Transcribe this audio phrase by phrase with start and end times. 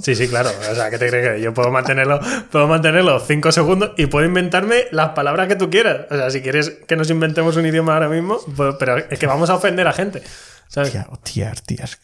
[0.00, 0.50] Sí, sí, claro.
[0.70, 4.26] O sea, ¿qué te crees que yo puedo mantenerlo, puedo mantenerlo cinco segundos y puedo
[4.26, 6.06] inventarme las palabras que tú quieras?
[6.10, 9.26] O sea, si quieres que nos inventemos un idioma ahora mismo, pues- pero es que
[9.26, 10.22] vamos a ofender a gente.
[10.68, 10.90] ¿sabes?
[10.92, 11.98] Tía, hostias, tías.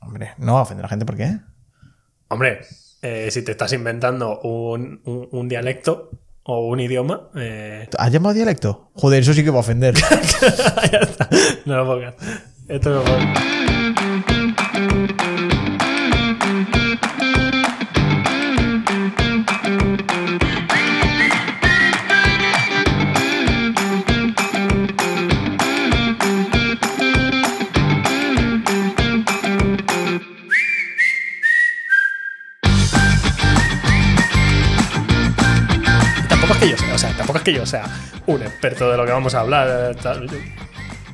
[0.00, 1.36] Hombre, no va a ofender a la gente, ¿por qué?
[2.28, 2.60] Hombre,
[3.02, 6.10] eh, si te estás inventando un, un- un dialecto
[6.44, 8.90] o un idioma, eh, ¿Has llamado dialecto?
[8.94, 9.94] Joder, eso sí que va a ofender.
[10.92, 11.28] ya está.
[11.66, 12.14] No lo pongas.
[12.68, 13.65] Esto no lo pongas.
[36.96, 37.84] O sea, tampoco es que yo sea
[38.26, 39.68] un experto de lo que vamos a hablar.
[39.92, 40.28] eh, tal.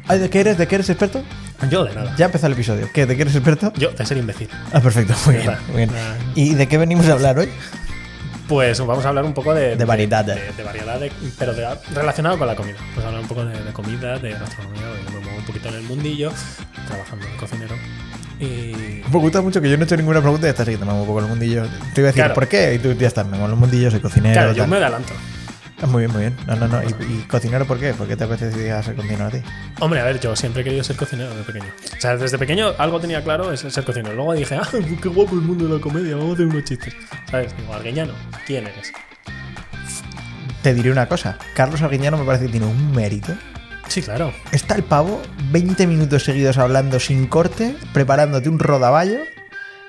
[0.09, 0.57] Ay, ¿De qué eres?
[0.59, 1.23] ¿De qué eres experto?
[1.71, 2.15] Yo de nada.
[2.17, 2.89] Ya empezó el episodio.
[2.93, 3.07] ¿Qué?
[3.07, 3.73] ¿De qué eres experto?
[3.77, 4.49] Yo de ser imbécil.
[4.73, 5.15] Ah, perfecto.
[5.27, 5.57] Muy bien.
[5.69, 5.91] Muy bien.
[5.95, 6.15] Ah.
[6.35, 7.49] ¿Y de qué venimos a hablar hoy?
[8.49, 10.25] Pues vamos a hablar un poco de, De variedad.
[10.25, 12.77] de, de variedad, de- pero de- relacionado con la comida.
[12.91, 14.83] Vamos a hablar un poco de, comida, de gastronomía,
[15.15, 16.33] me muevo un poquito en el mundillo,
[16.89, 17.75] trabajando de cocinero.
[18.41, 19.03] Y.
[19.11, 21.03] Me gusta mucho que yo no he hecho ninguna pregunta y estás aquí, me muevo
[21.03, 21.63] un poco en el mundillo.
[21.95, 22.35] Te iba a decir, Claro.
[22.35, 22.75] ¿por qué?
[22.75, 24.35] Y tú ya estás, me muevo en el mundillo, soy cocinero.
[24.35, 24.71] Claro, yo tal.
[24.71, 25.13] me adelanto.
[25.89, 26.37] Muy bien, muy bien.
[26.47, 26.83] No, no, no.
[26.83, 27.93] ¿Y, y cocinero por qué?
[27.93, 29.39] ¿Por qué te apetecía ser cocinero a ti?
[29.81, 31.73] Hombre, a ver, yo siempre he querido ser cocinero desde pequeño.
[31.97, 34.15] O sea, desde pequeño algo tenía claro, es ser cocinero.
[34.15, 34.69] Luego dije, ah,
[35.03, 36.95] qué guapo el mundo de la comedia, vamos a hacer unos chistes.
[37.31, 37.57] ¿Sabes?
[37.57, 38.13] Digo, Argueñano,
[38.47, 38.93] ¿quién eres?
[40.63, 41.39] Te diré una cosa.
[41.55, 43.33] Carlos Arguiñano me parece que tiene un mérito.
[43.89, 44.33] Sí, claro.
[44.53, 49.19] Está el pavo 20 minutos seguidos hablando sin corte, preparándote un rodaballo.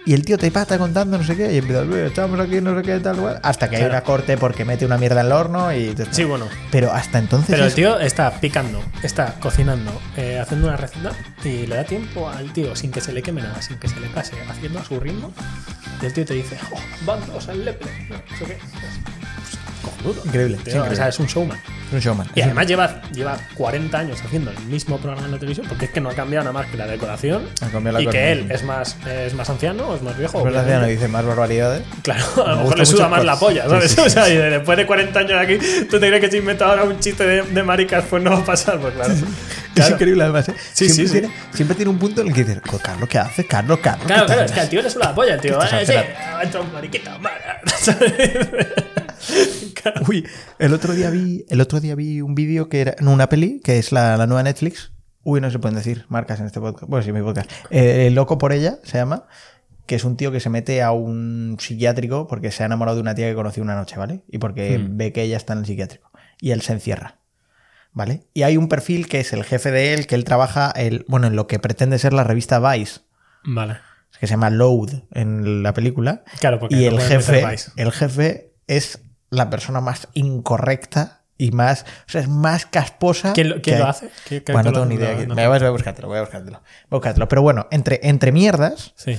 [0.06, 1.54] Y el tío te está contando no sé qué.
[1.54, 3.40] Y empieza, "Eh, estamos aquí, no sé qué, tal cual.
[3.42, 5.94] Hasta que hay una corte porque mete una mierda en el horno y.
[5.96, 6.48] te- Sí, bueno.
[6.72, 7.50] Pero hasta entonces.
[7.52, 11.12] Pero el es- tío está picando, está cocinando, eh, haciendo una receta
[11.46, 14.00] y le da tiempo al tío sin que se le queme nada, sin que se
[14.00, 15.32] le pase, haciendo a su ritmo.
[16.02, 18.58] Y el tío te dice, oh, bandos al leple, no sé qué.
[19.84, 20.22] Pues, cojonudo.
[20.26, 20.94] Increíble, Tío, sí, increíble.
[20.94, 21.58] o sea, es un showman.
[21.88, 22.28] Es un showman.
[22.36, 25.66] Y Es un- además lleva, lleva 40 años haciendo el mismo programa en la televisión,
[25.70, 27.48] porque es que no ha cambiado nada más que la decoración.
[27.62, 30.40] Ha cambiado la y que él es más, es más anciano o es más viejo.
[30.40, 30.88] Es verdad, obviamente.
[30.94, 31.84] no dice más barbaridades.
[32.02, 33.92] Claro, a lo mejor le suda más la polla, ¿sabes?
[33.92, 35.58] sí, sí, o sea, y después de 40 años aquí,
[35.90, 38.38] ¿tú te crees que si invento ahora un chiste de, de maricas, pues no va
[38.40, 38.80] a pasar?
[38.80, 39.14] Pues claro.
[39.76, 40.48] Es increíble, además.
[40.50, 40.54] ¿eh?
[40.74, 41.06] Siempre.
[41.10, 43.46] Tiene, siempre tiene un punto en el que dices, "Jo, Carlos, ¿qué haces?
[43.48, 44.06] Carlos, Carlos.
[44.06, 44.46] Claro, ¿qué claro, tal?".
[44.46, 45.60] es que al tío le suda la polla, el tío.
[45.64, 45.94] Eh, sí,
[46.48, 47.18] hecho un mariquita.
[50.08, 50.26] Uy,
[50.60, 53.60] el otro día vi, el otro día vi un vídeo que era no, una peli,
[53.64, 54.92] que es la, la nueva Netflix.
[55.24, 56.90] Uy, no se pueden decir marcas en este podcast.
[56.90, 57.50] Bueno, sí, mi podcast.
[57.70, 59.26] Eh, Loco por ella se llama,
[59.86, 63.02] que es un tío que se mete a un psiquiátrico porque se ha enamorado de
[63.02, 64.24] una tía que conoció una noche, ¿vale?
[64.30, 64.98] Y porque Hmm.
[64.98, 66.12] ve que ella está en el psiquiátrico.
[66.42, 67.20] Y él se encierra.
[67.96, 68.24] ¿Vale?
[68.34, 71.28] Y hay un perfil que es el jefe de él, que él trabaja el, bueno,
[71.28, 73.02] en lo que pretende ser la revista Vice,
[73.46, 73.76] Vale.
[74.20, 76.24] que se llama Load en la película.
[76.40, 77.46] Claro, porque y no el jefe,
[77.76, 79.00] el jefe es
[79.34, 83.34] la persona más incorrecta y más, o sea, es más casposa.
[83.34, 84.10] ¿Quién lo, quién que lo hace?
[84.28, 85.16] ¿Qué- qué Bueno, no tengo ni idea.
[85.26, 86.60] no- voy a buscártelo, voy a buscártelo.
[86.60, 87.28] Voy a buscártelo.
[87.28, 89.18] Pero bueno, entre, entre mierdas, Sí.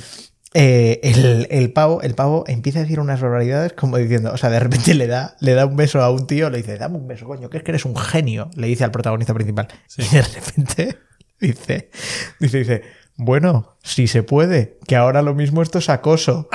[0.55, 4.49] eh, el, el pavo, el pavo empieza a decir unas barbaridades como diciendo, o sea,
[4.51, 7.09] de repente le da, le da un beso a un tío, le dice, dame un
[7.09, 9.67] beso, coño, que es que eres un genio, le dice al protagonista principal.
[9.89, 10.03] Sí.
[10.03, 10.99] Y de repente
[11.41, 11.91] dice,
[12.39, 12.83] dice, dice,
[13.17, 16.49] bueno, si se puede, que ahora lo mismo esto es acoso.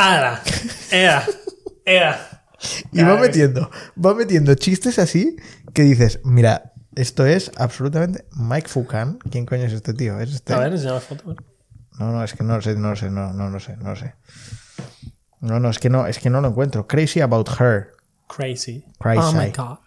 [0.91, 1.25] ¡Ea!
[1.85, 2.38] ¡Ea!
[2.91, 3.69] Y va metiendo,
[4.03, 5.37] va metiendo chistes así
[5.73, 9.19] que dices, mira, esto es absolutamente Mike Fucan.
[9.31, 10.19] ¿Quién coño es este tío?
[10.19, 10.53] ¿Es este?
[10.53, 11.35] A ver, enseña la foto.
[11.99, 13.89] No, no, es que no lo sé, no lo sé, no, no lo sé, no
[13.89, 14.15] lo sé.
[15.41, 16.87] No, no, es que no, es que no lo encuentro.
[16.87, 17.91] Crazy about her.
[18.27, 18.85] Crazy.
[18.99, 19.21] Crazy.
[19.21, 19.79] Oh my god.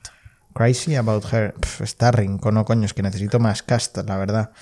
[0.55, 1.55] Crazy about her.
[1.55, 4.53] Pff, Starring, no coño, es que necesito más cast, la verdad.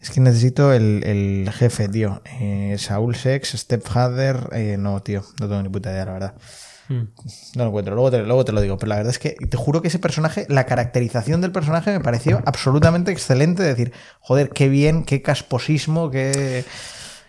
[0.00, 2.22] Es que necesito el, el jefe, tío.
[2.40, 4.48] Eh, Saúl Sex, Stepfather.
[4.52, 6.34] Eh, no, tío, no tengo ni puta idea, la verdad.
[6.90, 7.06] Hmm.
[7.54, 9.56] No lo encuentro, luego te, luego te lo digo, pero la verdad es que te
[9.56, 13.62] juro que ese personaje, la caracterización del personaje me pareció absolutamente excelente.
[13.62, 16.64] Decir, joder, qué bien, qué casposismo, qué,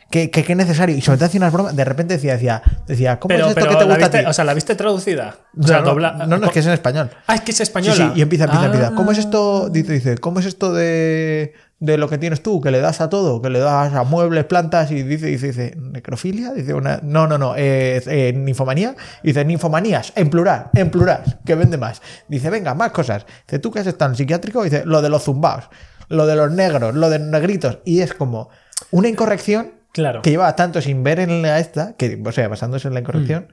[0.09, 0.95] qué, qué- qué necesario.
[0.97, 3.61] Y sobre todo hacía unas bromas, de repente decía, decía, decía ¿cómo Pero, es esto
[3.61, 4.17] pero que te gusta a ti?
[4.28, 5.35] o sea, ¿la viste traducida?
[5.55, 6.11] O No, sea, no, dobla.
[6.28, 7.11] no, no, es que es en español.
[7.28, 7.96] Ah, es que es Sí, española.
[7.96, 8.66] sí, y empieza, empieza, Ah.
[8.66, 8.96] empieza.
[8.96, 9.69] ¿Cómo es esto?
[9.69, 12.61] Dice, dice, ¿cómo es esto de, de lo que tienes tú?
[12.61, 15.73] Que le das a todo, que le das a muebles, plantas y dice, dice, dice,
[15.75, 16.53] ¿necrofilia?
[16.53, 16.99] Dice una.
[17.03, 18.95] No, no, no, eh, eh, ninfomanía.
[19.23, 22.01] Dice, ninfomanías, en plural, en plural, que vende más.
[22.29, 23.25] Dice, venga, más cosas.
[23.47, 24.63] Dice, ¿tú que has estado en psiquiátrico?
[24.63, 25.66] Dice, lo de los zumbaos,
[26.07, 27.79] lo de los negros, lo de los negritos.
[27.84, 28.49] Y es como
[28.91, 30.22] una incorrección Claro.
[30.22, 33.47] que lleva tanto sin ver en la esta, que, o sea, basándose en la incorrección,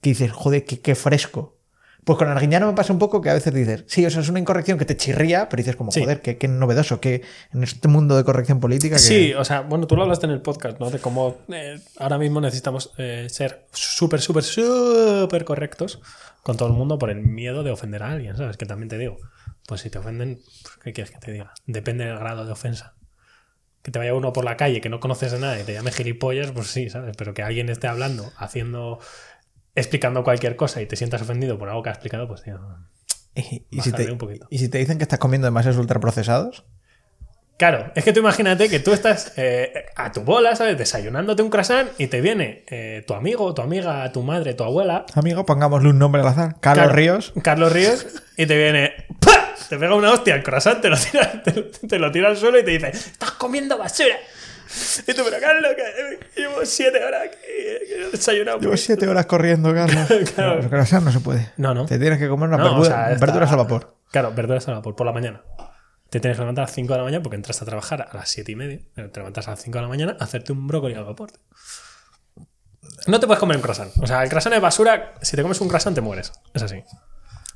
[0.00, 1.58] que dices, joder, qué, qué fresco.
[2.04, 4.28] Pues con Arguiñano me pasa un poco que a veces dices, sí, o sea, es
[4.28, 6.00] una incorrección que te chirría, pero dices como, Sí.
[6.02, 7.22] joder, qué, qué novedoso, que
[7.52, 9.00] en este mundo de corrección política que...
[9.02, 10.90] Sí, o sea, bueno, tú lo hablaste en el podcast, ¿no?
[10.90, 16.00] De cómo eh, ahora mismo necesitamos eh, ser súper, súper, súper correctos
[16.42, 18.58] con todo el mundo por el miedo de ofender a alguien, ¿sabes?
[18.58, 19.16] Que también te digo,
[19.66, 21.54] pues si te ofenden, pues, ¿qué quieres que te diga?
[21.66, 22.94] Depende del grado de ofensa.
[23.82, 25.90] Que te vaya uno por la calle que no conoces a nadie y te llame
[25.92, 27.14] gilipollas, pues sí, ¿sabes?
[27.16, 28.98] Pero que alguien esté hablando, haciendo,
[29.74, 32.58] explicando cualquier cosa y te sientas ofendido por algo que ha explicado, pues tío.
[33.34, 34.46] Y, si te, un poquito.
[34.50, 36.64] y si te dicen que estás comiendo demasiados ultraprocesados,
[37.56, 40.76] Claro, es que tú imagínate que tú estás eh, a tu bola, ¿sabes?
[40.76, 45.06] Desayunándote un croissant y te viene eh, tu amigo, tu amiga, tu madre, tu abuela.
[45.14, 48.06] amigo, pongámosle un nombre al azar, Carlos Ríos, Carlos Ríos,
[48.36, 48.92] y te viene.
[49.20, 49.54] ¡pah!
[49.68, 52.36] Te pega una hostia al croissant, te lo tira, te, lo- te lo tira al
[52.36, 54.16] suelo y te dice: ¡Estás comiendo basura!
[55.06, 58.58] Y tú, pero Carlos, que llevo siete horas que he desayunado.
[58.60, 60.06] llevo siete horas corriendo, Carlos.
[60.34, 60.62] Claro.
[60.62, 61.52] No, pero, no se puede.
[61.56, 61.86] No, no.
[61.86, 63.96] Te tienes que comer unas No, o verdura- sea, está- verduras al vapor.
[64.10, 65.42] Claro, verduras al vapor por la mañana.
[66.10, 68.16] Te tienes que levantar a las 5 de la mañana porque entras a trabajar a
[68.16, 68.78] las 7 y media.
[68.94, 71.30] Pero Te levantas a las 5 de la mañana a hacerte un brócoli al vapor.
[73.06, 73.90] No te puedes comer un croissant.
[74.00, 75.14] O sea, el croissant es basura.
[75.22, 76.32] Si te comes un croissant, te mueres.
[76.54, 76.82] Es así.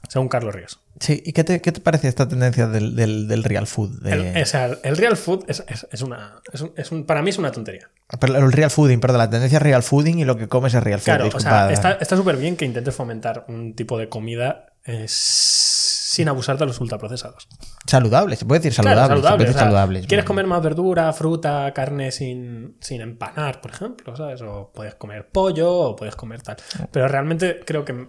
[0.08, 0.80] Según Carlos Ríos.
[1.00, 4.00] Sí, ¿y qué te, qué te parece esta tendencia del, del- del real food?
[4.02, 6.40] De- El, o sea, el real food es, es- es una.
[6.76, 7.88] es un- para mí es una tontería.
[8.18, 10.82] Pero El real fooding, perdón, la tendencia es real fooding y lo que comes es
[10.82, 11.04] real food.
[11.04, 16.28] Claro, o sea, está súper bien que intentes fomentar un tipo de comida eh, sin
[16.28, 17.46] abusar de los ultraprocesados.
[17.86, 19.16] Saludable, se puede decir Claro, saludable.
[19.16, 23.02] se saludable, puede decir o sea, saludable, ¿Quieres comer más verdura, fruta, carne sin, sin
[23.02, 24.16] empanar, por ejemplo?
[24.16, 24.40] ¿Sabes?
[24.42, 26.56] O puedes comer pollo o puedes comer tal.
[26.90, 28.08] Pero realmente creo que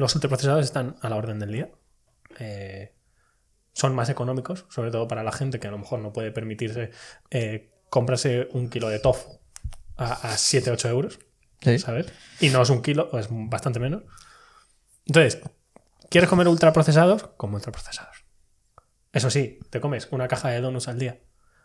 [0.00, 1.70] los ultraprocesados están a la orden del día.
[2.38, 2.94] Eh,
[3.72, 6.90] son más económicos, sobre todo para la gente que a lo mejor no puede permitirse
[7.30, 9.40] eh, comprarse un kilo de tofu
[9.96, 11.18] a, a 7-8 euros.
[11.60, 11.78] Sí.
[11.78, 12.06] ¿sabes?
[12.40, 14.02] Y no es un kilo, es bastante menos.
[15.04, 15.40] Entonces,
[16.08, 17.28] ¿quieres comer ultraprocesados?
[17.36, 18.24] Como ultraprocesados.
[19.12, 21.20] Eso sí, te comes una caja de donuts al día.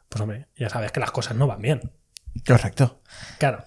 [0.10, 1.94] Pues hombre, ya sabes que las cosas no van bien.
[2.46, 3.02] Correcto.
[3.40, 3.64] Claro.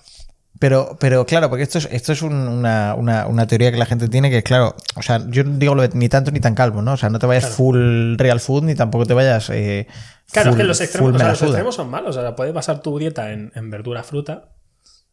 [0.59, 3.87] Pero, pero claro, porque esto es, esto es un- una, una- una teoría que la
[3.87, 6.55] gente tiene que, claro, o sea, yo no digo lo de ni tanto ni tan
[6.57, 6.95] calvo, ¿no?
[6.95, 7.57] O sea, no te vayas Claro.
[7.57, 9.51] full real food ni tampoco te vayas.
[9.51, 9.87] eh,
[10.33, 12.17] Claro, es que los extremos, o sea, los extremos son malos.
[12.17, 14.51] O sea, puedes basar tu dieta en, en verdura, fruta,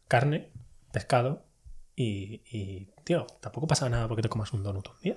[0.08, 0.50] carne,
[0.92, 1.44] pescado
[1.94, 5.16] y, y, tío, tampoco pasa nada porque te comas un donut un día.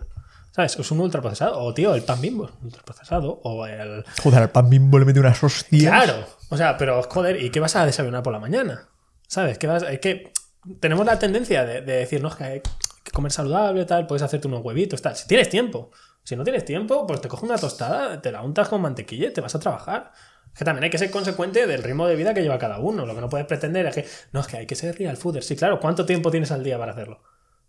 [0.51, 0.77] ¿Sabes?
[0.77, 1.59] Es un ultraprocesado.
[1.59, 3.39] O, tío, el pan bimbo es un ultraprocesado.
[3.43, 5.91] O el, Joder, al pan bimbo le mete unas hostias.
[5.91, 6.25] Claro.
[6.49, 8.87] O sea, pero joder, ¿y qué vas a desayunar por la mañana?
[9.29, 9.59] ¿Sabes?
[9.59, 10.33] ¿Qué vas, es que
[10.79, 12.61] tenemos la tendencia de, de decir, no, es que hay
[13.03, 15.15] que comer saludable, tal, puedes hacerte unos huevitos, tal.
[15.15, 15.91] Si tienes tiempo.
[16.23, 19.33] Si no tienes tiempo, pues te coges una tostada, te la untas con mantequilla y
[19.33, 20.11] te vas a trabajar.
[20.57, 23.05] Que también hay que ser consecuente del ritmo de vida que lleva cada uno.
[23.05, 25.43] Lo que no puedes pretender es que, no, es que hay que ser real fooder.
[25.43, 27.21] Sí, claro, ¿cuánto tiempo tienes al día para hacerlo?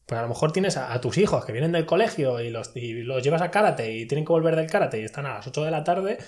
[0.06, 2.74] Pues a lo mejor tienes a, a tus hijos que vienen del colegio y los,
[2.74, 5.46] y los llevas a karate y tienen que volver del karate y están a las
[5.46, 6.18] 8 de la tarde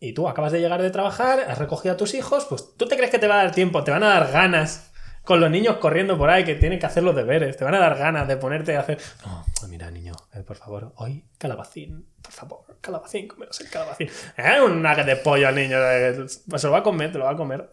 [0.00, 2.96] y tú acabas de llegar de trabajar, has recogido a tus hijos, pues tú te
[2.96, 4.90] crees que te va a dar tiempo, te van a dar ganas
[5.24, 7.78] con los niños corriendo por ahí que tienen que hacer los deberes, te van a
[7.78, 8.98] dar ganas de ponerte a hacer...
[9.26, 14.08] No, mira niño, eh, por favor, hoy calabacín, por favor, calabacín, comeros el calabacín.
[14.36, 17.24] Eh, un nugget de pollo al niño, eh, se lo va a comer, te lo
[17.24, 17.70] va a comer.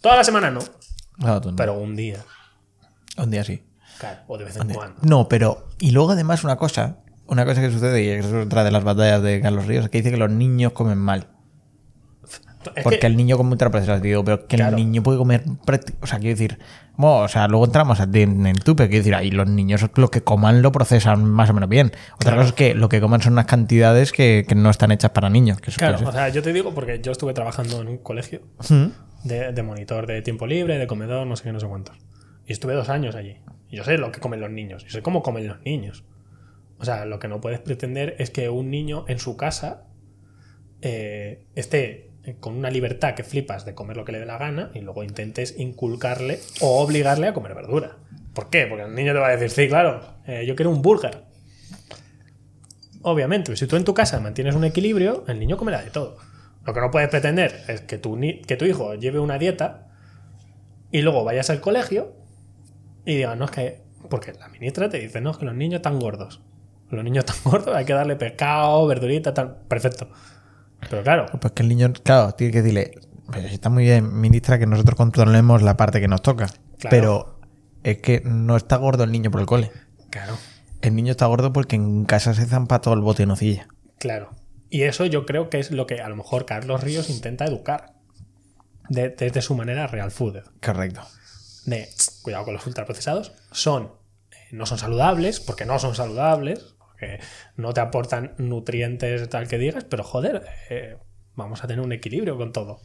[0.00, 0.60] Toda la semana no,
[1.18, 1.56] no.
[1.56, 2.18] pero un día,
[3.16, 3.62] Un día sí.
[3.98, 5.00] claro, o de vez en cuando.
[5.02, 5.68] No, pero.
[5.78, 6.98] Y luego además una cosa.
[7.26, 10.10] Una cosa que sucede, y es otra de las batallas de Carlos Ríos, que dice
[10.10, 11.28] que los niños comen mal.
[12.76, 14.02] Es Porque que- el niño come ultraprocesados.
[14.02, 14.76] Digo, pero que Claro.
[14.76, 15.42] el niño puede comer.
[16.02, 16.58] O sea, quiero decir.
[16.96, 20.08] bueno, o sea, luego entramos en, en tu, pero quiero decir, ahí los niños lo
[20.10, 21.86] que coman lo procesan más o menos bien.
[22.16, 22.36] Otra Claro.
[22.38, 25.30] cosa es que lo que coman son unas cantidades que, que no están hechas para
[25.30, 25.58] niños.
[25.62, 28.42] Que Claro, o sea, yo te digo porque yo estuve trabajando en un colegio.
[28.68, 28.86] Mm.
[29.24, 31.96] de, de monitor de tiempo libre, de comedor, no sé qué, no sé cuántos.
[32.46, 33.36] Y estuve dos años allí.
[33.70, 34.82] Y yo sé lo que comen los niños.
[34.84, 36.04] Yo sé cómo comen los niños.
[36.78, 39.84] O sea, lo que no puedes pretender es que un niño en su casa
[40.82, 44.70] eh, esté con una libertad que flipas de comer lo que le dé la gana
[44.74, 47.96] y luego intentes inculcarle o obligarle a comer verdura.
[48.34, 48.66] ¿Por qué?
[48.66, 51.24] Porque el niño te va a decir, sí, claro, eh, yo quiero un burger.
[53.02, 56.18] Obviamente, si tú en tu casa mantienes un equilibrio, el niño comerá de todo.
[56.66, 59.88] Lo que no puedes pretender es que tu, que tu hijo lleve una dieta
[60.92, 62.12] y luego vayas al colegio
[63.04, 63.80] y digas, no, es que.
[64.08, 66.40] Porque la ministra te dice, no, es que los niños están gordos.
[66.90, 69.56] Los niños están gordos, hay que darle pescado, verdurita, tal.
[69.68, 70.08] Perfecto.
[70.88, 72.92] Pero claro, Pues que el niño, claro, tiene que decirle,
[73.30, 76.46] "Pero está muy bien, ministra, que nosotros controlemos la parte que nos toca.
[76.78, 76.90] Claro.
[76.90, 77.40] Pero
[77.82, 79.70] es que no está gordo el niño por el cole.
[80.10, 80.36] claro,
[80.82, 83.68] El niño está gordo porque en casa se zampa todo el bote de nocilla.
[83.98, 84.30] claro.
[84.72, 87.94] Y eso yo creo que es lo que a lo mejor Carlos Ríos intenta educar.
[88.88, 90.38] de- desde su manera real food.
[90.60, 91.00] Correcto.
[91.66, 91.88] de
[92.22, 93.92] cuidado con los ultraprocesados, son,
[94.32, 97.20] eh, no son saludables, porque no son saludables, porque porque
[97.56, 100.96] no te aportan nutrientes tal que digas, pero joder, eh,
[101.34, 102.80] vamos a tener un equilibrio con todo.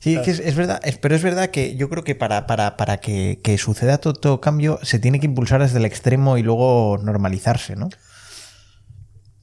[0.00, 2.76] Sí, que es, es verdad, es- pero es verdad que yo creo que para, para,
[2.76, 6.42] para que, que suceda todo, todo cambio se tiene que impulsar desde el extremo y
[6.42, 7.88] luego normalizarse, ¿no?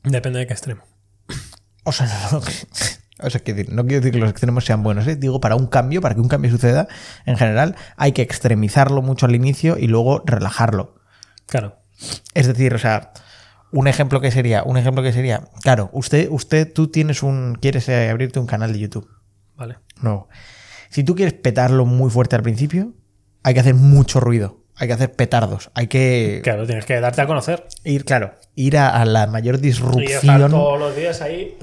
[0.04, 0.84] Depende de qué extremo.
[1.86, 2.46] O sea, no, no,
[3.22, 5.16] o sea, no quiero decir que los extremos sean buenos, ¿eh?
[5.16, 6.88] digo, para un cambio, para que un cambio suceda,
[7.26, 10.96] en general, hay que extremizarlo mucho al inicio y luego relajarlo.
[11.48, 11.78] Claro.
[12.34, 13.12] Es decir, o sea,
[13.72, 17.88] un ejemplo que sería, un ejemplo que sería, claro, usted, usted, tú tienes un, quieres
[17.90, 19.08] eh, abrirte un canal de YouTube.
[19.56, 19.78] Vale.
[20.02, 20.28] No.
[20.90, 22.94] Si tú quieres petarlo muy fuerte al principio,
[23.44, 24.58] hay que hacer mucho ruido.
[24.76, 25.72] Hay que hacer petardos.
[25.74, 27.68] Hay que Claro, tienes que darte a conocer.
[27.84, 30.52] ir, claro, ir a, a la mayor Y estar disrupción.
[30.52, 31.58] todos los días ahí,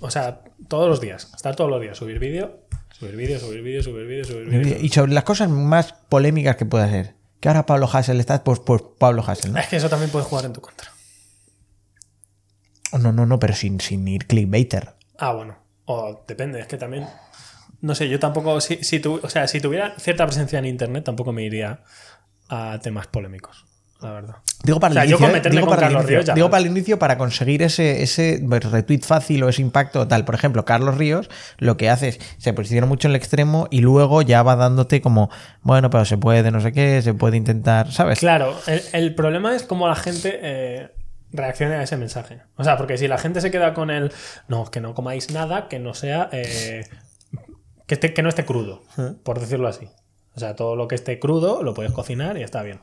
[0.00, 1.30] o sea, todos los días.
[1.36, 1.98] Estar todos los días.
[1.98, 2.60] Subir vídeo,
[2.98, 4.78] subir vídeo, subir vídeo, subir vídeo, subir vídeo.
[4.80, 7.14] Y sobre las cosas más polémicas que pueda ser.
[7.40, 9.58] Que ahora Pablo Hassel está, pues, pues Pablo Hassel, ¿no?
[9.60, 10.88] Es que eso también puede jugar en tu contra.
[12.98, 14.94] No, no, no, pero sin, sin ir clickbaiter.
[15.18, 15.56] Ah, bueno.
[15.86, 17.06] O depende, es que también.
[17.80, 18.60] No sé, yo tampoco.
[18.60, 21.80] Si, si tu- o sea, si tuviera cierta presencia en internet, tampoco me iría
[22.48, 23.66] a temas polémicos.
[24.00, 24.36] La verdad.
[24.64, 25.42] Digo para O sea, el inicio, ¿eh?
[25.50, 26.50] digo, para el inicio, Ríos ya digo vale.
[26.50, 30.24] para el inicio para conseguir ese, ese retweet fácil o ese impacto tal.
[30.24, 33.80] Por ejemplo, Carlos Ríos lo que hace es se posiciona mucho en el extremo y
[33.80, 35.30] luego ya va dándote como,
[35.62, 38.18] bueno, pero se puede, no sé qué, se puede intentar, ¿sabes?
[38.18, 40.90] Claro, el, el problema es cómo la gente eh,
[41.34, 42.40] reacciona a ese mensaje.
[42.56, 44.12] O sea, porque si la gente se queda con el.
[44.48, 46.28] No, que no comáis nada que no sea.
[46.32, 46.84] eh,
[47.86, 48.82] que, esté- que no esté crudo,
[49.22, 49.88] por decirlo así.
[50.34, 52.80] O sea, todo lo que esté crudo lo puedes cocinar y está bien.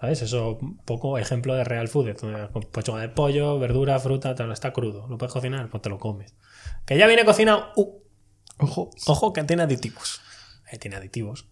[0.00, 0.20] ¿Sabes?
[0.22, 2.10] Eso, un poco ejemplo de real food.
[2.72, 5.06] pechuga de pollo, verdura, fruta, tal, está crudo.
[5.08, 5.68] ¿Lo puedes cocinar?
[5.70, 6.34] Pues te lo comes.
[6.84, 7.70] Que ya viene cocinado.
[7.76, 8.00] Uh,
[8.58, 8.90] Ojo.
[9.06, 10.20] Ojo que tiene aditivos.
[10.70, 11.46] Eh, tiene aditivos.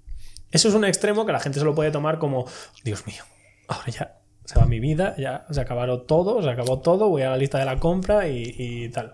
[0.50, 2.46] Eso es un extremo que la gente se lo puede tomar como,
[2.84, 3.24] Dios mío,
[3.68, 7.30] ahora ya se va mi vida, ya se acabaron todo, se acabó todo, voy a
[7.30, 9.12] la lista de la compra y, y tal.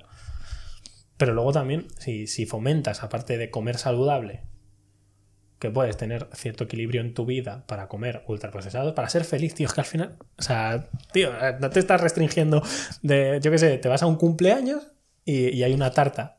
[1.17, 4.43] Pero luego también, si, si fomentas, aparte de comer saludable,
[5.59, 9.67] que puedes tener cierto equilibrio en tu vida para comer ultraprocesados, para ser feliz, tío,
[9.67, 11.31] es que al final, o sea, tío,
[11.61, 12.63] no te estás restringiendo
[13.03, 14.93] de, yo qué sé, te vas a un cumpleaños
[15.25, 16.39] y, y hay una tarta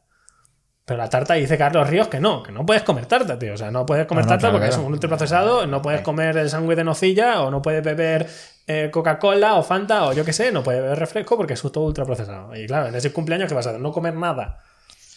[0.90, 3.54] pero la tarta dice Carlos Ríos que no, que no puedes comer tarta, tío.
[3.54, 4.82] O sea, no puedes comer No, no, tarta claro, porque claro.
[4.82, 8.28] es un ultraprocesado, no puedes comer el sándwich de nocilla, o no puedes beber
[8.72, 11.86] eh, Coca-Cola o Fanta, o yo qué sé, no puedes beber refresco porque es todo
[11.86, 12.56] ultraprocesado.
[12.56, 13.82] Y claro, en ese cumpleaños, ¿qué vas a hacer?
[13.82, 14.60] No comer nada.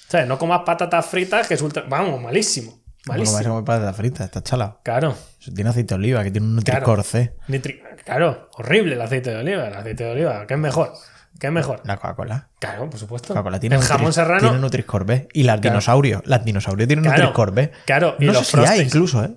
[0.09, 0.27] ¿Sabes?
[0.27, 1.85] No comas patatas fritas, que es ultra.
[1.89, 2.81] Vamos, malísimo.
[3.07, 3.37] Malísimo.
[3.37, 4.79] vais a comer patata frita, está chala.
[4.83, 5.15] Claro.
[5.55, 7.35] Tiene aceite de oliva, que tiene un C.
[7.49, 9.67] Nitri- Claro, horrible el aceite de oliva.
[9.69, 10.93] El aceite de oliva, ¿qué es mejor?
[11.39, 11.81] ¿Qué es mejor?
[11.85, 12.49] La Coca-Cola.
[12.59, 13.29] Claro, por supuesto.
[13.29, 14.41] Coca-Cola tiene, el jamón serrano.
[14.41, 15.29] tiene Nutri-Score B.
[15.33, 15.75] Y las Claro.
[15.75, 16.23] dinosaurios.
[16.27, 17.73] Las dinosaurios tienen Claro, Nutri-Score B.
[17.85, 19.31] claro, y No los sé si hay incluso, ¿eh?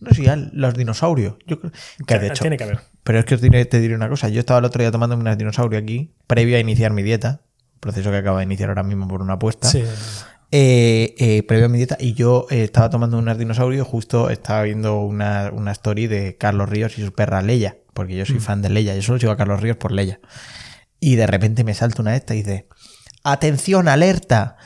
[0.00, 1.34] No sé los dinosaurios.
[1.46, 1.72] Yo creo
[2.06, 2.42] que de hecho.
[2.42, 2.80] Tiene que haber.
[3.02, 4.28] Pero es que os diré- te diré una cosa.
[4.28, 7.42] Yo estaba el otro día tomando unas dinosaurio aquí, previo a iniciar mi dieta.
[7.80, 9.68] Proceso que acabo de iniciar ahora mismo por una apuesta.
[9.68, 9.82] Sí.
[10.50, 11.96] Eh, eh, previo a mi dieta.
[12.00, 13.84] Y yo eh, estaba tomando unas dinosaurio.
[13.84, 17.76] Justo estaba viendo una, una story de Carlos Ríos y su perra Leia.
[17.94, 18.40] Porque yo soy Mm.
[18.40, 18.94] fan de Leia.
[18.94, 20.20] Yo solo sigo a Carlos Ríos por Leia.
[21.00, 22.68] Y de repente me salta una de estas y dice:
[23.24, 24.56] Atención, alerta.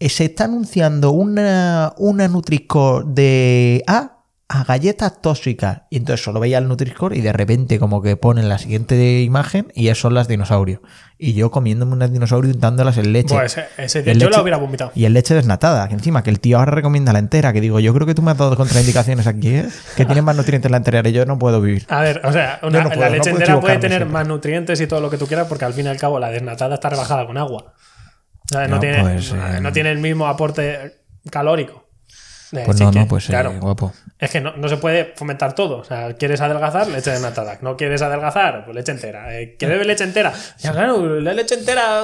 [0.00, 4.17] Se está anunciando una, una Nutri-Score de A
[4.50, 5.82] a galletas tóxicas.
[5.90, 9.70] Y entonces solo veía el Nutri-Score y de repente como que ponen la siguiente imagen
[9.74, 10.80] y eso son las dinosaurios.
[11.18, 13.34] Y yo comiéndome unas dinosaurios untándolas en leche.
[13.34, 14.90] Pues ese, ese día En yo leche- la hubiera vomitado.
[14.94, 17.78] Y en leche desnatada, que encima que el tío ahora recomienda la entera, que digo,
[17.80, 19.68] yo creo que tú me has dado contraindicaciones aquí, ¿eh?
[19.96, 21.84] Que tiene más nutrientes la entera y yo no puedo vivir.
[21.90, 24.12] A ver, o sea, una- Yo no puedo, la leche entera puede tener siempre.
[24.14, 26.30] más nutrientes y todo lo que tú quieras, porque al fin y al cabo la
[26.30, 27.74] desnatada está rebajada con agua.
[28.54, 31.87] No, No, tiene, pues, eh, no tiene el mismo aporte calórico.
[32.52, 33.52] Eh, Pues no, que, no, pues eh, claro.
[33.60, 33.92] guapo.
[34.18, 35.78] Es que no, no se puede fomentar todo.
[35.78, 36.88] O sea, ¿quieres adelgazar?
[36.88, 37.58] Leche desnatada.
[37.62, 38.64] ¿No quieres adelgazar?
[38.64, 39.38] Pues leche entera.
[39.38, 40.32] Eh, ¿Quieres beber leche entera?
[40.58, 42.02] Ya, claro, la leche entera.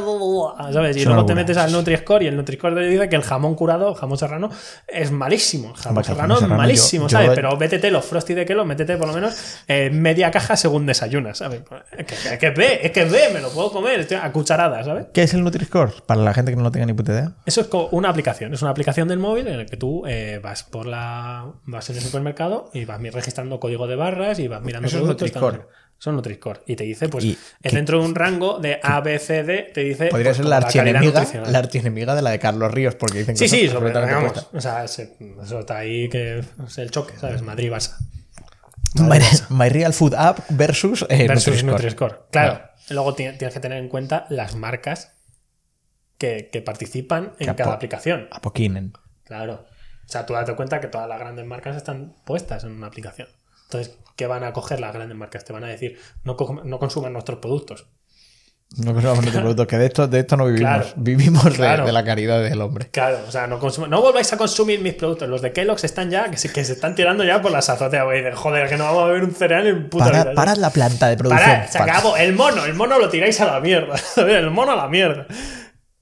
[0.73, 0.97] ¿Sabes?
[0.97, 3.89] Y luego te metes al Nutri-Score y el Nutri-Score te dice que el jamón curado,
[3.91, 4.51] el jamón serrano,
[4.87, 5.71] es malísimo.
[5.71, 7.31] El jamón que serrano es malísimo, yo- yo- ¿sabes?
[7.35, 9.35] Pero métete los frosty de Kelo, métete por lo menos
[9.67, 11.63] eh, media caja según desayunas, ¿sabes?
[11.97, 15.07] Es que, es que es que B, me lo puedo comer estoy a cucharadas, ¿sabes?
[15.13, 16.03] ¿Qué es el Nutri-Score?
[16.07, 17.33] Para la gente que no lo tenga ni puta idea.
[17.47, 20.63] Eso es una aplicación, es una aplicación del móvil en la que tú eh, vas
[20.65, 24.89] por la vas en el supermercado y vas registrando código de barras y vas mirando
[24.89, 25.31] Eso es productos,
[26.07, 26.63] Nutri-Score.
[26.67, 27.25] Y te dice, pues,
[27.63, 30.09] es dentro de un rango de A, B, C, D, te dice.
[30.09, 33.39] Podría pues, ser la archienemiga, la archienemiga de la de Carlos Ríos, porque dicen que
[33.39, 34.49] Sí, sí, son sobre, opuestas.
[34.53, 37.43] o sea, se- eso está ahí que es el choque, ¿sabes?
[37.43, 37.97] Madrid-Barça.
[38.97, 42.27] My, My Real Food App versus, eh, versus Nutri-Score.
[42.31, 42.61] Claro.
[42.91, 45.13] Luego ti- tienes que tener en cuenta las marcas
[46.19, 48.29] que, que participan en Que cada aplicación.
[48.31, 48.93] Apoquinen.
[49.25, 49.65] Claro.
[50.07, 53.29] O sea, tú date cuenta que todas las grandes marcas están puestas en una aplicación.
[53.65, 55.45] Entonces, ¿qué van a coger las grandes marcas?
[55.45, 57.87] Te van a decir, no, no consuman nuestros productos.
[58.77, 60.69] No consumamos nuestros productos, que de esto, de esto no vivimos.
[60.69, 60.87] Claro.
[60.97, 61.87] Vivimos de, Claro.
[61.87, 62.89] de la caridad del hombre.
[62.91, 65.29] Claro, o sea, no, consuma- no volváis a consumir mis productos.
[65.29, 68.05] Los de Kellogg's están ya, que se, que se están tirando ya por las azoteas,
[68.05, 68.23] güey.
[68.23, 70.35] de, Joder, que no vamos a beber un cereal en puta Para, vida.
[70.35, 71.49] parad la planta de producción.
[71.51, 71.93] Parad, se Para.
[71.99, 72.17] acabó.
[72.17, 73.95] El mono, el mono lo tiráis a la mierda.
[74.17, 75.27] El mono a la mierda.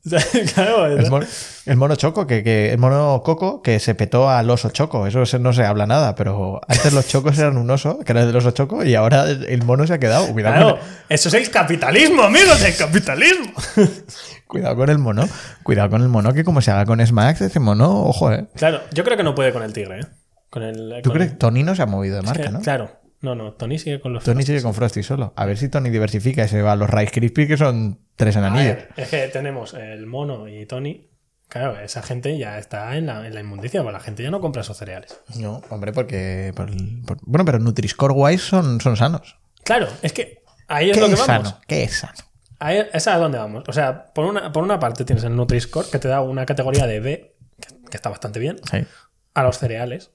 [0.55, 1.27] Claro, El mono,
[1.67, 5.07] el mono choco, que, que- el mono coco que se petó al oso choco.
[5.07, 8.27] Eso se- no se habla nada, pero antes los chocos eran un oso, que era
[8.27, 10.27] del oso choco, y ahora el el mono se ha quedado.
[10.33, 13.53] Cuidado, Claro, con, eso es el capitalismo, amigos, el capitalismo.
[14.49, 15.29] cuidado con el mono.
[15.63, 18.47] Cuidado con el mono, que como se haga con Smacks, ese mono, ojo, eh.
[18.57, 20.07] Claro, yo creo que no puede con el tigre, ¿eh?
[20.51, 21.33] Con el, ¿Tú con crees?
[21.33, 22.61] el- Tony no se ha movido de es marca, que, ¿no?
[22.61, 22.91] Claro,
[23.23, 24.25] no, no, Tony sigue con los.
[24.25, 25.33] Tony sigue con Frosty solo.
[25.37, 28.37] A ver si Tony diversifica y se va a los Rice Krispies, que son tres
[28.37, 28.77] A enanillos.
[28.77, 31.09] ver, es que tenemos el mono y Tony.
[31.49, 34.41] Claro, esa gente ya está en la, en la inmundicia, porque la gente ya no
[34.41, 35.19] compra esos cereales.
[35.37, 36.53] No, hombre, porque.
[36.57, 39.37] por el- por- bueno, pero Nutri-Score Wise son, son sanos.
[39.63, 41.49] Claro, es que ahí es ¿Qué lo que es vamos.
[41.49, 41.61] sano?
[41.69, 42.15] ¿Qué es sano?
[42.59, 43.65] Ahí, esa es a dónde vamos.
[43.69, 46.87] O sea, por una, por una parte tienes el Nutri-Score, que te da una categoría
[46.87, 48.79] de B, que, que está bastante bien, Sí.
[49.35, 50.11] a los cereales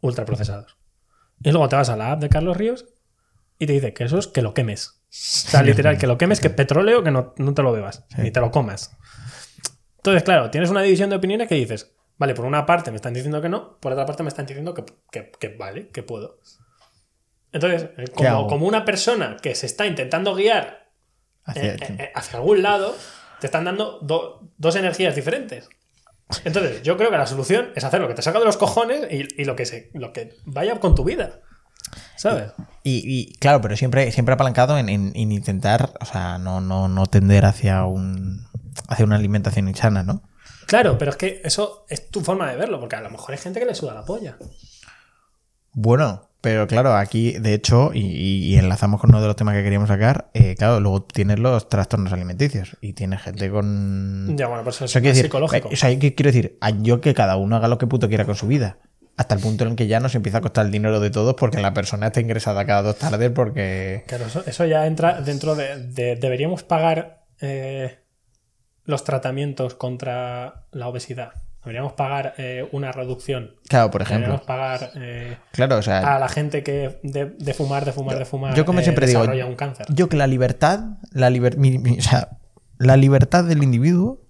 [0.00, 0.76] ultraprocesados.
[1.42, 2.86] Y luego te vas a la app de Carlos Ríos
[3.58, 4.88] y te dice que eso es que lo quemes.
[4.88, 8.30] O sea, literal, que lo quemes, que petróleo, que no, no te lo bebas, ni
[8.30, 8.96] te lo comas.
[9.96, 13.14] Entonces, claro, tienes una división de opiniones que dices, vale, por una parte me están
[13.14, 16.40] diciendo que no, por otra parte me están diciendo que, que- que vale, que puedo.
[17.52, 20.90] Entonces, eh, como, como una persona que se está intentando guiar
[21.44, 22.96] Hacia- eh, eh, hacia algún lado,
[23.40, 25.68] te están dando do- dos energías diferentes.
[26.44, 29.06] Entonces, yo creo que la solución es hacer lo que te saca de los cojones
[29.10, 31.40] y, y lo, que se, lo que vaya con tu vida.
[32.16, 32.50] ¿Sabes?
[32.82, 36.88] Y, y, claro, pero siempre, siempre apalancado en, en- en intentar, o sea, no, no,
[36.88, 38.46] no tender hacia un
[38.88, 40.22] hacia una alimentación insana, ¿no?
[40.66, 43.38] Claro, pero es que eso es tu forma de verlo, porque a lo mejor hay
[43.38, 44.36] gente que le suda la polla.
[45.72, 49.88] Bueno, pero claro, aquí, de hecho, y, enlazamos con uno de los temas que queríamos
[49.88, 54.36] sacar, eh, claro, luego tienes los trastornos alimenticios y tienes gente con...
[54.36, 55.68] Ya, bueno, pues eso O es sea, quiero decir, psicológico.
[55.70, 56.58] eh, o sea, ¿qué quiero decir?
[56.82, 58.78] Yo que cada uno haga lo que puto quiera con su vida.
[59.16, 61.34] Hasta el punto en el que ya nos empieza a costar el dinero de todos
[61.34, 64.04] porque la persona está ingresada cada dos tardes porque...
[64.06, 65.86] Claro, eso, eso ya entra dentro de.
[65.86, 68.00] de- deberíamos pagar eh,
[68.84, 71.43] los tratamientos contra la obesidad.
[71.64, 73.52] Deberíamos pagar eh, una reducción.
[73.68, 74.26] Claro, por ejemplo.
[74.26, 76.16] Deberíamos pagar eh, Claro, o sea...
[76.16, 78.54] a la gente que de, de fumar, de fumar, de fumar.
[78.54, 79.86] yo como eh, siempre digo, un cáncer.
[79.88, 80.80] Yo que la libertad,
[81.12, 82.38] la, liber- mi- mi- o sea,
[82.78, 84.20] la libertad del individuo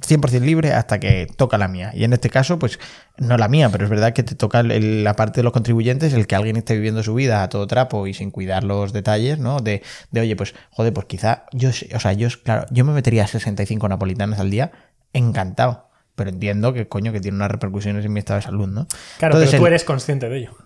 [0.00, 1.92] 100% libre hasta que toca la mía.
[1.94, 2.80] Y en este caso, pues
[3.18, 6.12] no la mía, pero es verdad que te toca el- la parte de los contribuyentes,
[6.14, 9.38] el que alguien esté viviendo su vida a todo trapo y sin cuidar los detalles,
[9.38, 9.60] ¿no?
[9.60, 13.26] De, de oye, pues, joder, pues quizá yo, o sea, yo, claro, yo me metería
[13.28, 14.72] 65 napolitanas al día,
[15.12, 15.88] encantado.
[16.14, 18.86] Pero entiendo que, coño, que tiene unas repercusiones en mi estado de salud, ¿no?
[19.18, 20.56] Claro, Entonces, pero tú el- eres consciente de ello,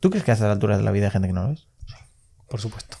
[0.00, 1.66] ¿Tú crees que a estas alturas de la vida hay gente que no lo es?
[2.48, 2.98] por supuesto.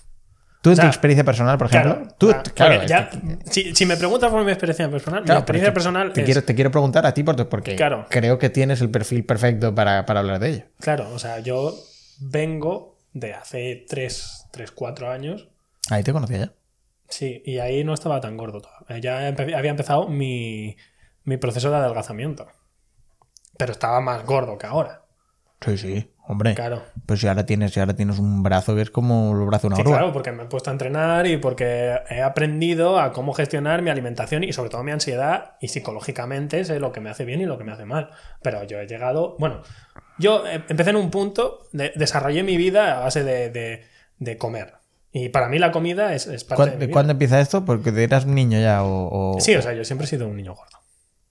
[0.62, 3.10] Tú en O sea, tu experiencia personal, por ejemplo, Claro, tú, claro, porque ya-
[3.50, 6.24] si, si me preguntas por mi experiencia personal, Claro, mi experiencia personal te, es.
[6.24, 8.06] quiero, te quiero preguntar a ti porque, porque Claro.
[8.08, 10.64] creo que tienes el perfil perfecto para, para hablar de ello.
[10.80, 11.74] Claro, o sea, yo
[12.18, 15.48] vengo de hace 3, 3 4 años.
[15.90, 16.52] Ahí te conocía ya.
[17.10, 18.98] Sí, y ahí no estaba tan gordo todavía.
[18.98, 20.76] Ya empe- había empezado mi,
[21.24, 22.46] mi proceso de adelgazamiento.
[23.58, 25.02] Pero estaba más gordo que ahora.
[25.60, 26.54] Sí, sí, hombre.
[26.54, 26.82] Claro.
[27.06, 29.66] Pues si ahora tienes, si ahora tienes un brazo que es como el brazo de
[29.68, 29.96] una Sí, oruga.
[29.98, 33.88] claro, porque me he puesto a entrenar y porque he aprendido a cómo gestionar mi
[33.88, 37.46] alimentación y sobre todo mi ansiedad y psicológicamente sé lo que me hace bien y
[37.46, 38.10] lo que me hace mal.
[38.42, 39.62] Pero yo he llegado, bueno,
[40.18, 43.84] yo eh, empecé en un punto, de- desarrollé mi vida a base de, de-
[44.18, 44.74] de comer.
[45.12, 46.92] Y para mí la comida es, es parte de ¿Cuándo, mi vida.
[46.92, 47.64] cuándo empieza esto?
[47.64, 49.36] Porque eras un niño ya o...
[49.36, 50.78] o- Sí, o sea, yo siempre he sido un niño gordo.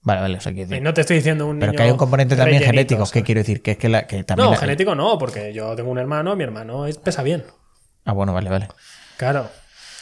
[0.03, 1.91] Vale, vale, o sea, Y decir- no te estoy diciendo un niño Pero que hay
[1.91, 3.03] un componente también genético.
[3.03, 3.23] ¿Qué ¿sabes?
[3.23, 3.61] quiero decir?
[3.61, 4.45] Que es que, la, que también...
[4.47, 7.43] No, la- genético no, porque yo tengo un hermano, mi hermano es- pesa bien.
[8.05, 8.67] Ah, bueno, vale, vale.
[9.17, 9.49] Claro.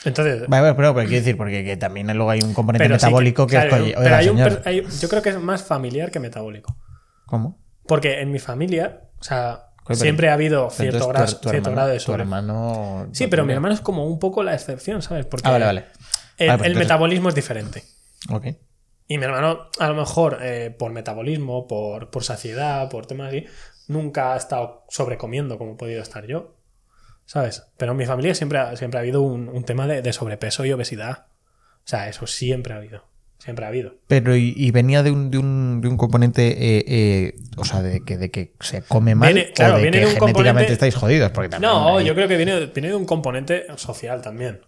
[0.04, 2.92] Entonces, Vale, vale, pero, pero quiero decir, porque que también luego hay un componente sí
[2.92, 3.84] metabólico que, claro, es...
[3.94, 6.76] pero oiga, hay un señor, per- hay- yo creo que es más familiar que metabólico.
[7.28, 7.60] ¿Cómo?
[7.86, 11.70] Porque en mi familia, o sea, pero- siempre ha habido cierto, grado, tu- tu cierto
[11.70, 12.24] hermano- grado de tu sobre.
[12.24, 13.08] hermano...
[13.12, 15.28] Sí, pero mi hermano es como un poco la excepción, ¿sabes?
[15.28, 15.80] Porque Ah, vale, vale.
[15.82, 15.86] el,
[16.48, 17.84] Vale, pues el entonces- metabolismo es diferente.
[18.32, 18.48] Ok.
[19.12, 23.46] Y mi hermano, a lo mejor, eh, por metabolismo, por, por saciedad, por temas así,
[23.88, 26.56] nunca ha estado sobrecomiendo como he podido estar yo.
[27.26, 27.64] ¿Sabes?
[27.78, 30.64] Pero en mi familia siempre ha, siempre ha habido un, un tema de, de sobrepeso
[30.66, 31.26] y obesidad.
[31.84, 33.04] O sea, eso siempre ha habido.
[33.38, 33.96] Siempre ha habido.
[34.08, 36.48] Pero y, y venía de un, de un, de un componente,
[36.78, 39.82] eh, eh, o sea, de que, de que se come mal Viene- claro, o de
[39.84, 41.32] viene que de un genéticamente componente- estáis jodidos.
[41.32, 44.62] Porque también No, hay- yo creo que viene, viene de un componente social también.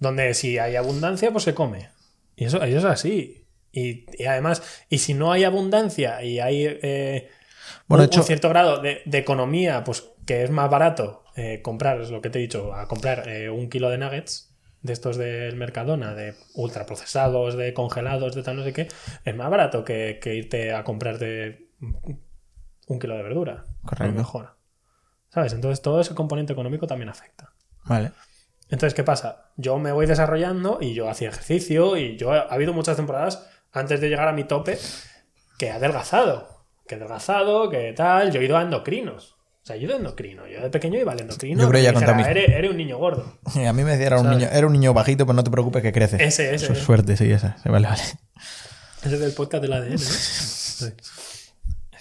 [0.00, 1.90] Donde si hay abundancia, pues se come.
[2.38, 3.46] Y eso, eso es así.
[3.72, 7.28] Y, y además, y si no hay abundancia y hay eh,
[7.88, 11.24] Bueno, un, de hecho- un cierto grado de, de economía, pues que es más barato
[11.36, 14.54] eh, comprar, es lo que te he dicho, a comprar eh, un kilo de nuggets,
[14.82, 18.88] de estos del Mercadona, de ultraprocesados, de congelados, de tal no sé qué,
[19.24, 21.66] es más barato que, que irte a comprarte
[22.86, 23.64] un kilo de verdura.
[23.82, 24.04] Correcto.
[24.04, 24.56] A lo mejor.
[25.30, 25.52] ¿Sabes?
[25.52, 27.52] Entonces todo ese componente económico también afecta.
[27.84, 28.12] Vale.
[28.70, 29.50] Entonces, ¿qué pasa?
[29.56, 34.00] Yo me voy desarrollando y yo hacía ejercicio y yo ha habido muchas temporadas antes
[34.00, 34.78] de llegar a mi tope
[35.58, 36.64] que he adelgazado.
[36.86, 38.30] Que he adelgazado, que tal.
[38.32, 39.34] Yo he ido a endocrinos.
[39.62, 40.46] O sea, yo he ido a endocrino.
[40.46, 41.62] Yo de pequeño iba al endocrino.
[41.62, 43.38] Yo creo que ya dijera, mis- eres, eres un niño gordo.
[43.66, 45.82] A mí me decía, era un, niño, era un niño bajito, pero no te preocupes
[45.82, 46.16] que crece.
[46.22, 46.64] Ese, ese.
[46.66, 47.56] Eso es suerte, sí, esa.
[47.62, 48.02] Sí, Vale, vale.
[49.02, 49.98] Ese es del podcast del ADN, ¿no?
[49.98, 50.86] Sí.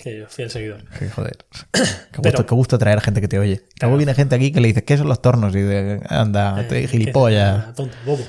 [0.07, 0.83] Que yo fui el seguidor.
[1.15, 1.37] Joder.
[1.73, 3.63] Qué gusto, Pero- qué gusto traer gente que te oye.
[3.81, 5.53] Luego viene gente aquí que le dice, ¿qué son los tornos?
[5.55, 7.73] Y de, anda, te Eh, gilipollas.
[7.75, 8.23] Tonto, bobo.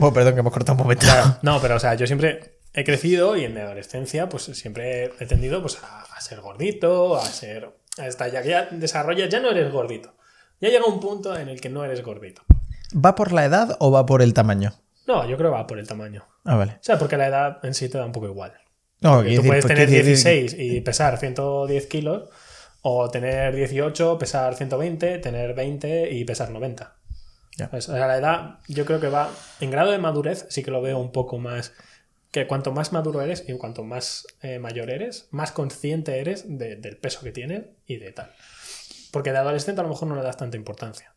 [0.00, 1.06] Oh, perdón, que hemos cortado un momento.
[1.42, 5.26] No, pero o sea, yo siempre he crecido y en mi adolescencia, pues siempre he
[5.26, 7.70] tendido pues, a, a ser gordito, a ser.
[7.98, 10.14] Hasta ya que ya desarrollas, ya no eres gordito.
[10.60, 12.42] Ya llega un punto en el que no eres gordito.
[12.94, 14.72] ¿Va por la edad o va por el tamaño?
[15.06, 16.24] No, yo creo que va por el tamaño.
[16.44, 16.72] Ah, vale.
[16.72, 18.54] O sea, porque la edad en sí te da un poco igual.
[19.04, 22.28] No, tú decir, puedes pues, tener quiero decir- 16 y pesar 110 kilos,
[22.82, 26.96] o tener 18, pesar 120, tener 20 y pesar 90.
[27.56, 27.68] Ya.
[27.68, 27.88] ¿Sabes?
[27.88, 30.82] O sea, la edad, yo creo que va en grado de madurez, sí que lo
[30.82, 31.72] veo un poco más.
[32.32, 36.74] Que cuanto más maduro eres y cuanto más eh, mayor eres, más consciente eres de-
[36.74, 38.32] del peso que tienes y de tal.
[39.12, 41.13] Porque de adolescente a lo mejor no le das tanta importancia.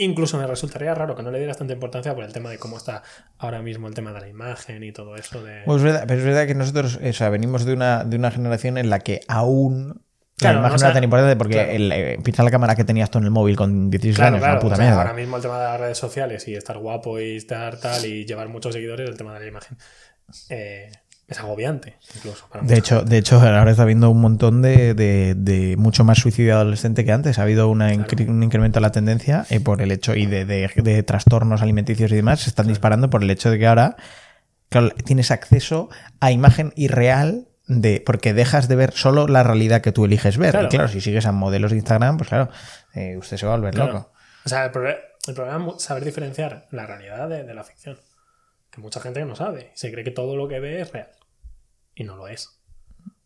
[0.00, 2.76] Incluso me resultaría raro que no le dieras tanta importancia por el tema de cómo
[2.76, 3.02] está
[3.36, 5.42] ahora mismo el tema de la imagen y todo eso.
[5.42, 5.62] De...
[5.66, 8.30] Pues es verdad, pero es verdad que nosotros o sea, venimos de una, de una
[8.30, 10.02] generación en la que aún
[10.36, 11.70] Claro, la imagen no no era tan importante porque claro.
[11.72, 14.52] el, eh, la cámara que tenías tú en el móvil con 16 Claro, años, claro.
[14.54, 15.00] una puta o sea, mierda.
[15.00, 18.24] ahora mismo el tema de las redes sociales y estar guapo y estar tal y
[18.24, 19.76] llevar muchos seguidores, el tema de la imagen,
[20.50, 20.92] eh,
[21.28, 22.48] es agobiante incluso.
[22.50, 23.10] para De hecho, gente.
[23.10, 27.12] de hecho, ahora está habiendo un montón de, de- de mucho más suicidio adolescente que
[27.12, 27.38] antes.
[27.38, 30.44] Ha habido una incre- un incremento en la tendencia eh, por el hecho y de,
[30.46, 32.40] de- de trastornos alimenticios y demás.
[32.40, 33.96] Se están disparando por el hecho de que ahora
[34.70, 39.92] claro, tienes acceso a imagen irreal de porque dejas de ver solo la realidad que
[39.92, 40.52] tú eliges ver.
[40.52, 40.66] Claro.
[40.68, 42.48] Y claro, si sigues a modelos de Instagram, pues claro,
[42.94, 44.10] eh, usted se va a volver loco.
[44.46, 47.98] O sea, el, proble- el problema es saber diferenciar la realidad de, de la ficción.
[48.70, 49.70] Que mucha gente no sabe.
[49.74, 51.08] Se cree que todo lo que ve es real.
[51.98, 52.60] Y no lo es.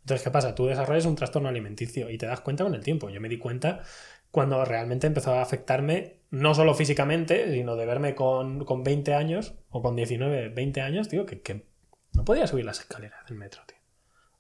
[0.00, 0.54] Entonces, ¿qué pasa?
[0.54, 3.11] Tú desarrollas un trastorno alimenticio y te das cuenta con el tiempo.
[3.11, 3.82] Yo me di cuenta
[4.30, 9.54] cuando realmente empezó a afectarme, no solo físicamente, sino de verme con, con 20 años
[9.68, 11.66] o con 19, 20 años, tío, que, que
[12.14, 13.76] no podía subir las escaleras del metro, tío.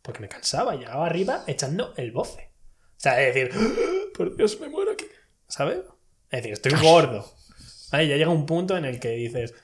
[0.00, 2.50] Porque me cansaba, llegaba arriba echando el boce.
[2.96, 3.52] O sea, es decir,
[4.16, 5.04] por Dios, me muero aquí.
[5.46, 5.80] ¿Sabes?
[6.30, 7.30] Es decir, estoy gordo.
[7.90, 9.54] Ahí ya llega un punto en el que dices,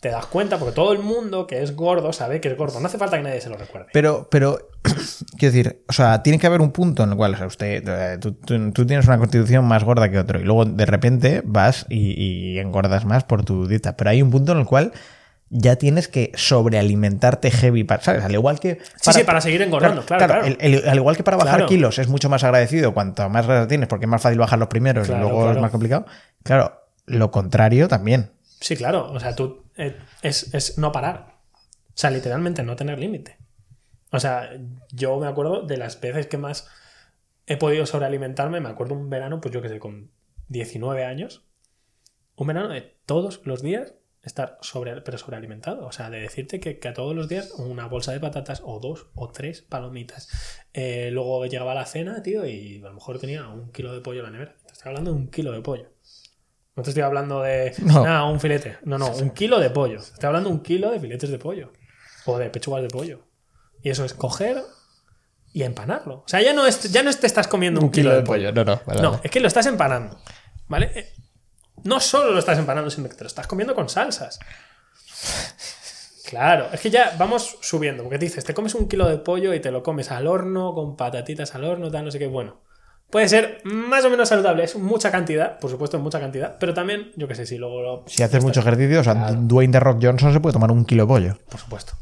[0.00, 2.78] te das cuenta, porque todo el mundo que es gordo sabe que es gordo.
[2.80, 3.88] No hace falta que nadie se lo recuerde.
[3.92, 4.58] Pero, pero,
[5.38, 7.82] quiero decir, o sea, tiene que haber un punto en el cual, o sea, usted,
[7.88, 11.42] eh, tú, tú- tú tienes una constitución más gorda que otro y luego de repente
[11.44, 13.96] vas y, y engordas más por tu dieta.
[13.96, 14.92] Pero hay un punto en el cual
[15.50, 18.22] ya tienes que sobrealimentarte heavy, para, ¿sabes?
[18.24, 18.78] Al igual que...
[19.00, 20.44] Sí, sí, para seguir engordando, claro, claro.
[20.46, 21.66] el- el- al igual que para bajar Claro.
[21.68, 24.68] kilos es mucho más agradecido cuanto más grasa tienes porque es más fácil bajar los
[24.68, 26.06] primeros y luego es más complicado.
[26.42, 28.30] Claro, lo contrario también.
[28.60, 29.10] Sí, claro.
[29.12, 31.38] O sea, tú eh, es, es no parar.
[31.54, 33.38] O sea, literalmente no tener límite.
[34.12, 34.50] O sea,
[34.92, 36.68] yo me acuerdo de las veces que más
[37.46, 38.60] he podido sobrealimentarme.
[38.60, 40.10] Me acuerdo un verano, pues yo que sé, con
[40.48, 41.44] 19 años.
[42.36, 45.86] Un verano de todos los días estar sobre, pero sobrealimentado.
[45.86, 48.78] O sea, de decirte que, que a todos los días una bolsa de patatas o
[48.80, 50.28] dos o tres palomitas.
[50.72, 54.20] Eh, luego llegaba la cena, tío, y a lo mejor tenía un kilo de pollo
[54.20, 54.56] en la nevera.
[54.56, 55.90] Te hablando de un kilo de pollo.
[56.78, 58.04] No te estoy hablando de No.
[58.04, 58.78] nada, un filete.
[58.84, 59.98] No, no, un kilo de pollo.
[59.98, 61.72] Estoy hablando de un kilo de filetes de pollo.
[62.24, 63.26] O de pechugas de pollo.
[63.82, 64.62] Y eso es coger
[65.52, 66.18] y empanarlo.
[66.18, 68.52] O sea, ya no, es, ya no te estás comiendo un, kilo, de pollo.
[68.52, 69.22] No, no, vale, No, vale.
[69.24, 70.20] es que lo estás empanando.
[70.68, 70.92] ¿Vale?
[70.94, 71.12] Eh,
[71.82, 74.38] No solo lo estás empanando, sino que te lo estás comiendo con salsas.
[76.26, 79.60] Claro, es que ya vamos subiendo, porque dices, te comes un kilo de pollo y
[79.60, 82.28] te lo comes al horno, con patatitas al horno, tal, no sé qué.
[82.28, 82.60] Bueno,
[83.10, 86.74] puede ser más o menos saludable, es mucha cantidad, por supuesto, es mucha cantidad, pero
[86.74, 88.04] también, yo qué sé, si luego lo.
[88.06, 89.36] Si haces mucho ejercicio, o sea, Claro.
[89.42, 91.38] Dwayne The Rock Johnson se puede tomar un kilo de pollo.
[91.50, 91.94] Por supuesto.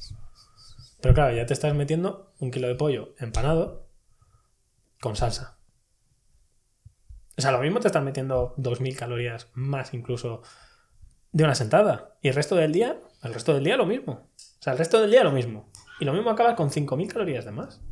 [1.00, 3.86] Pero claro, ya te estás metiendo un kilo de pollo empanado
[5.00, 5.58] con salsa.
[7.38, 10.42] O sea, lo mismo te estás metiendo 2.000 calorías más incluso
[11.32, 12.16] de una sentada.
[12.22, 14.12] Y el resto del día, el resto del día lo mismo.
[14.12, 15.68] O sea, el resto del día lo mismo.
[16.00, 17.82] Y lo mismo acabas con 5.000 calorías de más.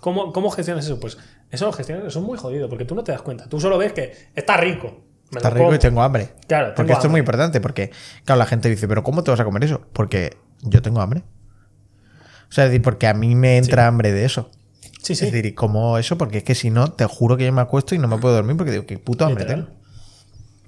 [0.00, 0.98] ¿Cómo, ¿Cómo gestionas eso?
[1.00, 1.16] Pues
[1.54, 3.48] eso lo gestionas, eso es muy jodido, porque tú no te das cuenta.
[3.48, 5.04] Tú solo ves que está rico.
[5.30, 5.76] me Está rico como.
[5.76, 6.30] y tengo hambre.
[6.46, 7.90] Claro, Porque esto es muy importante, porque,
[8.24, 9.82] claro, la gente dice, pero ¿cómo te vas a comer eso?
[9.92, 11.22] Porque yo tengo hambre.
[12.48, 14.50] O sea, es decir, porque a mí me entra hambre de eso.
[15.02, 15.24] Sí, sí.
[15.24, 16.16] Es decir, ¿y cómo eso?
[16.16, 18.34] Porque es que si no, te juro que yo me acuesto y no me puedo
[18.34, 19.66] dormir porque digo, qué puto hambre Literal.
[19.66, 19.80] tengo.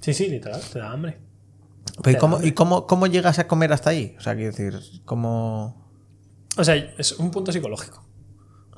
[0.01, 1.17] Sí, sí, literal, te da hambre.
[2.03, 2.49] Pero ¿y, cómo, hambre.
[2.49, 4.15] ¿y cómo, cómo llegas a comer hasta ahí?
[4.19, 5.87] O sea, quiero decir, ¿cómo...?
[6.57, 8.06] O sea, es un punto psicológico.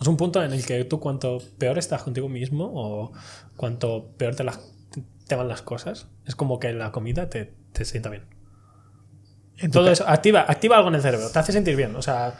[0.02, 3.12] Es un punto en el que tú cuanto peor estás contigo mismo o
[3.58, 4.60] cuanto peor te, las,
[5.28, 8.24] te van las cosas, es como que la comida te, te sienta bien.
[9.58, 11.96] En tu Todo ca- eso activa, activa algo en el cerebro, te hace sentir bien.
[11.96, 12.34] O sea,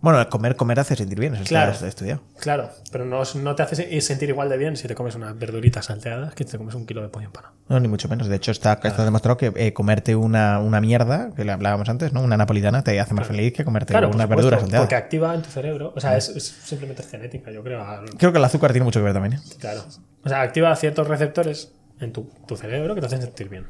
[0.00, 1.72] Bueno, el comer, comer hace sentir bien, eso Claro.
[1.72, 2.20] está estudiado.
[2.38, 5.36] claro, pero no, no te hace se- sentir igual de bien si te comes unas
[5.38, 7.54] verduritas salteadas que si te comes un kilo de pollo empanado.
[7.68, 8.28] No, ni mucho menos.
[8.28, 12.12] De hecho, está, está demostrado que eh, comerte una, una mierda, que le hablábamos antes,
[12.12, 12.20] ¿no?
[12.22, 14.84] Una napolitana te hace más feliz que comerte una supuesto, verdura salteada.
[14.84, 15.92] porque activa en tu cerebro.
[15.96, 17.84] O sea, es, es simplemente genética, yo creo.
[18.18, 19.34] Creo que el azúcar tiene mucho que ver también.
[19.34, 19.40] ¿eh?
[19.58, 19.84] Claro.
[20.22, 23.66] O sea, activa ciertos receptores en tu, tu cerebro que te hacen sentir bien.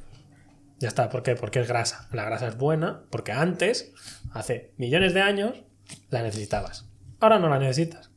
[0.78, 1.08] Ya está.
[1.08, 1.36] ¿Por qué?
[1.36, 2.08] Porque es grasa.
[2.12, 3.92] La grasa es buena porque antes,
[4.32, 5.62] hace millones de años,
[6.10, 6.86] la necesitabas.
[7.20, 8.10] Ahora no la necesitas.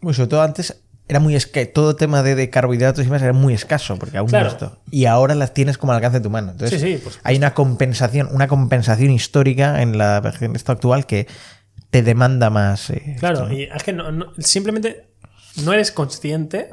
[0.00, 1.68] Bueno, sobre todo antes era muy escaso.
[1.72, 4.46] Todo tema de, de carbohidratos y demás era muy escaso, porque aún Claro.
[4.46, 4.82] no esto.
[4.90, 6.52] Y ahora las tienes como al alcance de tu mano.
[6.52, 7.20] Entonces, Sí, sí, supuesto.
[7.24, 11.26] hay una compensación, una compensación histórica en la versión esto actual que
[11.90, 12.90] te demanda más.
[12.90, 13.54] eh, Claro, esto, ¿no?
[13.54, 15.08] y es que no- no- simplemente
[15.64, 16.70] no eres consciente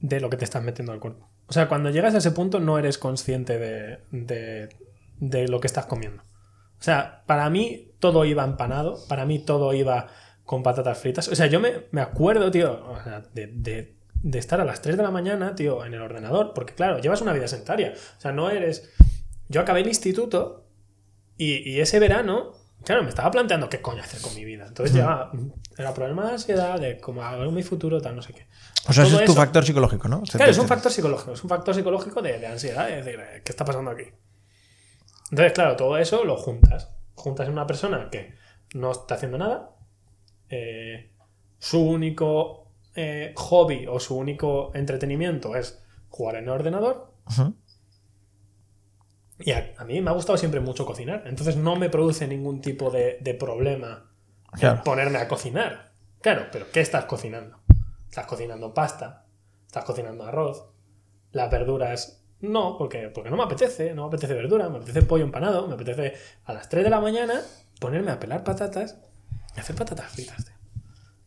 [0.00, 1.28] de lo que te estás metiendo al cuerpo.
[1.46, 4.68] O sea, cuando llegas a ese punto no eres consciente de, de-
[5.20, 6.22] de lo que estás comiendo.
[6.78, 10.08] O sea, para mí todo iba empanado, para mí todo iba
[10.44, 11.28] con patatas fritas.
[11.28, 14.80] O sea, yo me, me acuerdo, tío, o sea, de, de- de estar a las
[14.82, 17.92] 3 de la mañana, tío, en el ordenador, porque claro, llevas una vida sedentaria.
[18.16, 18.90] O sea, no eres...
[19.48, 20.66] Yo acabé el instituto
[21.36, 22.52] y, y ese verano,
[22.84, 24.64] claro, me estaba planteando qué coño hacer con mi vida.
[24.66, 25.30] Entonces ya
[25.78, 28.46] era problema de ansiedad, de cómo hago mi futuro, tal, no sé qué.
[28.88, 30.22] O sea, ese es tu eso- factor psicológico, ¿no?
[30.22, 33.52] Claro, es un factor psicológico, es un factor psicológico de, de ansiedad, es decir, ¿qué
[33.52, 34.04] está pasando aquí?
[35.30, 36.90] Entonces, claro, todo eso lo juntas.
[37.16, 38.34] Juntas en una persona que
[38.74, 39.74] no está haciendo nada,
[40.48, 41.10] eh,
[41.58, 47.12] su único eh, hobby o su único entretenimiento es jugar en el ordenador,
[49.38, 52.60] y a, a mí me ha gustado siempre mucho cocinar, entonces no me produce ningún
[52.60, 54.10] tipo de, de problema
[54.52, 54.82] Claro.
[54.84, 55.92] ponerme a cocinar.
[56.22, 57.58] Claro, pero ¿qué estás cocinando?
[58.08, 59.26] Estás cocinando pasta,
[59.66, 60.64] estás cocinando arroz,
[61.32, 65.24] las verduras no, porque, porque no me apetece, no me apetece verdura, me apetece pollo
[65.24, 67.40] empanado, me apetece a las 3 de la mañana
[67.80, 68.98] ponerme a pelar patatas
[69.56, 70.44] y hacer patatas fritas.
[70.44, 70.54] tío.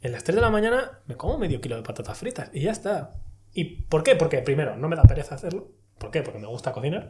[0.01, 2.71] En las 3 de la mañana me como medio kilo de patatas fritas y ya
[2.71, 3.15] está.
[3.53, 4.15] ¿Y por qué?
[4.15, 5.71] Porque primero, no me da pereza hacerlo.
[5.97, 6.21] ¿Por qué?
[6.21, 7.09] Porque me gusta cocinar.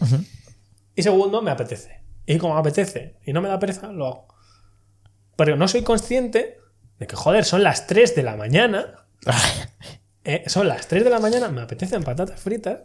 [0.00, 0.24] Ujú.
[0.94, 2.00] Y segundo, me apetece.
[2.26, 4.28] Y como me apetece y no me da pereza, lo hago.
[5.36, 6.58] Pero no soy consciente
[6.98, 9.06] de que, joder, son las 3 de la mañana.
[10.24, 12.80] eh, son las 3 de la mañana, me apetecen patatas fritas.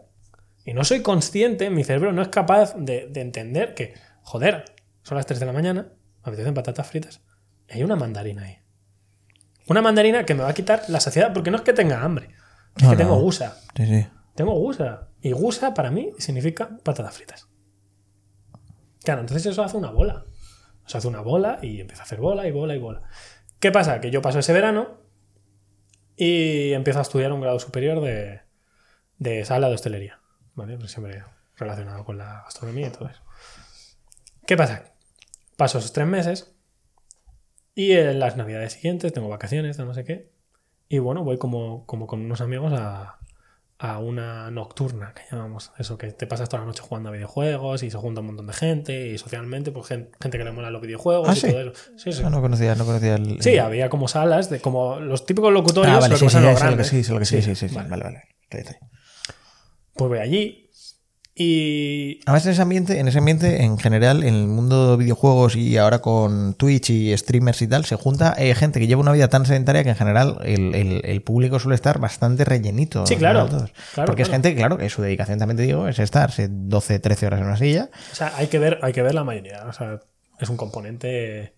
[0.65, 4.65] Y no soy consciente, mi cerebro no es capaz de, de entender que, joder,
[5.03, 5.83] son las 3 de la mañana,
[6.23, 7.21] me apetecen patatas fritas.
[7.69, 8.57] Y hay una mandarina ahí.
[9.67, 12.29] Una mandarina que me va a quitar la saciedad, porque no es que tenga hambre,
[12.75, 13.01] es No, que no.
[13.03, 13.57] tengo gusa.
[13.75, 14.07] Sí, sí.
[14.35, 15.07] Tengo gusa.
[15.21, 17.47] Y gusa para mí significa patatas fritas.
[19.03, 20.25] Claro, entonces eso hace una bola.
[20.87, 23.03] Eso hace una bola y empieza a hacer bola y bola y bola.
[23.59, 24.01] ¿Qué pasa?
[24.01, 24.97] Que yo paso ese verano
[26.15, 28.41] y empiezo a estudiar un grado superior de,
[29.17, 30.19] de sala de hostelería.
[30.55, 30.77] ¿Vale?
[30.77, 31.23] Pues siempre
[31.57, 33.21] relacionado con la gastronomía y todo eso.
[34.45, 34.83] ¿Qué pasa?
[35.57, 36.51] Paso esos tres meses
[37.73, 40.31] y en las navidades siguientes tengo vacaciones, no sé qué.
[40.87, 43.17] Y bueno, voy como, como con unos amigos a,
[43.79, 47.83] a una nocturna, que llamamos eso, que te pasas toda la noche jugando a videojuegos
[47.83, 50.69] y se junta un montón de gente y socialmente, pues gen- gente, que le mola
[50.69, 51.47] los videojuegos Ah, y ¿sí?
[51.47, 51.73] todo eso.
[51.97, 52.21] Sí, sí.
[52.23, 53.41] Ah, no conocía, no conocía el.
[53.41, 56.25] Sí, había como salas de como los típicos locutorios, Ah, vale, sí,
[57.11, 57.89] lo que sí, sí, sí, sí, vale.
[57.89, 58.17] Vale, vale.
[58.43, 58.91] Está bien, está bien.
[59.95, 60.61] Pues voy allí
[61.37, 65.57] y Además, en ese ambiente, en ese ambiente, en general, en el mundo de videojuegos
[65.57, 69.11] y ahora con Twitch y streamers y tal, se junta eh, gente que lleva una
[69.11, 73.05] vida tan sedentaria que en general el, el- el público suele estar bastante rellenito.
[73.05, 73.73] Sí, claro, claro,
[74.05, 77.41] Porque es gente, claro, que su dedicación también te digo, es estarse 12, 13 horas
[77.41, 77.89] en una silla.
[78.13, 79.65] O sea, hay que ver, hay que ver la mayoría.
[79.67, 79.99] O sea,
[80.39, 81.53] es un componente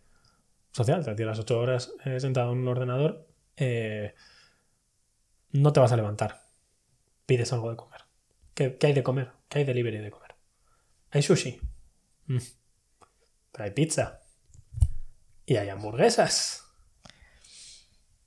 [0.71, 1.05] social.
[1.05, 4.15] Te tiras ocho horas eh, sentado en un ordenador, eh,
[5.51, 6.41] no te vas a levantar.
[7.27, 7.96] Pides algo de comer.
[8.57, 9.29] ¿Qué, qué hay de comer?
[9.49, 10.31] ¿Qué hay de delivery de comer?
[11.11, 11.61] Hay sushi.
[12.25, 12.37] Mm.
[13.51, 14.21] Pero hay pizza.
[15.45, 16.63] Y hay hamburguesas.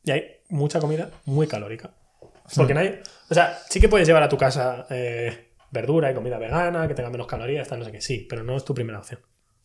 [0.04, 1.90] Y hay mucha comida muy calórica.
[2.54, 3.02] Porque nadie.
[3.28, 6.94] O sea, sí que puedes llevar a tu casa eh, verdura y comida vegana, que
[6.94, 8.00] tenga menos calorías, tal, no sé qué.
[8.00, 9.18] Sí, pero no es tu primera opción.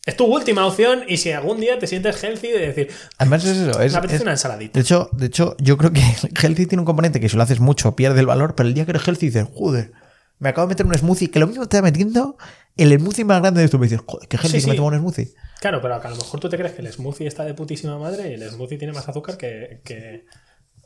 [0.03, 3.57] Es tu última opción y si algún día te sientes healthy de decir, Además, es
[3.57, 3.79] eso.
[3.81, 4.73] Es, me apetece es- una ensaladita.
[4.73, 6.01] de, hecho, de hecho, yo creo que
[6.41, 8.85] healthy tiene un componente que si lo haces mucho pierde el valor, pero el día
[8.85, 9.93] que eres healthy dices, joder,
[10.39, 12.37] me acabo de meter un smoothie, que lo mismo te está metiendo
[12.77, 13.79] el smoothie más grande de esto.
[13.79, 14.77] Me dices, joder, que healthy Sí, que me sí.
[14.77, 15.33] tomo un smoothie.
[15.61, 18.29] Claro, pero a lo mejor tú te crees que el smoothie está de putísima madre
[18.29, 20.25] y el smoothie tiene más azúcar que, que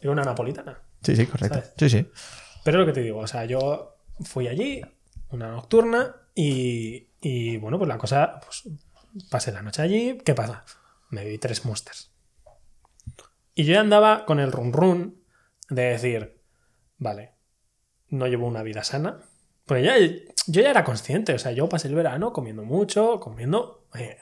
[0.08, 0.82] una napolitana.
[1.04, 1.56] Sí, sí, correcto.
[1.60, 1.74] ¿Sabes?
[1.78, 2.10] Sí, sí.
[2.64, 4.82] Pero es lo que te digo, o sea, yo fui allí,
[5.30, 8.64] una nocturna, y, Y bueno, pues la cosa, pues
[9.30, 10.18] pasé la noche allí.
[10.24, 10.64] ¿Qué pasa?
[11.10, 12.12] Me vi tres monsters.
[13.56, 15.24] Y yo ya andaba con el run run
[15.70, 16.42] de decir,
[16.98, 17.34] vale,
[18.08, 19.20] no llevo una vida sana.
[19.70, 23.86] Pues ya, yo ya era consciente, o sea, yo pasé el verano comiendo mucho, comiendo...
[23.94, 24.18] eh,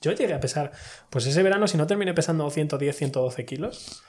[0.00, 0.72] yo llegué a pesar,
[1.08, 4.02] pues ese verano si no terminé pesando 110, 112 kilos,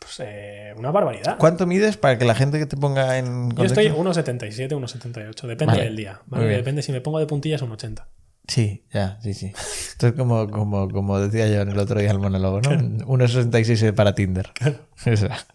[0.00, 1.36] pues eh, una barbaridad.
[1.38, 4.24] ¿Cuánto mides para que la gente que te ponga en Yo estoy contexto?
[4.24, 5.84] 1,77, 1,78, depende Vale.
[5.84, 6.22] del día.
[6.26, 6.46] ¿vale?
[6.46, 8.08] Depende si me pongo de puntillas un 80.
[8.48, 9.52] Sí, ya, sí, sí.
[9.54, 12.70] Esto es como, como, como decía yo en el otro día el monólogo, ¿no?
[12.70, 14.50] 1,66 para Tinder.
[15.04, 15.46] Esa.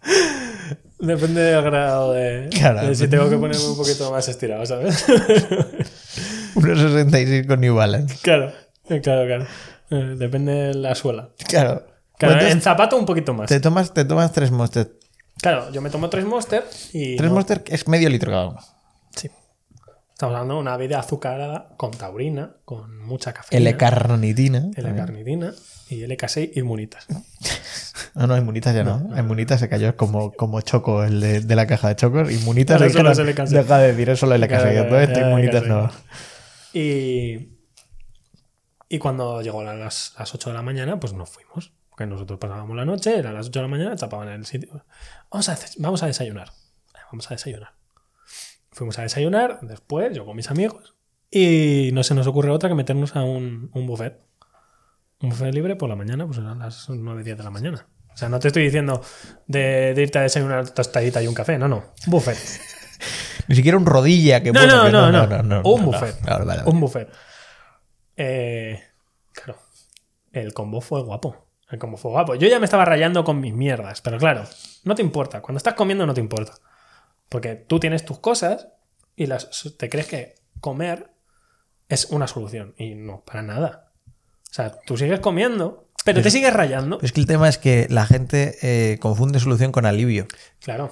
[1.06, 2.88] Depende del grado de, Claro.
[2.88, 5.06] de si tengo que ponerme un poquito más estirado, ¿sabes?
[6.56, 8.18] 1,66 con New Balance.
[8.22, 8.52] claro,
[9.02, 9.46] claro, claro.
[9.90, 11.30] Eh, Depende de la suela.
[11.48, 11.86] Claro.
[12.20, 13.50] En zapato un poquito más.
[13.50, 14.94] te, tomas, te tomas tres Monster.
[15.42, 16.64] Claro, yo me tomo tres Monster
[16.94, 17.18] y...
[17.18, 18.60] Tres no- Monster es medio litro cada uno.
[19.16, 19.30] Sí.
[20.24, 23.72] Estamos hablando de una bebida azucarada con taurina, con mucha cafeína.
[23.72, 24.72] L-carnitina.
[24.74, 25.52] L-carnitina
[25.90, 27.08] y LK6 inmunitas.
[28.16, 29.10] No, no, Inmunitas ya no.
[29.20, 32.32] Inmunitas se cayó como, como Choco, el de, de la caja de Chocos.
[32.32, 33.48] Inmunitas solo es LK6.
[33.50, 34.72] deja de decir eso, la Claro, LK6.
[34.72, 35.68] claro, Todo esto, Inmunitas LK6.
[35.68, 35.92] no.
[36.72, 37.50] Y,
[38.88, 41.74] y cuando llegó a las, las 8 de la mañana, pues nos fuimos.
[41.90, 44.86] Porque nosotros pasábamos la noche, era las 8 de la mañana, chapaban en el sitio.
[45.30, 46.48] Vamos a, vamos a desayunar.
[47.12, 47.83] Vamos a desayunar.
[48.74, 50.96] Fuimos a desayunar, después yo con mis amigos.
[51.32, 54.20] Y no se nos ocurre otra que meternos a un, un buffet.
[55.22, 57.88] Un buffet libre por la mañana, pues eran las 9, 10 de la mañana.
[58.14, 59.02] O sea, no te estoy diciendo
[59.48, 61.78] de, de irte a desayunar una tostadita y un café, no, no.
[62.06, 62.38] Un buffet.
[63.48, 65.44] Ni siquiera un rodilla que No, bueno, no, que no, no.
[65.44, 66.20] no, Un no, buffet.
[66.22, 66.26] no.
[66.32, 66.70] Vale, vale, vale.
[66.72, 67.10] Un buffet.
[68.16, 68.82] Eh,
[69.32, 69.60] claro.
[70.32, 71.48] El combo fue guapo.
[71.70, 72.36] El combo fue guapo.
[72.36, 74.44] Yo ya me estaba rayando con mis mierdas, pero claro,
[74.84, 75.42] no te importa.
[75.42, 76.54] Cuando estás comiendo no te importa.
[77.34, 78.68] Porque tú tienes tus cosas
[79.16, 81.10] y las, te crees que comer
[81.90, 82.76] es una solución.
[82.78, 83.92] Y no, para nada.
[84.08, 87.00] O sea, tú sigues comiendo, pero te sigues rayando.
[87.02, 90.28] Es que el tema es que la gente eh, confunde solución con alivio.
[90.64, 90.92] Claro.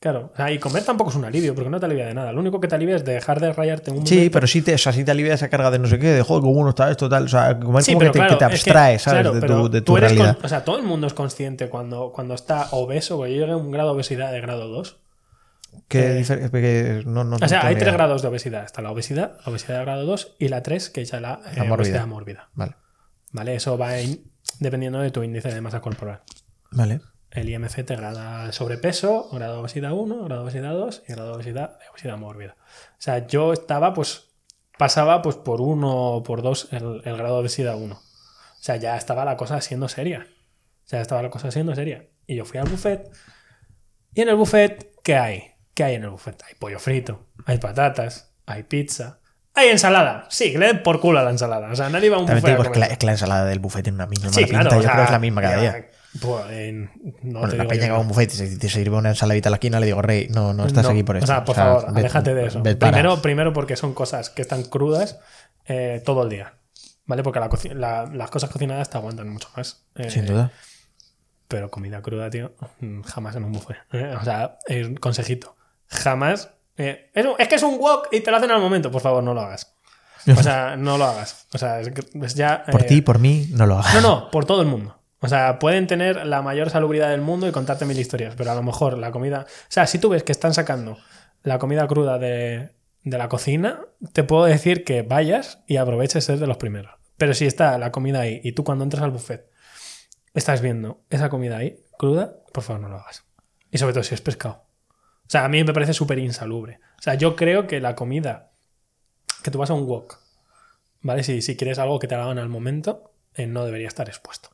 [0.00, 0.30] Claro.
[0.32, 2.32] O sea, y comer tampoco es un alivio, porque no te alivia de nada.
[2.32, 4.32] Lo único que te alivia es dejar de rayarte un Sí, momento.
[4.34, 6.22] pero sí te, o sea, sí te alivia esa carga de no sé qué, de
[6.22, 7.24] joder, uno está esto, tal.
[7.24, 9.20] O sea, comer Sí, como que, te, claro, que te es que- abstrae, ¿sabes?
[9.22, 10.36] claro, de tu, de tú tu eres realidad.
[10.36, 13.56] con- o sea, todo el mundo es consciente cuando, cuando está obeso, yo llegué a
[13.56, 14.98] un grado de obesidad de grado 2.
[15.88, 18.64] ¿Qué eh, que no, no, O sea, hay tres grados de obesidad.
[18.64, 21.40] Está la obesidad, la obesidad de grado 2 y la 3, que es ya la,
[21.54, 21.74] eh, mórbida.
[21.74, 22.48] obesidad mórbida.
[22.54, 22.74] Vale.
[23.32, 23.54] ¿Vale?
[23.54, 26.22] Eso va in- dependiendo de tu índice de masa corporal.
[26.70, 27.00] Vale.
[27.30, 31.30] El IMC te grada sobrepeso, grado de obesidad 1, grado de obesidad 2 y grado
[31.30, 32.56] de obesidad, de obesidad mórbida.
[32.92, 34.24] O sea, yo estaba, pues,
[34.78, 37.94] pasaba pues por 1 o por 2 el, el grado de obesidad 1.
[37.94, 38.00] O
[38.60, 40.26] sea, ya estaba la cosa siendo seria.
[40.86, 42.04] O sea, estaba la cosa siendo seria.
[42.26, 43.10] Y yo fui al buffet.
[44.14, 45.42] Y en el buffet, ¿qué hay?
[45.76, 46.42] ¿Qué hay en el buffet?
[46.48, 49.18] Hay pollo frito, hay patatas, hay pizza,
[49.54, 50.26] hay ensalada.
[50.30, 51.70] Sí, que le den por culo a la ensalada.
[51.70, 52.92] O sea, nadie va a un También te buffet digo, a es que, la, comer.
[52.92, 54.62] es que la ensalada del buffet tiene una misma Sí, mala claro.
[54.70, 54.76] pinta.
[54.76, 55.86] o Yo sea, creo que es la misma cada día.
[56.20, 58.56] pues, eh, no Bueno, te la digo peña que va a un buffet y te,
[58.56, 61.02] te sirve una ensaladita a la esquina, le digo, Rey, no, no estás No, aquí
[61.02, 61.24] por eso.
[61.24, 62.62] O sea, por favor, ve- aléjate de eso.
[62.62, 62.74] ve.
[62.76, 65.18] Primero, primero porque son cosas que están crudas
[65.66, 66.54] eh, todo el día.
[67.04, 67.22] ¿Vale?
[67.22, 69.84] Porque la la- las cosas cocinadas te aguantan mucho más.
[69.94, 70.50] Eh, Sin duda.
[71.48, 73.76] Pero comida cruda, tío, mm, jamás en un buffet.
[73.92, 75.55] Eh, O sea, eh, consejito.
[75.88, 76.50] Jamás.
[76.76, 78.90] eh, es, un- es que es un wok y te lo hacen al momento.
[78.90, 79.74] Por favor, no lo hagas.
[80.36, 81.46] O sea, no lo hagas.
[81.54, 82.64] O sea, es ya.
[82.70, 83.94] Por eh, ti, por mí, no lo hagas.
[83.94, 84.98] no, no, por todo el mundo.
[85.20, 88.54] O sea, pueden tener la mayor salubridad del mundo y contarte mil historias, pero a
[88.54, 89.46] lo mejor la comida.
[89.48, 90.98] O sea, si tú ves que están sacando
[91.42, 92.70] la comida cruda de,
[93.02, 93.80] de la cocina,
[94.12, 96.92] te puedo decir que vayas y aproveches ser de los primeros.
[97.16, 99.48] Pero si está la comida ahí y tú cuando entras al buffet
[100.34, 103.24] estás viendo esa comida ahí, cruda, por favor no lo hagas.
[103.70, 104.64] Y sobre todo si es pescado.
[105.26, 106.78] O sea, a mí me parece súper insalubre.
[106.98, 108.50] O sea, yo creo que la comida
[109.42, 110.18] que tú vas a un wok,
[111.02, 111.22] ¿vale?
[111.24, 114.50] Si, si quieres algo que te hagan al momento, eh, no debería estar expuesto.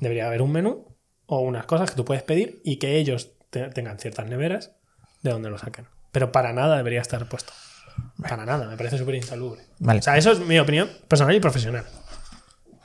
[0.00, 0.86] Debería haber un menú
[1.26, 4.72] o unas cosas que tú puedes pedir y que ellos te- tengan ciertas neveras
[5.22, 5.86] de donde lo saquen.
[6.10, 7.52] Pero para nada debería estar puesto.
[8.28, 9.62] Para nada, me parece súper insalubre.
[9.78, 10.00] Vale.
[10.00, 11.84] O sea, eso es mi opinión personal y profesional.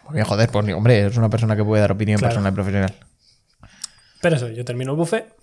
[0.03, 2.31] Porque, joder, pues, hombre, es una persona que puede dar opinión Claro.
[2.33, 2.95] personal y profesional.
[4.21, 5.33] Pero eso, yo termino el buffet,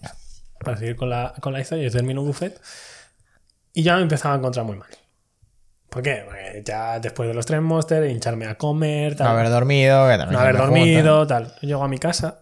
[0.60, 2.60] para seguir con la, con la historia, yo termino buffet
[3.72, 4.88] y ya me empezaba a encontrar muy mal.
[5.88, 6.22] ¿Por qué?
[6.24, 10.16] Porque ya después de los tres monsters, hincharme a comer, tal, No haber dormido, que
[10.18, 10.66] también no haber junta.
[10.66, 11.54] dormido, tal.
[11.60, 12.40] Llego a mi casa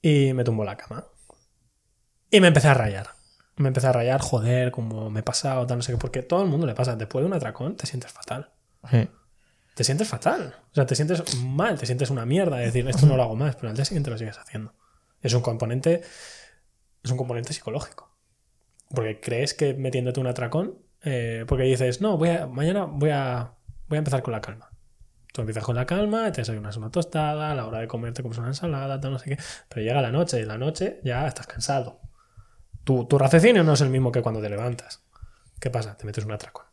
[0.00, 1.06] y me tumbo la cama.
[2.30, 3.08] Y me empecé a rayar.
[3.56, 5.98] Me empecé a rayar, joder, como me he pasado, tal, no sé qué.
[5.98, 6.96] Porque todo el mundo le pasa.
[6.96, 8.50] Después de un atracón te sientes fatal.
[8.90, 9.08] Sí.
[9.74, 10.54] Te sientes fatal.
[10.70, 12.60] O sea, te sientes mal, te sientes una mierda.
[12.62, 14.74] Es decir, esto no lo hago más, pero al día siguiente lo sigues haciendo.
[15.22, 16.02] Es un componente.
[17.02, 18.10] Es un componente psicológico.
[18.94, 23.54] Porque crees que metiéndote un atracón eh, porque dices, no, voy mañana voy a,
[23.88, 24.70] voy a empezar con la calma.
[25.32, 28.22] Tú empiezas con la calma, te desayunas una tostada, a la hora de comer te
[28.22, 29.42] comes una ensalada, no sé qué.
[29.68, 32.00] Pero llega la noche y en la noche ya estás cansado.
[32.84, 35.02] Tu, tu raciocinio no es el mismo que cuando te levantas.
[35.58, 35.96] ¿Qué pasa?
[35.96, 36.66] Te metes un atracón.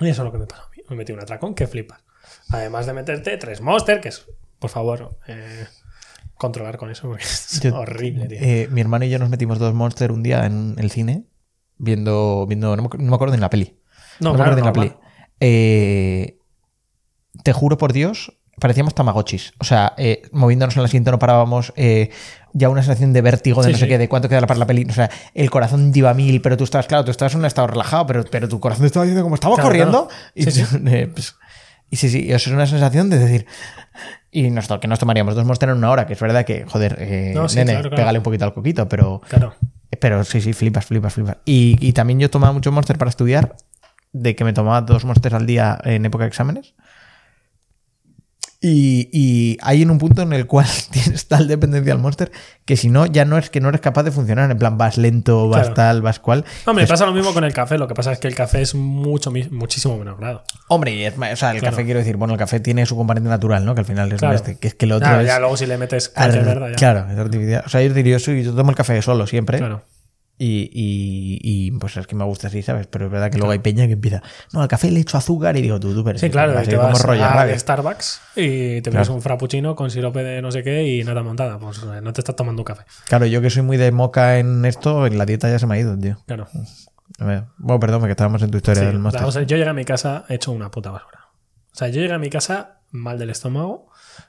[0.00, 0.82] Y eso es lo que me pasó a mí.
[0.88, 2.04] Me metí un atracón que flipas.
[2.50, 4.26] Además de meterte tres monster, que es,
[4.58, 5.66] por favor, eh,
[6.36, 8.38] controlar con eso, porque es Yo- horrible, tío.
[8.40, 11.24] Eh, mi hermano y yo nos metimos dos Monster un día en el cine,
[11.78, 13.78] viendo, viendo no, me, acu- no me acuerdo ni la peli.
[14.20, 14.88] no, me claro, acuerdo ni la normal.
[14.98, 15.06] peli.
[15.40, 16.38] Eh,
[17.42, 19.52] te juro por Dios, parecíamos tamagotchis.
[19.58, 21.72] O sea, eh, moviéndonos en el asiento no parábamos.
[21.76, 22.10] eh,
[22.58, 23.88] ya una sensación de vértigo, de Sí, no sé sí.
[23.90, 24.86] qué, de cuánto queda para la peli.
[24.88, 27.44] O sea, el corazón iba a mil, pero tú estabas, claro, tú estabas en un
[27.44, 30.08] estado relajado, pero, pero tu corazón estaba diciendo como estamos Claro, corriendo.
[30.08, 30.22] claro.
[30.34, 30.76] Y, Sí, sí.
[31.12, 31.36] pues,
[31.90, 33.46] y sí, sí, eso es una sensación de decir.
[34.30, 36.96] Y nos, que nos tomaríamos dos Monster en una hora, que es verdad que, joder,
[36.98, 37.96] eh, No, sí, nene, claro, claro.
[37.96, 39.22] pégale un poquito al coquito, pero.
[39.28, 39.54] Claro.
[40.00, 41.38] Pero sí, sí, flipas, flipas, flipas.
[41.44, 43.56] Y, y también yo tomaba mucho Monster para estudiar,
[44.12, 46.74] de que me tomaba dos Monsters al día en época de exámenes.
[48.60, 52.32] Y, y hay en un punto en el cual tienes tal dependencia al Monster
[52.64, 54.50] que si no, ya no es que no eres capaz de funcionar.
[54.50, 55.74] En plan, vas lento, vas Claro.
[55.74, 56.44] tal, vas cual.
[56.64, 57.78] Hombre, Es- pasa lo mismo con el café.
[57.78, 60.42] Lo que pasa es que el café es mucho, muchísimo grado.
[60.68, 61.72] Hombre, y es o sea, el Claro.
[61.76, 63.74] café quiero decir, bueno, el café tiene su componente natural, ¿no?
[63.74, 64.34] Que al final es Claro.
[64.34, 65.26] este, que es que el otro Claro, es.
[65.28, 66.74] ya luego si le metes ar- ya.
[66.76, 67.62] Claro, es artificial.
[67.66, 69.58] O sea, yo diría, yo, soy- yo tomo el café solo siempre.
[69.58, 69.82] Claro.
[70.38, 72.86] Y, y- y, pues es que me gusta así, ¿sabes?
[72.88, 74.22] Pero es verdad que luego hay peña que empieza,
[74.52, 76.76] no, al café le echo azúcar y digo, tú, tú, pero Sí, claro, vas te
[76.76, 77.58] como a.
[77.58, 79.06] Starbucks y te Claro.
[79.06, 81.58] pones un frappuccino con sirope de no sé qué y nada montada.
[81.58, 82.82] Pues eh, no te estás tomando un café.
[83.06, 85.76] Claro, yo que soy muy de moca en esto, en la dieta ya se me
[85.76, 86.18] ha ido, tío.
[86.26, 86.48] Claro.
[87.18, 89.24] Bueno, perdón, que estábamos en tu historia Sí, del Monster.
[89.24, 91.20] o sea, yo llegué a mi casa hecho una puta basura.
[91.72, 93.88] O sea, yo llegué a mi casa mal del estómago,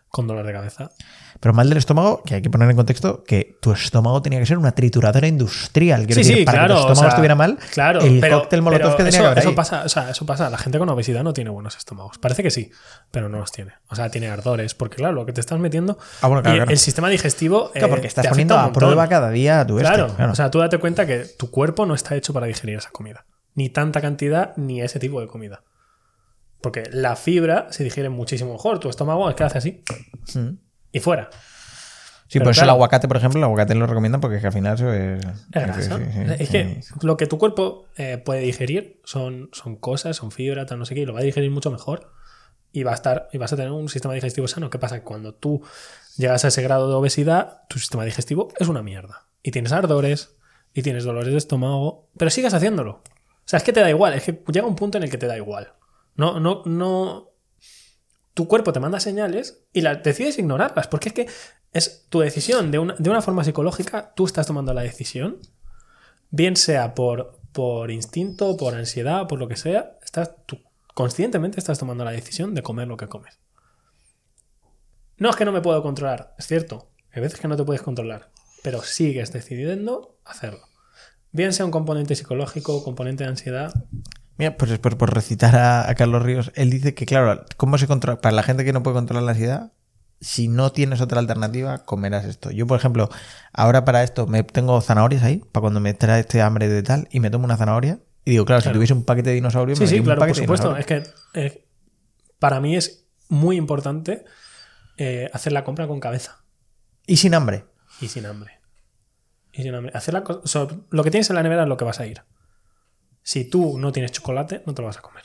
[0.10, 0.92] con dolor de cabeza.
[1.40, 4.46] Pero mal del estómago, que hay que poner en contexto que tu estómago tenía que
[4.46, 6.06] ser una trituradora industrial.
[6.08, 6.74] Quiero sí, decir, sí, para claro.
[6.74, 9.10] que tu o estómago sea, estuviera mal, claro, el pero, cóctel molotov pero que tenía
[9.10, 9.56] eso, que haber eso ahí.
[9.56, 10.50] pasa, o sea, eso pasa.
[10.50, 12.18] La gente con obesidad no tiene buenos estómagos.
[12.18, 12.72] Parece que sí,
[13.12, 13.74] pero no los tiene.
[13.90, 15.98] O sea, tiene ardores, porque claro, lo que te estás metiendo.
[16.22, 17.72] Ah, bueno, claro, y el sistema digestivo.
[17.72, 19.88] Claro, eh, porque estás te poniendo a prueba cada día tu este.
[19.88, 20.32] Claro, claro.
[20.32, 23.26] o sea, tú date cuenta que tu cuerpo no está hecho para digerir esa comida.
[23.54, 25.64] Ni tanta cantidad, ni ese tipo de comida.
[26.62, 28.80] Porque la fibra se digiere muchísimo mejor.
[28.80, 29.84] Tu estómago es que hace así
[30.36, 30.58] Mm.
[30.92, 31.30] y fuera.
[32.30, 34.48] Sí, Pero por eso el aguacate, por ejemplo, el aguacate lo recomiendan porque es que
[34.48, 35.24] al final eso es.
[35.26, 35.82] Es grasa.
[35.98, 40.32] sí, sí, es que lo que tu cuerpo eh, puede digerir son, son cosas, son
[40.32, 42.12] fibra, tal, no sé qué, y lo va a digerir mucho mejor.
[42.74, 44.70] Y va a estar, y vas a tener un sistema digestivo sano.
[44.70, 45.02] ¿Qué pasa?
[45.04, 45.62] Cuando tú
[46.18, 49.26] llegas a ese grado de obesidad, tu sistema digestivo es una mierda.
[49.42, 50.36] Y tienes ardores,
[50.74, 52.92] y tienes dolores de estómago, pero sigues haciéndolo.
[52.92, 53.04] O
[53.50, 55.28] sea, es que te da igual, es que llega un punto en el que te
[55.28, 55.72] da igual.
[56.18, 57.30] No, no, no.
[58.34, 61.28] Tu cuerpo te manda señales y las decides ignorarlas, porque es que
[61.74, 65.40] es tu decisión de una, de una forma psicológica, tú estás tomando la decisión,
[66.30, 70.34] bien sea por, por instinto, por ansiedad, por lo que sea, estás,
[70.94, 73.40] conscientemente estás tomando la decisión de comer lo que comes.
[75.18, 77.82] No es que no me puedo controlar, es cierto, hay veces que no te puedes
[77.82, 78.30] controlar,
[78.64, 80.68] pero sigues decidiendo hacerlo.
[81.32, 83.74] Bien sea un componente psicológico, componente de ansiedad,
[84.38, 87.88] Mira, pues por, por recitar a, a Carlos Ríos, él dice que, claro, ¿cómo se
[87.88, 88.22] controla?
[88.22, 89.72] Para la gente que no puede controlar la ansiedad,
[90.22, 92.52] si no tienes otra alternativa, comerás esto.
[92.52, 93.10] Yo, por ejemplo,
[93.54, 97.08] ahora para esto me tengo zanahorias ahí, para cuando me trae este hambre de tal,
[97.12, 98.00] y me tomo una zanahoria.
[98.26, 100.28] Y digo, claro, si tuviese un paquete de dinosaurios, Sí, me sí, un claro, por
[100.28, 100.76] paquete supuesto.
[100.76, 101.66] Es que eh,
[102.40, 104.26] para mí es muy importante
[104.98, 106.44] eh, hacer la compra con cabeza
[107.06, 107.66] Y sin hambre.
[108.02, 108.60] y sin hambre.
[109.54, 109.92] Y sin hambre.
[109.96, 112.00] Hacer la co- o sea, lo que tienes en la nevera es lo que vas
[112.00, 112.22] a ir.
[113.28, 115.24] Si tú no tienes chocolate, no te lo vas a comer.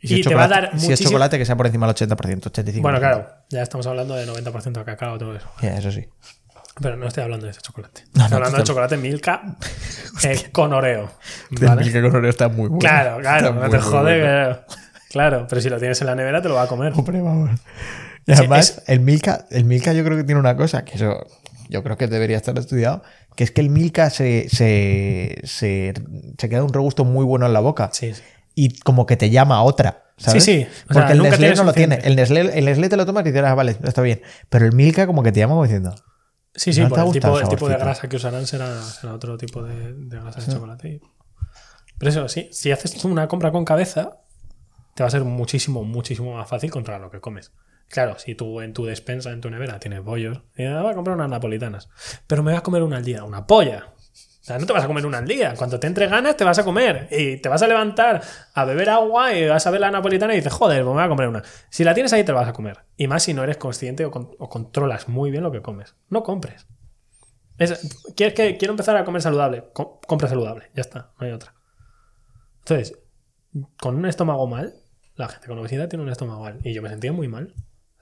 [0.00, 1.66] Y, si, Y te va a chocolate, dar si es muchísimo- chocolate, que sea por
[1.66, 2.80] encima del 80%, 85%.
[2.80, 5.46] Bueno, claro, ya estamos hablando de 90% de cacao, todo eso.
[5.60, 6.06] Eso sí.
[6.80, 8.04] Pero no estoy hablando de ese chocolate.
[8.14, 9.56] No, estoy no, hablando de chocolate Milka
[10.24, 11.10] eh, con Oreo.
[11.50, 11.84] ¿vale?
[11.84, 12.78] Milka con Oreo está muy bueno.
[12.78, 14.20] Claro, claro, Está no te jode.
[14.20, 14.58] bueno.
[15.10, 15.46] Claro.
[15.50, 16.94] Pero si lo tienes en la nevera te lo va a comer.
[16.96, 17.50] Hombre, vamos.
[18.26, 20.94] Y Sí, además, es- el Milka, el Milka yo creo que tiene una cosa, que
[20.94, 21.26] eso
[21.68, 23.02] yo creo que debería estar estudiado,
[23.34, 25.94] que es que el Milka se, se, se,
[26.38, 27.90] se queda un regusto muy bueno en la boca.
[27.92, 28.22] Sí, sí.
[28.54, 30.04] Y como que te llama a otra.
[30.16, 30.44] ¿sabes?
[30.44, 30.66] Sí, sí.
[30.88, 31.96] O sea, Porque el Nestlé no lo tiene.
[32.02, 34.22] El Nestlé, el Nestlé te lo tomas y dices, ah, vale, está bien.
[34.48, 35.94] Pero el Milka como que te llama como diciendo,
[36.56, 38.46] Sí, sí, ¿No te por ha el tipo, el el tipo de grasa que usarán
[38.46, 41.00] será, será otro tipo de, de grasa de chocolate.
[41.98, 44.20] Pero eso, sí, si haces una compra con cabeza,
[44.94, 47.52] te va a ser muchísimo, muchísimo más fácil controlar lo que comes.
[47.88, 50.94] Claro, si tú en tu despensa, en tu nevera, tienes bollos, y ah, voy a
[50.94, 51.88] comprar unas napolitanas,
[52.26, 53.92] pero me voy a comer una al día, una polla.
[53.92, 55.54] O sea, no te vas a comer una al día.
[55.56, 57.08] Cuando te entre ganas, te vas a comer.
[57.10, 58.22] Y te vas a levantar
[58.54, 61.04] a beber agua y vas a ver la napolitana y dices, joder, pues me voy
[61.04, 61.42] a comer una.
[61.68, 62.78] Si la tienes ahí, te la vas a comer.
[62.96, 65.96] Y más si no eres consciente o, con- o controlas muy bien lo que comes.
[66.10, 66.68] No compres.
[67.58, 69.64] Es- ¿quieres que, quiero empezar a comer saludable.
[69.72, 70.70] Com- compra saludable.
[70.76, 71.52] Ya está, no hay otra.
[72.60, 72.96] Entonces,
[73.80, 74.74] con un estómago mal,
[75.16, 76.60] la gente con obesidad tiene un estómago mal.
[76.62, 77.52] Y yo me sentía muy mal.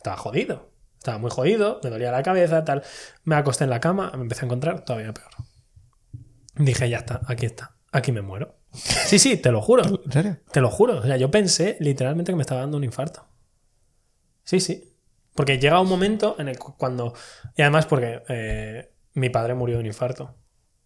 [0.05, 0.71] Estaba jodido.
[0.99, 2.83] Estaba muy jodido, me dolía la cabeza, tal.
[3.25, 5.31] Me acosté en la cama, me empecé a encontrar todavía peor.
[6.57, 8.59] Dije, ya está, aquí está, aquí me muero.
[8.75, 10.03] Sí, sí, te lo juro.
[10.05, 10.37] ¿En serio?
[10.53, 10.99] Te lo juro.
[10.99, 13.27] O sea, yo pensé literalmente que me estaba dando un infarto.
[14.43, 14.95] Sí, sí.
[15.35, 17.15] Porque llega un momento en el cu- cuando.
[17.57, 20.35] Y además porque eh, mi padre murió de un infarto.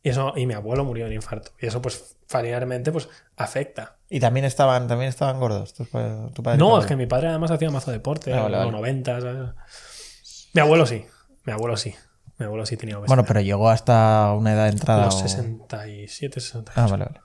[0.02, 1.52] Y eso, y mi abuelo murió de un infarto.
[1.60, 3.97] Y eso, pues, familiarmente, pues, afecta.
[4.10, 5.74] Y también estaban, también estaban gordos.
[5.74, 8.72] tu padre No, es que mi padre además hacía mazo deporte, Ah, vale, los vale.
[8.72, 9.20] 90.
[9.20, 10.50] ¿sabes?
[10.54, 11.04] Mi abuelo sí.
[11.44, 11.94] Mi abuelo sí.
[12.38, 13.08] Mi abuelo sí tenía obesidad.
[13.16, 15.06] Bueno, pero llegó hasta una edad entrada.
[15.06, 16.72] Los o- 67, 68.
[16.80, 17.20] Ah, vale, vale.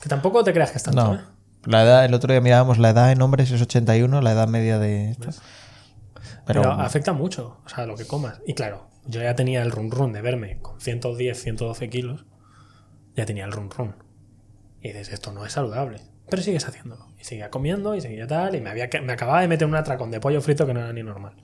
[0.00, 1.14] Que tampoco te creas que es tanto, No.
[1.14, 1.20] ¿eh?
[1.64, 4.78] La edad, el otro día mirábamos la edad en hombres es 81, la edad media
[4.80, 5.28] de esto.
[6.44, 8.40] Pero, Pero, afecta mucho, o sea, lo que comas.
[8.44, 12.24] Y claro, yo ya tenía el run run de verme con 110, 112 kilos.
[13.14, 13.94] Ya tenía el run run.
[14.82, 16.00] Y dices, esto no es saludable.
[16.28, 17.06] Pero sigues haciéndolo.
[17.20, 18.54] Y seguía comiendo y seguía tal.
[18.56, 20.92] Y me, había, me acababa de meter un atracón de pollo frito que no era
[20.92, 21.34] ni normal.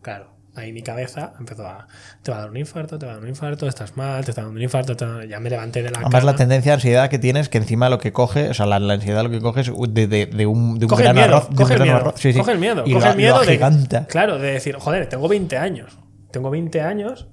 [0.00, 1.86] Claro, ahí mi cabeza empezó a.
[2.22, 4.30] Te va a dar un infarto, te va a dar un infarto, estás mal, te
[4.30, 4.96] está dando un infarto.
[4.96, 7.88] te Ya me levanté de la además la tendencia de ansiedad que tienes, que encima
[7.90, 10.46] lo que coge, o sea, la, la ansiedad lo que coge es de, de- de
[10.46, 11.44] un, de un Coge el miedo, arroz.
[11.48, 12.14] de un coge el miedo, arroz.
[12.16, 12.38] Sí, sí.
[12.38, 15.56] coge el miedo, Y coge lo- el miedo de, claro, de decir, joder, tengo 20
[15.58, 15.98] años,
[16.30, 17.28] tengo 20 años,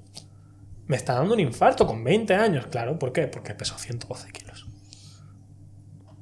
[0.87, 3.27] me está dando un infarto con 20 años, claro, ¿por qué?
[3.27, 4.54] Porque peso 112 kilos.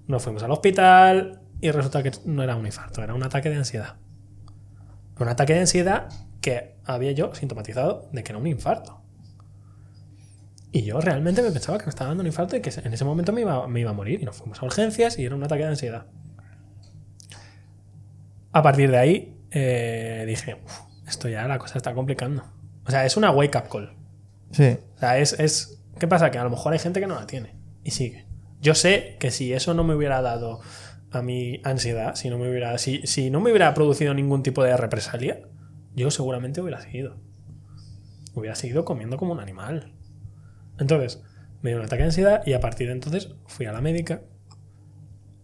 [0.07, 3.55] Nos fuimos al hospital y resulta que no era un infarto, era un ataque de
[3.57, 3.95] ansiedad.
[5.19, 6.09] Un ataque de ansiedad
[6.41, 9.01] que había yo sintomatizado de que era un infarto.
[10.71, 13.05] Y yo realmente me pensaba que me estaba dando un infarto y que en ese
[13.05, 14.21] momento me iba, me iba a morir.
[14.21, 16.07] Y nos fuimos a urgencias y era un ataque de ansiedad.
[18.51, 22.43] A partir de ahí eh, dije, "Uf, esto ya la cosa está complicando.
[22.85, 23.95] O sea, es una wake up call.
[24.51, 24.77] Sí.
[24.95, 25.79] O sea, es, es...
[25.99, 26.31] ¿Qué pasa?
[26.31, 28.22] Que a lo mejor hay gente que no la tiene y sigue.
[28.63, 30.61] Yo sé que si eso no me hubiera dado
[31.11, 34.63] a mi ansiedad, si no me hubiera, si, si no me hubiera producido ningún tipo
[34.63, 35.41] de represalia,
[35.93, 37.17] yo seguramente hubiera seguido.
[38.33, 39.93] Hubiera seguido comiendo como un animal.
[40.79, 41.21] Entonces,
[41.61, 44.21] me dio un ataque de ansiedad y a partir de entonces fui a la médica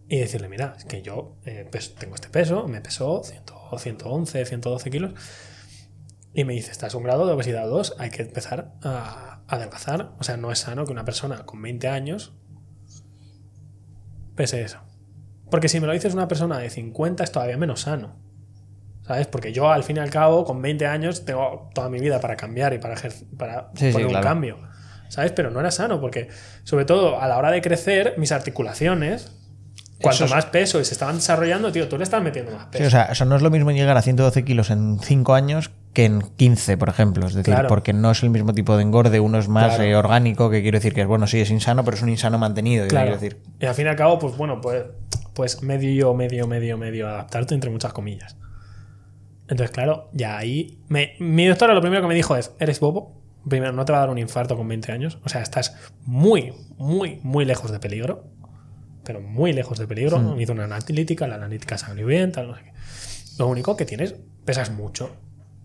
[0.08, 1.68] y decirle, mira, es que yo eh,
[1.98, 3.42] tengo este peso, me pesó 100
[3.78, 5.12] 111, 112 kilos
[6.32, 10.14] y me dice, estás un grado de obesidad 2, hay que empezar a adelgazar.
[10.18, 12.39] O sea, no es sano que una persona con 20 años
[14.40, 14.78] pese eso.
[15.50, 18.16] Porque si me lo dices una persona de 50 es todavía menos sano.
[19.06, 19.26] ¿Sabes?
[19.26, 22.36] Porque yo al fin y al cabo, con 20 años, tengo toda mi vida para
[22.36, 22.94] cambiar y para,
[23.36, 24.24] para Sí, sí, poner un claro.
[24.26, 24.56] cambio.
[25.08, 25.32] ¿Sabes?
[25.32, 26.28] Pero no era sano porque,
[26.64, 29.36] sobre todo a la hora de crecer, mis articulaciones,
[30.00, 32.82] cuanto es- más peso y se estaban desarrollando, tío, tú le estás metiendo más peso.
[32.84, 35.70] Sí, o sea, eso no es lo mismo llegar a 112 kilos en 5 años
[35.92, 37.26] que en 15, por ejemplo.
[37.26, 37.68] Es decir, Claro.
[37.68, 39.82] porque no es el mismo tipo de engorde, uno es más Claro.
[39.84, 42.38] eh, orgánico, que quiero decir que es bueno, sí, es insano, pero es un insano
[42.38, 42.86] mantenido.
[42.88, 43.06] Claro.
[43.12, 43.42] Quiero decir.
[43.60, 44.84] Y al fin y al cabo, pues bueno, pues,
[45.34, 48.36] pues medio, medio, medio, medio adaptarte entre muchas comillas.
[49.48, 50.78] Entonces, claro, ya ahí.
[50.88, 53.20] me- mi doctora lo primero que me dijo es: ¿Eres bobo?
[53.48, 55.18] Primero, no te va a dar un infarto con 20 años.
[55.24, 55.74] O sea, estás
[56.04, 58.24] muy, muy, muy lejos de peligro.
[59.02, 60.18] Pero muy lejos de peligro.
[60.20, 60.36] Hmm.
[60.36, 62.72] Me hizo una analítica, la analítica salió bien, tal, no sé qué.
[63.38, 64.14] Lo único que tienes,
[64.44, 65.10] pesas mucho.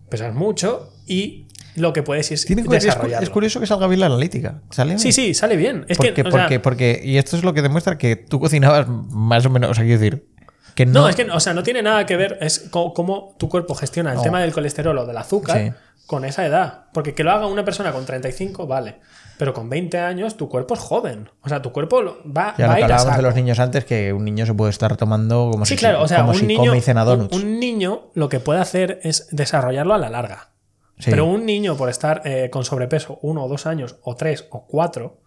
[0.08, 4.62] Pesas mucho y lo que puedes es es, curioso que salga bien la analítica.
[4.70, 4.98] ¿Sale?
[4.98, 5.84] Sí, sí, sale bien.
[5.88, 8.40] Es porque, que, o sea, porque, porque, y esto es lo que demuestra que tú
[8.40, 10.26] cocinabas más o menos, o sea, quiero decir,
[10.74, 13.34] que no, No, es que, o sea, no tiene nada que ver, es co- cómo,
[13.38, 15.72] tu cuerpo gestiona el tema del colesterol o del azúcar Sí.
[16.06, 16.84] con esa edad.
[16.92, 18.96] Porque que lo haga una persona con 35, vale.
[19.38, 21.28] Pero con 20 años tu cuerpo es joven.
[21.42, 23.22] O sea, tu cuerpo va, ya va lo a ir a hablábamos de saco.
[23.22, 26.08] los niños antes, que un niño se puede estar tomando como Sí, si, claro, o
[26.08, 29.28] sea, como un si niño, come y cena un, niño lo que puede hacer es
[29.30, 30.52] desarrollarlo a la larga.
[30.98, 31.10] Sí.
[31.10, 34.66] Pero un niño por estar eh, con sobrepeso uno o dos años, o tres o
[34.66, 35.20] cuatro,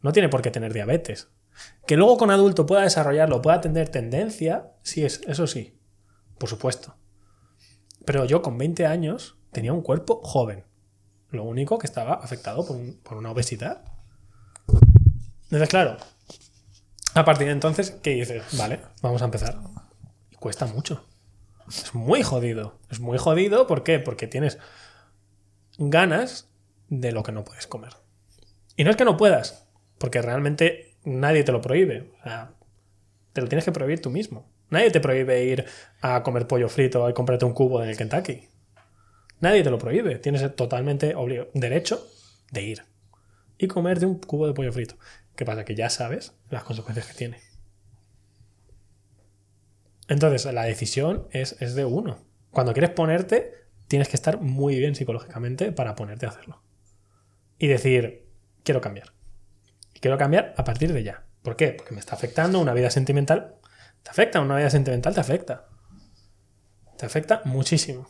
[0.00, 1.28] no tiene por qué tener diabetes.
[1.86, 5.80] Que luego con adulto pueda desarrollarlo, pueda tener tendencia, sí, es, eso sí,
[6.38, 6.96] por supuesto.
[8.04, 10.64] Pero yo con 20 años tenía un cuerpo joven.
[11.30, 13.82] Lo único que estaba afectado por, un- por una obesidad.
[15.44, 15.96] Entonces, claro,
[17.14, 18.42] a partir de entonces, ¿qué dices?
[18.58, 19.58] Vale, vamos a empezar.
[20.30, 21.04] Y cuesta mucho.
[21.68, 22.78] Es muy jodido.
[22.90, 23.98] Es muy jodido, ¿por qué?
[23.98, 24.58] Porque tienes
[25.78, 26.48] ganas
[26.88, 27.92] de lo que no puedes comer.
[28.76, 29.66] Y no es que no puedas,
[29.98, 32.12] porque realmente nadie te lo prohíbe.
[32.20, 32.52] O sea,
[33.32, 34.48] te lo tienes que prohibir tú mismo.
[34.70, 35.64] Nadie te prohíbe ir
[36.00, 38.48] a comer pollo frito y comprarte un cubo en el Kentucky.
[39.40, 40.18] Nadie te lo prohíbe.
[40.18, 41.14] Tienes totalmente
[41.54, 42.06] derecho
[42.50, 42.82] de ir
[43.58, 44.96] y comerte un cubo de pollo frito.
[45.34, 45.64] ¿Qué pasa?
[45.64, 47.40] Que ya sabes las consecuencias que tiene.
[50.08, 52.18] Entonces, la decisión es, de uno.
[52.50, 53.52] Cuando quieres ponerte,
[53.88, 56.62] tienes que estar muy bien psicológicamente para ponerte a hacerlo.
[57.58, 58.28] Y decir,
[58.62, 59.12] quiero cambiar.
[60.00, 61.26] Quiero cambiar a partir de ya.
[61.42, 61.68] ¿Por qué?
[61.72, 63.56] Porque me está afectando una vida sentimental.
[64.02, 65.68] Te afecta, una vida sentimental te afecta.
[66.96, 68.08] Te afecta muchísimo.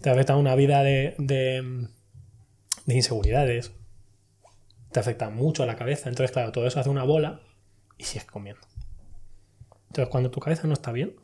[0.00, 1.88] Te afecta una vida de, de,
[2.86, 3.72] de inseguridades.
[4.90, 6.08] Te afecta mucho a la cabeza.
[6.08, 7.40] Entonces, claro, todo eso hace una bola
[7.98, 8.62] y sigues comiendo.
[9.88, 11.16] Entonces, cuando tu cabeza no está bien,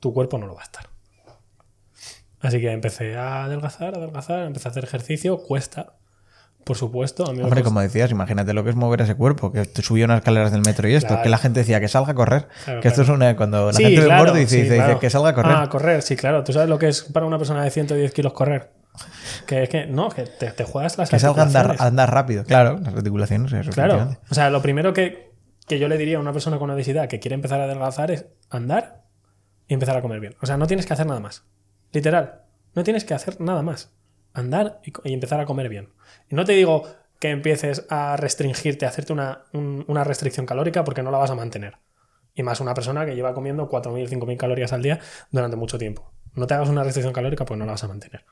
[0.00, 0.88] tu cuerpo no lo va a estar.
[2.40, 5.99] Así que empecé a adelgazar, adelgazar, empecé a hacer ejercicio, cuesta,
[6.64, 7.26] por supuesto.
[7.28, 9.82] A mí me Hombre, como decías, imagínate lo que es mover ese cuerpo, que te
[9.82, 11.22] subió unas escaleras del metro y esto, Claro.
[11.22, 12.48] que la gente decía que salga a correr.
[12.64, 13.14] Claro, que esto claro.
[13.14, 13.36] es una.
[13.36, 15.52] Cuando la Sí, gente gordo dice, sí, dice, que salga a correr.
[15.56, 16.44] Ah, correr, sí, claro.
[16.44, 18.70] ¿Tú sabes lo que es para una persona de 110 kilos correr?
[19.46, 22.44] Que es que, no, que te, te juegas las que salga a andar, rápido.
[22.44, 23.70] Claro, las articulaciones, eso.
[23.70, 24.16] Claro.
[24.30, 25.30] O sea, lo primero que,
[25.66, 28.26] que yo le diría a una persona con obesidad que quiere empezar a adelgazar es
[28.50, 29.04] andar
[29.68, 30.34] y empezar a comer bien.
[30.42, 31.44] O sea, no tienes que hacer nada más.
[31.92, 32.42] Literal.
[32.74, 33.90] No tienes que hacer nada más.
[34.32, 35.88] Andar y, empezar a comer bien.
[36.28, 36.82] Y no te digo
[37.18, 41.30] que empieces a restringirte, a hacerte una, un- una restricción calórica porque no la vas
[41.30, 41.76] a mantener.
[42.34, 45.00] Y más una persona que lleva comiendo 4.000, 5.000 calorías al día
[45.30, 46.12] durante mucho tiempo.
[46.34, 48.24] No te hagas una restricción calórica porque no la vas a mantener.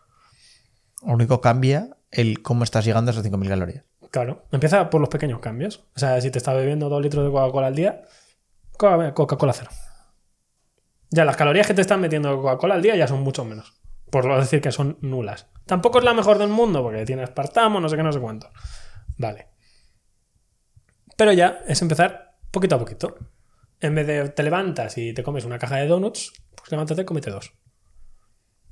[1.05, 3.84] Lo único cambia el cómo estás llegando a esas 5.000 calorías.
[4.11, 5.84] Claro, empieza por los pequeños cambios.
[5.94, 8.03] O sea, si te estás bebiendo dos litros de Coca-Cola al día,
[8.78, 9.70] Coca- Coca-Cola cero.
[11.11, 13.78] Ya las calorías que te están metiendo de Coca-Cola al día ya son mucho menos.
[14.11, 15.48] Por no decir que son nulas.
[15.66, 18.48] Tampoco es la mejor del mundo porque tiene aspartamo, no sé qué, no sé cuánto.
[19.18, 19.48] Vale.
[21.16, 23.16] Pero ya es empezar poquito a poquito.
[23.80, 27.04] En vez de te levantas y te comes una caja de donuts, pues levántate y
[27.04, 27.52] cómete dos.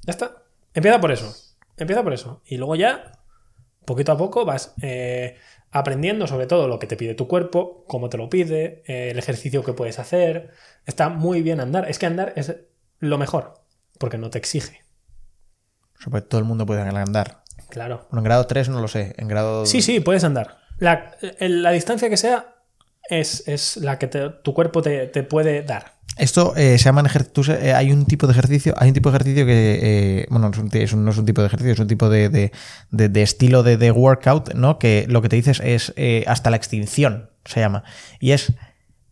[0.06, 0.44] Ya está.
[0.72, 1.34] Empieza por eso.
[1.76, 2.42] Empieza por eso.
[2.46, 3.12] Y luego ya
[3.84, 5.36] poquito a poco vas eh,
[5.70, 9.18] aprendiendo sobre todo lo que te pide tu cuerpo, cómo te lo pide, eh, el
[9.18, 10.52] ejercicio que puedes hacer.
[10.86, 11.90] Está muy bien andar.
[11.90, 12.54] Es que andar es
[13.00, 13.54] lo mejor,
[13.98, 14.85] porque no te exige.
[15.98, 17.42] O sea, pues todo el mundo puede andar.
[17.70, 18.06] Claro.
[18.10, 19.14] Bueno, en grado 3 no lo sé.
[19.18, 19.66] En grado.
[19.66, 20.58] Sí, sí, puedes andar.
[20.78, 22.54] La, la distancia que sea
[23.08, 25.94] es, es la que te- tu cuerpo te, te puede dar.
[26.16, 27.48] Esto eh, se llaman ejercicios.
[27.74, 28.74] hay un tipo de ejercicio.
[28.78, 29.78] Hay un tipo de ejercicio que.
[30.22, 31.86] eh, bueno, no es, un, es un- no es un tipo de ejercicio, es un
[31.88, 32.52] tipo de, de-
[32.90, 34.78] de- de estilo de, de workout, ¿no?
[34.78, 37.84] Que lo que te dices es eh, hasta la extinción, se llama.
[38.20, 38.52] Y es.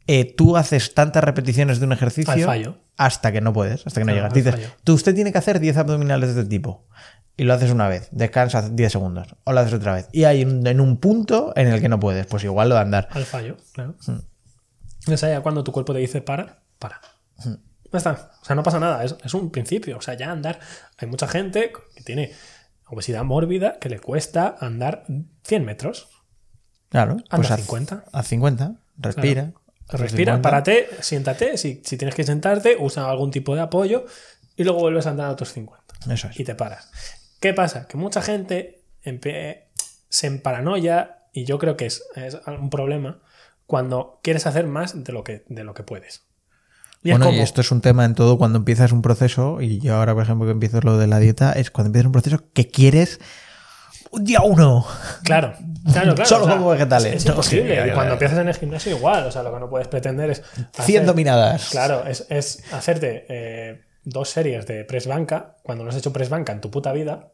[0.07, 2.33] eh, tú haces tantas repeticiones de un ejercicio.
[2.33, 2.79] Al fallo.
[2.97, 4.35] Hasta que no puedes, hasta que no Claro, llegas.
[4.35, 4.69] Dices, fallo.
[4.85, 6.87] tú, usted tiene que hacer 10 abdominales de este tipo.
[7.37, 10.09] Y lo haces una vez, descansas 10 segundos, o lo haces otra vez.
[10.13, 12.81] Y hay un- en un punto en el que no puedes, pues igual lo de
[12.83, 13.09] andar.
[13.11, 13.97] Al fallo, claro.
[15.09, 17.01] O sea, ya cuando tu cuerpo te dice para, para.
[17.93, 18.31] Ya está.
[18.41, 19.05] O sea, no pasa nada.
[19.05, 19.99] Es, es un principio.
[19.99, 20.61] O sea, ya andar.
[20.99, 22.33] Hay mucha gente que tiene
[22.89, 25.05] obesidad mórbida que le cuesta andar
[25.43, 26.09] 100 metros.
[26.89, 28.05] Claro, pues a haz 50.
[28.13, 29.53] A 50, respira.
[29.89, 30.43] Respira, 50.
[30.43, 31.57] párate, siéntate.
[31.59, 34.07] Si, si tienes que sentarte, usa algún tipo de apoyo
[34.57, 36.41] y luego vuelves a andar a otros 50 Eso es.
[36.41, 36.91] y te paras.
[37.41, 37.87] ¿Qué pasa?
[37.87, 38.83] Que mucha gente
[40.09, 43.21] se emparanoia y yo creo que es, es un problema
[43.67, 46.23] cuando quieres hacer más de lo que, de lo que puedes.
[47.03, 49.79] Y bueno, como, y esto es un tema en todo cuando empiezas un proceso, y
[49.79, 52.45] yo ahora, por ejemplo, que empiezo lo de la dieta, es cuando empiezas un proceso
[52.55, 53.21] que quieres
[54.21, 54.87] día uno.
[55.25, 55.55] Claro,
[55.93, 56.25] claro, claro.
[56.29, 57.15] Solo o sea, como vegetales.
[57.17, 57.83] Es, No, imposible.
[57.83, 59.27] sí, y cuando empiezas en el gimnasio, igual.
[59.27, 60.43] O sea, lo que no puedes pretender es.
[60.55, 60.69] 100
[61.03, 61.69] hacer- dominadas.
[61.71, 66.29] Claro, es, es hacerte eh, dos series de press banca cuando no has hecho press
[66.29, 67.33] banca en tu puta vida,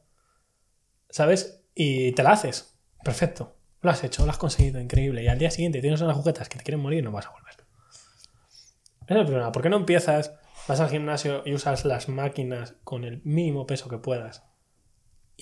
[1.08, 1.62] ¿sabes?
[1.74, 2.74] Y te la haces.
[3.04, 3.56] Perfecto.
[3.82, 5.22] Lo has hecho, lo has conseguido, increíble.
[5.22, 7.30] Y al día siguiente tienes unas agujetas que te quieren morir y no vas a
[7.30, 7.54] volver.
[7.54, 9.52] Ese es el problema.
[9.52, 10.32] ¿Por qué no empiezas,
[10.68, 14.42] vas al gimnasio y usas las máquinas con el mínimo peso que puedas?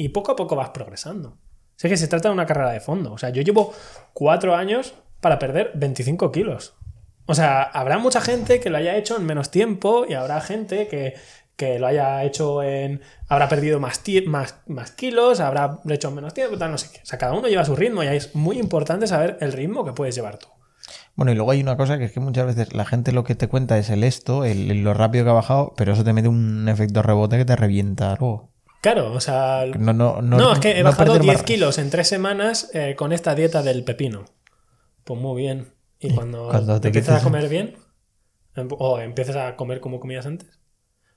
[0.00, 1.38] Y poco a poco vas progresando.
[1.74, 3.12] Sé que se trata de una carrera de fondo.
[3.12, 3.74] O sea, yo llevo
[4.12, 6.74] cuatro años para perder 25 kilos.
[7.26, 10.86] O sea, habrá mucha gente que lo haya hecho en menos tiempo y habrá gente
[10.86, 11.14] que,
[11.56, 13.02] que lo haya hecho en.
[13.28, 17.00] habrá perdido más, más, más kilos, habrá hecho en menos tiempo, tal, no sé qué.
[17.02, 19.92] O sea, cada uno lleva su ritmo y es muy importante saber el ritmo que
[19.92, 20.46] puedes llevar tú.
[21.16, 23.34] Bueno, y luego hay una cosa que es que muchas veces la gente lo que
[23.34, 26.12] te cuenta es el esto, el, el lo rápido que ha bajado, pero eso te
[26.12, 28.52] mete un efecto rebote que te revienta luego.
[28.80, 29.64] Claro, o sea.
[29.78, 32.70] No, no, no, No, es que he bajado perder 10 más- kilos en tres semanas
[32.74, 34.24] eh, con esta dieta del pepino.
[35.04, 35.72] Pues muy bien.
[35.98, 37.76] Y cuando, cuando te empiezas a comer bien,
[38.54, 40.60] em- o empiezas a comer como comías antes.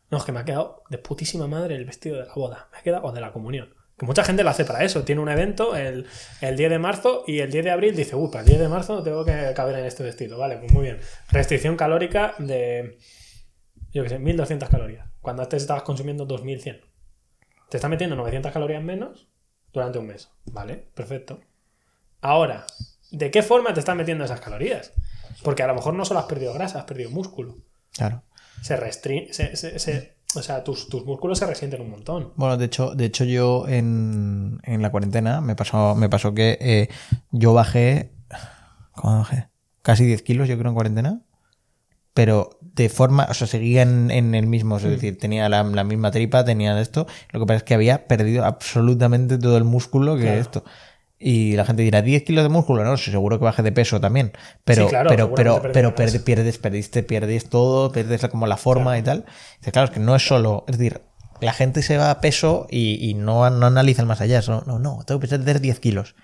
[0.09, 2.68] No, es que me ha quedado de putísima madre el vestido de la boda.
[2.72, 3.74] Me ha quedado, o de la comunión.
[3.97, 5.03] Que mucha gente lo hace para eso.
[5.03, 6.07] Tiene un evento el,
[6.41, 8.68] el 10 de marzo y el 10 de abril dice, uy, para el 10 de
[8.68, 10.39] marzo tengo que caber en este vestido.
[10.39, 10.99] Vale, pues muy bien.
[11.30, 12.97] Restricción calórica de,
[13.93, 15.07] yo qué sé, 1200 calorías.
[15.22, 16.82] Cuando antes estabas consumiendo 2100.
[17.72, 19.30] Te está metiendo 900 calorías menos
[19.72, 20.28] durante un mes.
[20.45, 21.39] Vale, perfecto.
[22.19, 22.65] Ahora,
[23.11, 24.91] ¿de qué forma te están metiendo esas calorías?
[25.41, 27.55] Porque a lo mejor no solo has perdido grasa, has perdido músculo.
[27.93, 28.24] Claro.
[28.61, 29.32] Se restringe.
[29.34, 32.34] Se, se- se- o sea, tus, tus músculos se resienten un montón.
[32.36, 36.57] Bueno, de hecho, de hecho yo en, en la cuarentena me pasó, me pasó que
[36.59, 36.89] eh,
[37.32, 38.11] yo bajé.
[38.95, 39.47] ¿Cómo bajé?
[39.82, 41.22] casi 10 kilos, yo creo, en cuarentena.
[42.14, 45.84] Pero de forma, o sea, seguía en, en el mismo, es decir, tenía la, la
[45.84, 47.07] misma tripa, tenía esto.
[47.32, 50.39] Lo que pasa es que había perdido absolutamente todo el músculo que Claro.
[50.41, 50.64] esto.
[51.24, 54.32] Y la gente dirá, 10 kilos de músculo, no, seguro que baje de peso también.
[54.64, 55.62] Pero, Sí, claro, pero, pero,
[55.95, 55.95] pero
[56.26, 59.26] pierdes, perdiste, pierdes todo, pierdes como la forma y tal.
[59.59, 61.01] Dice, claro, es que no es solo, es decir,
[61.39, 64.41] la gente se va a peso y, y no, no analiza el más allá.
[64.47, 66.16] No, no, no, tengo que perder 10 kilos.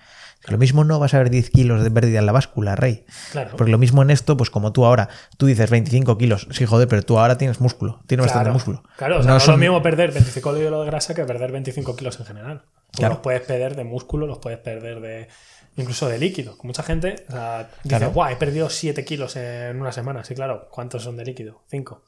[0.50, 3.04] Lo mismo no vas a ver 10 kilos de pérdida en la báscula, rey.
[3.32, 3.50] Claro.
[3.56, 6.88] Porque lo mismo en esto, pues como tú ahora, tú dices 25 kilos, sí, joder,
[6.88, 8.82] pero tú ahora tienes músculo, tienes bastante músculo.
[8.96, 11.52] Claro, o sea, no, es son- lo mismo perder 25 kilos de grasa que perder
[11.52, 12.62] 25 kilos en general.
[12.92, 13.14] Claro.
[13.14, 15.28] Los puedes perder de músculo, los puedes perder de
[15.76, 16.56] incluso de líquido.
[16.62, 18.10] Mucha gente o sea, dice, Claro.
[18.12, 20.24] guau, he perdido 7 kilos en una semana.
[20.24, 20.68] Sí, claro.
[20.70, 21.62] ¿Cuántos son de líquido?
[21.68, 22.02] 5.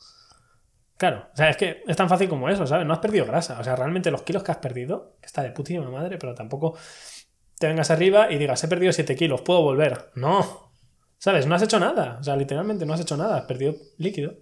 [0.96, 2.86] Claro, o sea, es que es tan fácil como eso, ¿sabes?
[2.86, 3.58] No has perdido grasa.
[3.58, 6.76] O sea, realmente los kilos que has perdido, está de putísima madre, pero tampoco
[7.60, 10.10] te vengas arriba y digas, he perdido 7 kilos, puedo volver.
[10.14, 10.72] No.
[11.18, 11.46] ¿Sabes?
[11.46, 12.16] No has hecho nada.
[12.18, 13.36] O sea, literalmente no has hecho nada.
[13.36, 14.38] Has perdido líquido.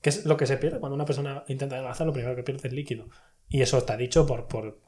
[0.00, 2.68] Que es lo que se pierde cuando una persona intenta adelgazar, lo primero que pierde
[2.68, 3.08] es líquido.
[3.48, 4.78] Y eso está dicho por, por,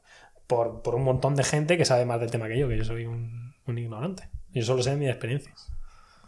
[0.47, 2.85] por, por un montón de gente que sabe más del tema que yo, que yo
[2.85, 4.29] soy un, un ignorante.
[4.53, 5.53] Yo solo sé de mi experiencia.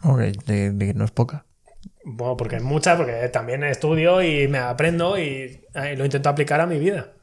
[0.02, 1.46] Ok, de, de que no es poca.
[2.04, 6.60] Bueno, porque es mucha, porque también estudio y me aprendo y, eh, lo intento aplicar
[6.60, 7.14] a mi vida.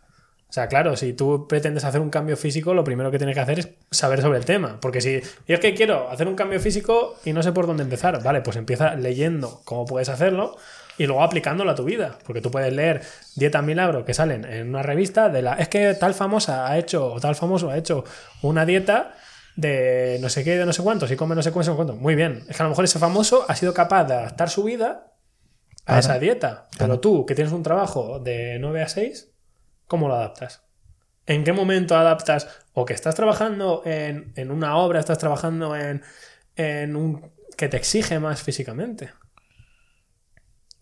[0.54, 3.40] O sea, claro, si tú pretendes hacer un cambio físico, lo primero que tienes que
[3.40, 4.78] hacer es saber sobre el tema.
[4.80, 7.82] Porque si yo es que quiero hacer un cambio físico y no sé por dónde
[7.82, 10.56] empezar, vale, pues empieza leyendo cómo puedes hacerlo
[11.00, 12.20] y luego aplicándolo a tu vida.
[12.24, 13.02] Porque tú puedes leer
[13.36, 15.56] dietas milagro que salen en una revista de la.
[15.56, 18.04] Es que tal famosa ha hecho, o tal famoso ha hecho
[18.44, 19.16] una dieta
[19.56, 21.78] de no sé qué, de no sé cuántos, y come no sé cuántos, no sé
[21.78, 21.98] cuántos.
[21.98, 22.44] Muy bien.
[22.48, 25.08] Es que a lo mejor ese famoso ha sido capaz de adaptar su vida
[25.80, 26.00] a Claro.
[26.00, 26.68] esa dieta.
[26.78, 29.32] Pero tú, que tienes un trabajo de 9 a 6,
[29.88, 30.64] ¿cómo lo adaptas?
[31.26, 32.48] ¿En qué momento adaptas?
[32.74, 36.02] O que estás trabajando en, en una obra, estás trabajando en,
[36.56, 39.12] en un que te exige más físicamente.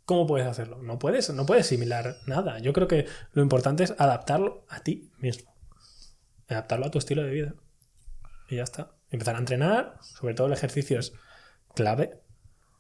[0.06, 0.82] ¿Cómo puedes hacerlo?
[0.82, 2.60] No puedes, no puedes similar nada.
[2.60, 5.54] Yo creo que lo importante es adaptarlo a ti mismo.
[6.50, 7.54] Adaptarlo a tu estilo de vida.
[8.50, 8.92] Y ya está.
[9.10, 11.14] Empezar a entrenar, sobre todo el ejercicio es
[11.76, 12.22] clave.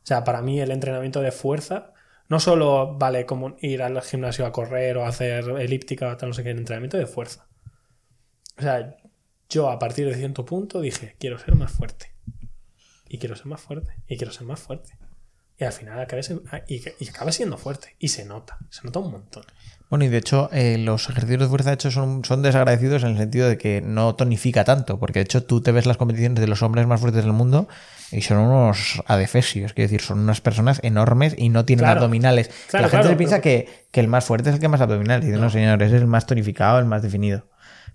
[0.03, 1.93] O sea, para mí el entrenamiento de fuerza
[2.31, 6.33] no solo vale como ir al gimnasio a correr o hacer elíptica o tal, no
[6.33, 7.49] sé qué, el entrenamiento de fuerza.
[8.57, 8.95] O sea,
[9.49, 12.15] yo a partir de cierto punto dije, quiero ser más fuerte.
[13.09, 13.91] Y quiero ser más fuerte.
[14.07, 14.97] Y quiero ser más fuerte.
[15.61, 17.95] Y al final acabé, se- y, y acabé siendo fuerte.
[17.99, 18.57] Y se nota.
[18.71, 19.43] Se nota un montón.
[19.91, 23.09] Bueno, y de hecho, eh, los ejercicios de fuerza de hecho son, son desagradecidos en
[23.09, 26.39] el sentido de que no tonifica tanto, porque de hecho tú te ves las competiciones
[26.39, 27.67] de los hombres más fuertes del mundo
[28.11, 31.99] y son unos adefesios, quiero decir, son unas personas enormes y no tienen Claro.
[31.99, 32.49] abdominales.
[32.69, 34.67] Claro, la gente claro, se piensa pero- que, que el más fuerte es el que
[34.69, 35.25] más abdominales.
[35.25, 37.45] Y dice, no, señor, es el más tonificado, el más definido.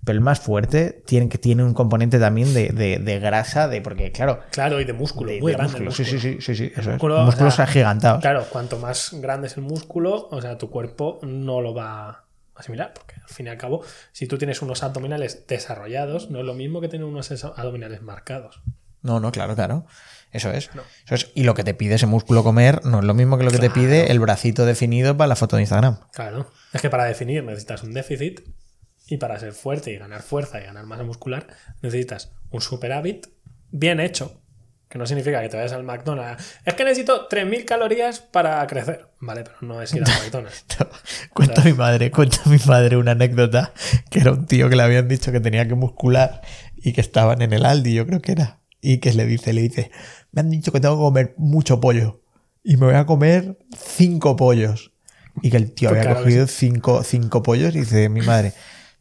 [0.06, 3.82] Pero el más fuerte tiene, que tiene un componente también de, de- de grasa, de
[3.82, 5.32] porque, claro, Claro, y de músculo.
[5.32, 5.90] de, muy el músculo.
[5.90, 6.86] Sí, sí, sí, sí, sí, eso es.
[6.86, 8.20] músculo, o Músculos sea, agigantados.
[8.22, 12.24] Claro, cuanto más grande es el músculo, o sea, tu cuerpo no lo va a
[12.54, 12.94] asimilar.
[12.94, 13.82] Porque al fin y al cabo,
[14.12, 18.62] si tú tienes unos abdominales desarrollados, no es lo mismo que tener unos abdominales marcados.
[19.02, 19.86] No, no, claro, claro.
[20.30, 20.70] Eso es.
[21.04, 21.30] Eso es.
[21.34, 23.58] Y lo que te pide ese músculo comer no es lo mismo que lo que
[23.58, 25.98] te pide el bracito definido para la foto de Instagram.
[26.12, 26.50] Claro.
[26.72, 28.40] Es que para definir necesitas un déficit
[29.08, 31.46] y para ser fuerte y ganar fuerza y ganar masa muscular
[31.82, 33.28] necesitas un superávit
[33.70, 34.40] bien hecho.
[34.88, 36.58] Que no significa que te vayas al McDonald's.
[36.64, 39.08] Es que necesito 3.000 calorías para crecer.
[39.18, 40.64] Vale, pero no es ir al McDonald's.
[41.34, 43.72] cuenta mi madre, cuenta mi madre una anécdota
[44.10, 46.40] que era un tío que le habían dicho que tenía que muscular
[46.76, 48.60] y que estaban en el Aldi, yo creo que era.
[48.80, 49.90] Y que le dice, le dice,
[50.30, 52.20] me han dicho que tengo que comer mucho pollo
[52.62, 54.92] y me voy a comer cinco pollos.
[55.42, 58.52] Y que el tío Pues había claro cogido cinco, cinco pollos y dice, mi madre,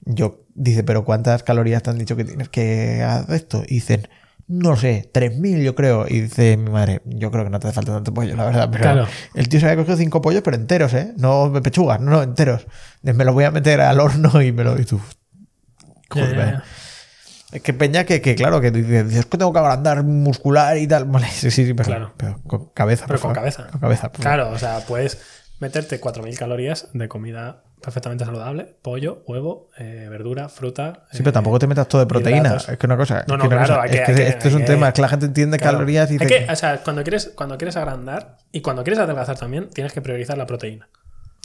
[0.01, 3.63] yo, dice, pero ¿cuántas calorías te han dicho que tienes que hacer esto?
[3.67, 4.07] Y dicen,
[4.47, 6.05] no sé, 3.000 yo creo.
[6.07, 8.69] Y dice mi madre, yo creo que no te hace falta tanto pollo, la verdad.
[8.71, 9.07] Pero Claro.
[9.33, 11.13] el tío se había cogido cinco pollos, pero enteros, ¿eh?
[11.17, 12.67] No pechugas, no, no, enteros.
[13.01, 14.79] Me los voy a meter al horno y me lo...
[14.79, 14.99] Y tú,
[16.09, 16.61] joder.
[17.51, 20.87] Es que Peña que, que claro, que dices, es que tengo que agrandar muscular y
[20.87, 21.05] tal.
[21.05, 22.13] Vale, sí, sí, sí, pero, Claro.
[22.17, 23.05] pero con cabeza.
[23.07, 23.51] Pero por con favor.
[23.53, 23.71] cabeza.
[23.71, 24.37] Con cabeza, por favor.
[24.37, 25.19] Claro, o sea, puedes
[25.59, 28.75] meterte 4.000 calorías de comida perfectamente saludable.
[28.81, 31.05] Pollo, huevo, eh, verdura, fruta.
[31.11, 32.39] Sí, pero tampoco te metas todo de proteína.
[32.49, 32.67] hidratos.
[32.69, 33.23] Es que una cosa.
[33.27, 34.87] No, es no, claro, cosa- hay es que- hay que- esto es un que- tema,
[34.89, 35.77] es que la gente entiende Claro.
[35.77, 39.69] calorías y Hay o sea, cuando quieres, cuando quieres agrandar y cuando quieres adelgazar también,
[39.69, 40.89] tienes que priorizar la proteína.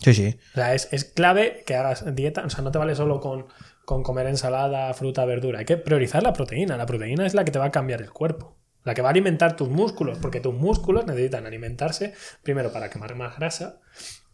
[0.03, 0.39] Sí, sí.
[0.53, 2.43] O sea, es, es clave que hagas dieta.
[2.47, 3.47] O sea, no te vale solo con,
[3.85, 5.59] con comer ensalada, fruta, verdura.
[5.59, 6.77] Hay que priorizar la proteína.
[6.79, 8.57] La proteína es la que te va a cambiar el cuerpo.
[8.83, 10.17] La que va a alimentar tus músculos.
[10.17, 13.81] Porque tus músculos necesitan alimentarse primero para quemar más grasa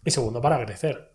[0.04, 1.10] y segundo para crecer.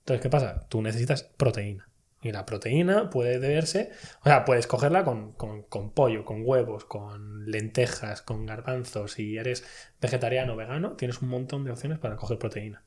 [0.00, 0.66] Entonces, ¿qué pasa?
[0.68, 1.86] Tú necesitas proteína.
[2.22, 6.84] Y la proteína puede deberse, o sea, puedes cogerla con, con- con pollo, con huevos,
[6.84, 9.12] con lentejas, con garbanzos.
[9.12, 9.64] Si eres
[10.02, 12.82] vegetariano o vegano, tienes un montón de opciones para coger proteína.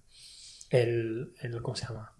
[0.70, 2.14] El, el ¿cómo se llama?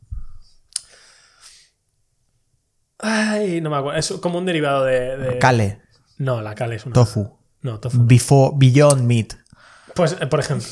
[3.00, 4.00] Ay, no me acuerdo.
[4.00, 5.18] Es como un derivado de.
[5.18, 5.82] de- Kale,
[6.18, 6.94] No, la cal es una.
[6.94, 7.98] tofu, No, tofu.
[8.06, 9.34] before, beyond meat.
[9.96, 10.68] Pues, eh, por ejemplo,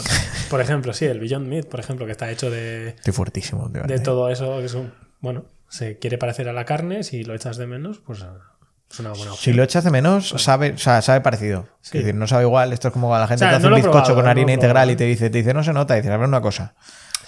[0.49, 3.61] por ejemplo, sí, el Beyond Meat, por ejemplo, que está hecho de, Estoy fuertísimo.
[3.61, 3.99] de últimamente.
[4.03, 7.57] todo eso, que es un, bueno, se quiere parecer a la carne, si lo echas
[7.57, 8.25] de menos, pues eh,
[8.89, 9.57] es una buena Si opción.
[9.57, 11.67] lo echas de menos, sabe, o sea, sabe parecido.
[11.81, 11.99] Sí.
[11.99, 12.73] Es decir, no sabe igual.
[12.73, 14.45] Esto es como la gente O sea, hace no un bizcocho probado, con no harina
[14.47, 14.53] probado.
[14.65, 15.93] integral y te dice, te dice, no se nota.
[15.95, 16.73] Y dices, a ver una cosa.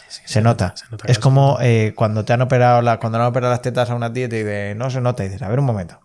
[0.10, 0.74] se, nota.
[0.76, 3.62] se nota que es como eh, cuando te han operado la, cuando han operado las
[3.62, 5.24] tetas a una tía y te dice, no se nota.
[5.24, 6.02] Y dices, a ver un momento.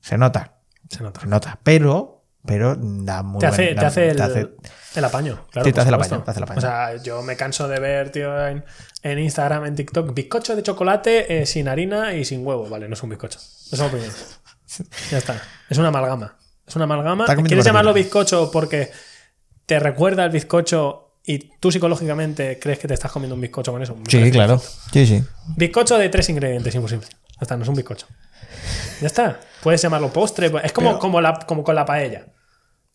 [0.00, 0.54] Se nota.
[0.88, 1.20] Se nota.
[1.20, 1.58] Se nota.
[1.62, 4.48] Pero, pero da muy Te hace, buen- te hace el, te hace-
[4.94, 5.46] el apaño.
[5.50, 6.58] Claro, Sí, te hace el apaño, te hace el apaño.
[6.58, 8.64] O sea, yo me canso de ver, tío, en,
[9.02, 12.68] en Instagram, en TikTok, bizcocho de chocolate eh, sin harina y sin huevo.
[12.68, 13.38] Vale, no es un bizcocho.
[13.38, 14.10] Es una opinión.
[15.10, 15.40] Ya está.
[15.70, 16.36] Es una amalgama.
[16.66, 17.24] Es una amalgama.
[17.26, 18.90] ¿Quieres llamarlo bizcocho porque
[19.64, 23.82] te recuerda el bizcocho y tú psicológicamente crees que te estás comiendo un bizcocho con
[23.82, 23.96] eso?
[24.08, 24.58] Sí, claro.
[24.58, 24.90] perfecto.
[24.92, 25.24] Sí, sí.
[25.56, 27.06] Bizcocho de tres ingredientes, imposible.
[27.06, 28.06] Ya está, no es un bizcocho.
[29.00, 29.40] Ya está.
[29.62, 30.50] Puedes llamarlo postre.
[30.64, 32.26] Es como, Pero- como, la, como con la paella.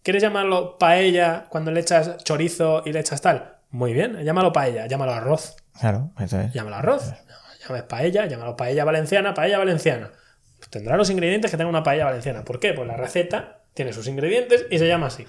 [0.02, 3.56] ¿Quieres llamarlo paella cuando le echas chorizo y le echas tal?
[3.70, 5.56] Muy bien, llámalo paella, llámalo arroz.
[5.80, 6.52] Claro, eso es.
[6.54, 7.14] Llámalo arroz.
[7.68, 10.12] Llames paella, llámalo paella valenciana, paella valenciana.
[10.60, 12.44] Pues tendrá los ingredientes que tenga una paella valenciana.
[12.44, 12.74] ¿Por qué?
[12.74, 15.26] Pues la receta tiene sus ingredientes y se llama así.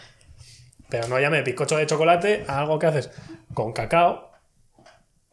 [0.89, 3.11] Pero no llame bizcocho de chocolate a algo que haces
[3.55, 4.33] con cacao,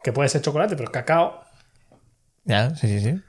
[0.02, 1.44] que puede ser chocolate, pero es cacao,
[2.44, 3.20] Ya, sí, sí, sí.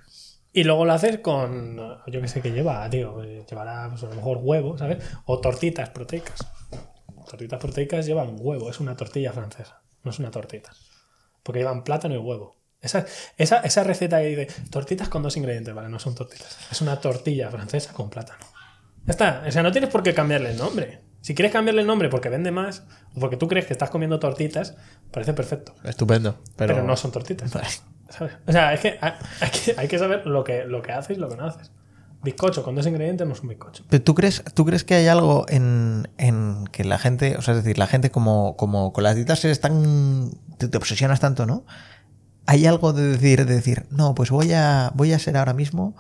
[0.54, 4.08] Y luego lo haces con, yo que sé qué lleva, tío, eh, llevará pues, a
[4.08, 5.04] lo mejor huevo, ¿sabes?
[5.26, 6.45] O tortitas proteicas.
[7.28, 10.72] Tortitas proteicas llevan huevo, es una tortilla francesa, no es una tortita.
[11.41, 12.56] Porque llevan plátano y huevo.
[12.80, 13.06] Esa,
[13.38, 16.56] esa, esa receta que dice tortitas con dos ingredientes, vale, no son tortitas.
[16.72, 18.45] Es una tortilla francesa con plátano.
[19.06, 21.01] Ya está, o sea, no tienes por qué cambiarle el nombre.
[21.22, 22.84] Si quieres cambiarle el nombre porque vende más,
[23.16, 24.76] o porque tú crees que estás comiendo tortitas,
[25.10, 25.74] parece perfecto.
[25.84, 26.38] Estupendo.
[26.58, 27.51] Pero, Pero, no son tortitas.
[27.51, 27.68] Vale.
[28.18, 28.34] ¿Sabes?
[28.47, 31.18] O sea, es que hay, hay que hay que saber lo que, lo que haces
[31.18, 31.72] y lo que no haces.
[32.24, 33.84] Bizcocho con dos ingredientes no es un bizcocho.
[33.89, 37.53] Pero ¿tú crees, ¿tú crees que hay algo en, en que la gente, o sea,
[37.53, 41.45] es decir, la gente como, como con las dietas eres tan, te, te obsesionas tanto,
[41.45, 41.66] ¿no?
[42.45, 45.95] Hay algo de decir, de decir, no, pues voy a, voy a ser ahora mismo,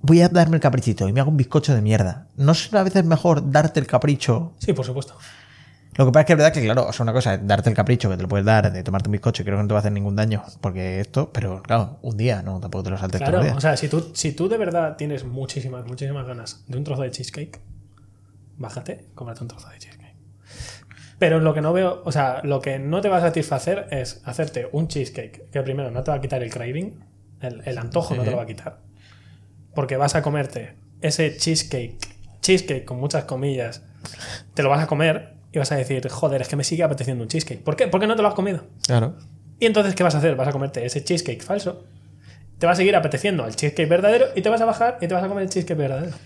[0.00, 2.28] voy a darme el caprichito y me hago un bizcocho de mierda.
[2.36, 4.54] ¿No será a veces mejor darte el capricho?
[4.58, 5.16] Sí, por supuesto.
[5.96, 7.68] Lo que pasa es que es verdad que, claro, o sea, una cosa es darte
[7.68, 9.68] el capricho que te lo puedes dar de tomarte un bizcocho y creo que no
[9.68, 12.90] te va a hacer ningún daño, porque esto, pero claro, un día, no, tampoco te
[12.90, 15.84] lo saltes Claro, todos los o sea, si tú, si tú de verdad tienes muchísimas,
[15.86, 17.60] muchísimas ganas de un trozo de cheesecake,
[18.56, 20.14] bájate, cómprate un trozo de cheesecake.
[21.18, 24.22] Pero lo que no veo, o sea, lo que no te va a satisfacer es
[24.24, 27.04] hacerte un cheesecake que primero no te va a quitar el craving,
[27.42, 28.78] el, el antojo no te lo va a quitar.
[29.74, 31.98] Porque vas a comerte ese cheesecake,
[32.40, 33.82] cheesecake con muchas comillas,
[34.54, 37.22] te lo vas a comer y vas a decir, joder, es que me sigue apeteciendo
[37.22, 37.62] un cheesecake.
[37.62, 37.86] ¿Por qué?
[37.86, 38.64] Porque no te lo has comido.
[38.86, 39.14] Claro.
[39.58, 40.34] Y entonces, ¿qué vas a hacer?
[40.34, 41.84] Vas a comerte ese cheesecake falso.
[42.58, 45.14] Te va a seguir apeteciendo el cheesecake verdadero y te vas a bajar y te
[45.14, 46.16] vas a comer el cheesecake verdadero.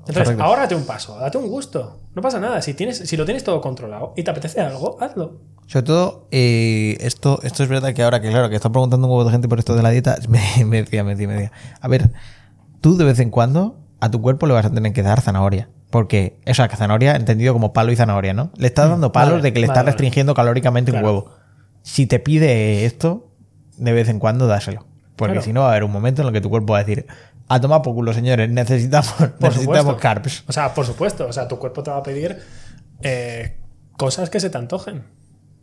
[0.00, 0.42] Entonces, Correcto.
[0.42, 2.00] ahórrate un paso, date un gusto.
[2.14, 2.62] No pasa nada.
[2.62, 5.38] Si, tienes, si lo tienes todo controlado y te apetece algo, hazlo.
[5.66, 9.12] Sobre todo, eh, esto, esto es verdad que ahora que, claro, que está preguntando un
[9.12, 11.52] huevo de gente por esto de la dieta, me, me decía, me decía, me decía,
[11.80, 12.10] a ver,
[12.80, 15.68] tú de vez en cuando a tu cuerpo le vas a tener que dar zanahoria.
[15.90, 18.52] Porque, o sea, que zanahoria entendido como palo y zanahoria, ¿no?
[18.56, 19.90] Le estás dando palos Mm, vale, de que le vale, estás vale.
[19.92, 21.30] restringiendo calóricamente un huevo.
[21.82, 23.28] Si te pide esto,
[23.76, 24.86] de vez en cuando dáselo.
[25.16, 25.44] Porque Claro.
[25.44, 27.06] si no va a haber un momento en el que tu cuerpo va a decir,
[27.48, 29.96] a tomar por culo, señores, necesitamos, necesitamos supuesto.
[29.96, 30.44] carbs.
[30.46, 31.26] O sea, por supuesto.
[31.26, 32.38] O sea, tu cuerpo te va a pedir
[33.02, 33.56] eh,
[33.96, 35.02] cosas que se te antojen.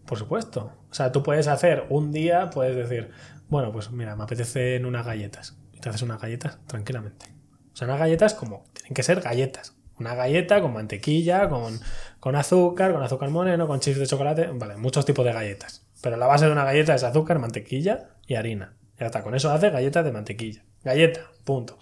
[0.06, 0.72] Por supuesto.
[0.92, 3.12] O sea, tú puedes hacer un día, puedes decir,
[3.50, 5.56] bueno, pues mira, me apetecen unas galletas.
[5.74, 7.28] Y te haces unas galletas tranquilamente.
[7.74, 9.74] O sea, unas galletas como tienen que ser galletas.
[10.00, 11.80] Una galleta con mantequilla, con,
[12.20, 14.50] con azúcar, con azúcar moreno, con chips de chocolate.
[14.54, 15.86] Vale, muchos tipos de galletas.
[16.02, 18.76] Pero la base de una galleta es azúcar, mantequilla y harina.
[19.00, 20.64] Ya está, con eso haces galletas de mantequilla.
[20.84, 21.78] Galleta, punto.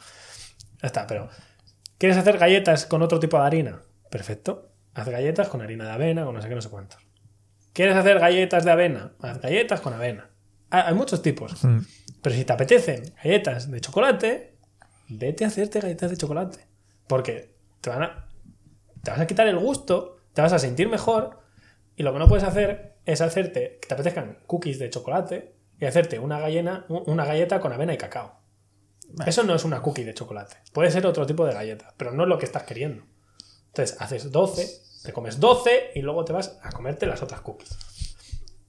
[0.81, 1.29] Ya está, pero
[1.97, 3.81] ¿Quieres hacer galletas con otro tipo de harina?
[4.11, 4.69] Perfecto.
[4.93, 6.99] Haz galletas con harina de avena, con no sé qué, no sé cuántos.
[7.73, 9.13] ¿Quieres hacer galletas de avena?
[9.21, 10.29] Haz galletas con avena.
[10.69, 11.63] Ah, Hay muchos tipos.
[11.63, 11.79] Mm.
[12.21, 14.57] Pero si te apetecen galletas de chocolate,
[15.07, 16.67] vete a hacerte galletas de chocolate.
[17.07, 17.54] Porque
[17.85, 18.27] te, van a,
[19.03, 21.39] te vas a quitar el gusto, te vas a sentir mejor.
[21.95, 25.85] Y lo que no puedes hacer es hacerte que te apetezcan cookies de chocolate y
[25.85, 28.39] hacerte una, gallena, una galleta con avena y cacao.
[29.27, 30.57] Eso no es una cookie de chocolate.
[30.73, 33.03] Puede ser otro tipo de galleta, pero no es lo que estás queriendo.
[33.67, 37.77] Entonces, haces 12, te comes 12 y luego te vas a comerte las otras cookies.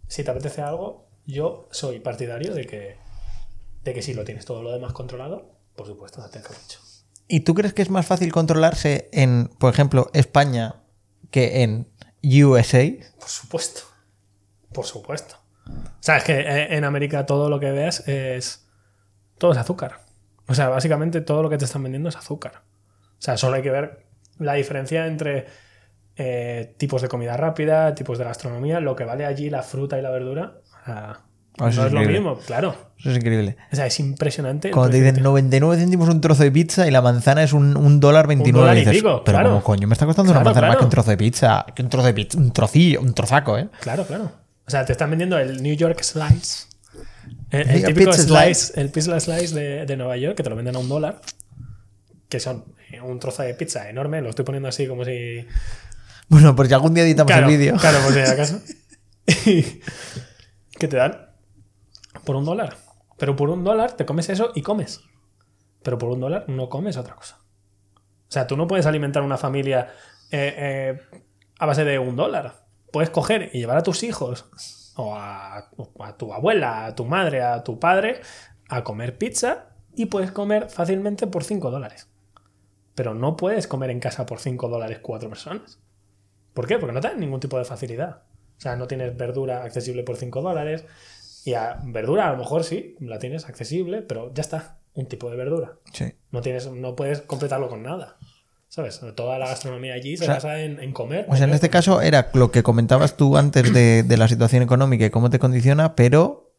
[0.08, 2.98] Si te apetece algo, yo soy partidario de que
[3.82, 6.85] De que si lo tienes todo lo demás controlado, por supuesto, date capricho.
[7.28, 10.76] ¿Y tú crees que es más fácil controlarse en, por ejemplo, España
[11.30, 11.88] que en
[12.22, 12.84] USA?
[13.18, 13.80] Por supuesto.
[14.72, 15.36] Por supuesto.
[15.66, 18.66] O sea, es que eh, en América todo lo que veas es.
[19.38, 20.00] Todo es azúcar.
[20.46, 22.62] O sea, básicamente todo lo que te están vendiendo es azúcar.
[23.18, 24.06] O sea, solo hay que ver
[24.38, 25.46] la diferencia entre
[26.16, 30.02] eh, tipos de comida rápida, tipos de gastronomía, lo que vale allí la fruta y
[30.02, 30.60] la verdura.
[31.58, 32.74] Ah, no es es lo mismo, claro.
[32.98, 33.56] Eso es increíble.
[33.72, 34.70] O sea, es impresionante.
[34.70, 37.76] Cuando te dicen que 99 céntimos un trozo de pizza y la manzana es un,
[37.76, 38.58] un dólar 29.
[38.60, 39.48] dólar y dices, pico, pero claro.
[39.50, 41.66] como coño me está costando una Claro, manzana más que un trozo de pizza?
[41.74, 43.68] Que un trozo de pizza, un trocillo, un trozaco, ¿eh?
[43.80, 44.32] Claro, claro.
[44.66, 46.66] O sea, te están vendiendo el New York Slice.
[47.50, 50.56] El, el típico pizza slice, el pizza slice de, de Nueva York, que te lo
[50.56, 51.20] venden a un dólar.
[52.28, 54.20] Que son eh, un trozo de pizza enorme.
[54.20, 55.46] Lo estoy poniendo así como si.
[56.28, 57.76] Bueno, pues ya algún día editamos Claro, el vídeo.
[57.76, 58.60] claro, por si acaso.
[60.78, 61.25] ¿Qué te dan?
[62.24, 62.76] Por un dólar.
[63.16, 65.00] Pero por un dólar te comes eso y comes.
[65.82, 67.38] Pero por un dólar no comes otra cosa.
[68.28, 69.88] O sea, tú no puedes alimentar una familia
[70.30, 70.54] eh,
[71.12, 71.22] eh,
[71.58, 72.66] a base de un dólar.
[72.92, 74.46] Puedes coger y llevar a tus hijos
[74.96, 75.70] o a,
[76.16, 78.20] tu abuela, a tu madre, a tu padre
[78.68, 82.08] a comer pizza y puedes comer fácilmente por 5 dólares.
[82.94, 85.78] Pero no puedes comer en casa por 5 dólares cuatro personas.
[86.54, 86.78] ¿Por qué?
[86.78, 88.22] Porque no dan ningún tipo de facilidad.
[88.56, 90.84] O sea, no tienes verdura accesible por 5 dólares.
[91.46, 94.78] Y a verdura a lo mejor sí, la tienes accesible, pero ya está.
[94.94, 95.74] Un tipo de verdura.
[95.92, 96.06] Sí.
[96.32, 98.16] No, tienes, no puedes completarlo con nada.
[98.68, 99.00] ¿Sabes?
[99.14, 101.24] Toda la gastronomía allí se sea, basa en, en comer.
[101.28, 104.62] O sea, en este caso era lo que comentabas tú antes de, de la situación
[104.62, 106.50] económica y cómo te condiciona, pero,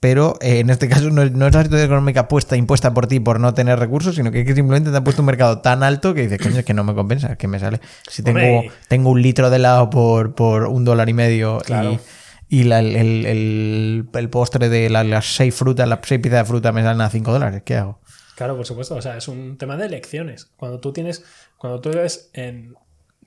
[0.00, 3.06] pero eh, en este caso no es, no es la situación económica puesta, impuesta por
[3.06, 5.82] ti por no tener recursos, sino que, que simplemente te han puesto un mercado tan
[5.82, 7.80] alto que dices, coño, es que no me compensa, que me sale.
[8.08, 8.72] Si tengo, Hombre.
[8.88, 11.92] tengo un litro de helado por, por un dólar y medio Claro.
[11.92, 12.00] y,
[12.52, 16.44] y la- el, el- el- postre de la- las seis frutas, las seis piezas de
[16.44, 18.00] fruta me salen a cinco dólares, ¿qué hago?
[18.36, 18.96] Claro, por supuesto.
[18.96, 20.46] O sea, es un tema de elecciones.
[20.56, 21.24] Cuando tú tienes,
[21.58, 22.74] cuando tú eres en,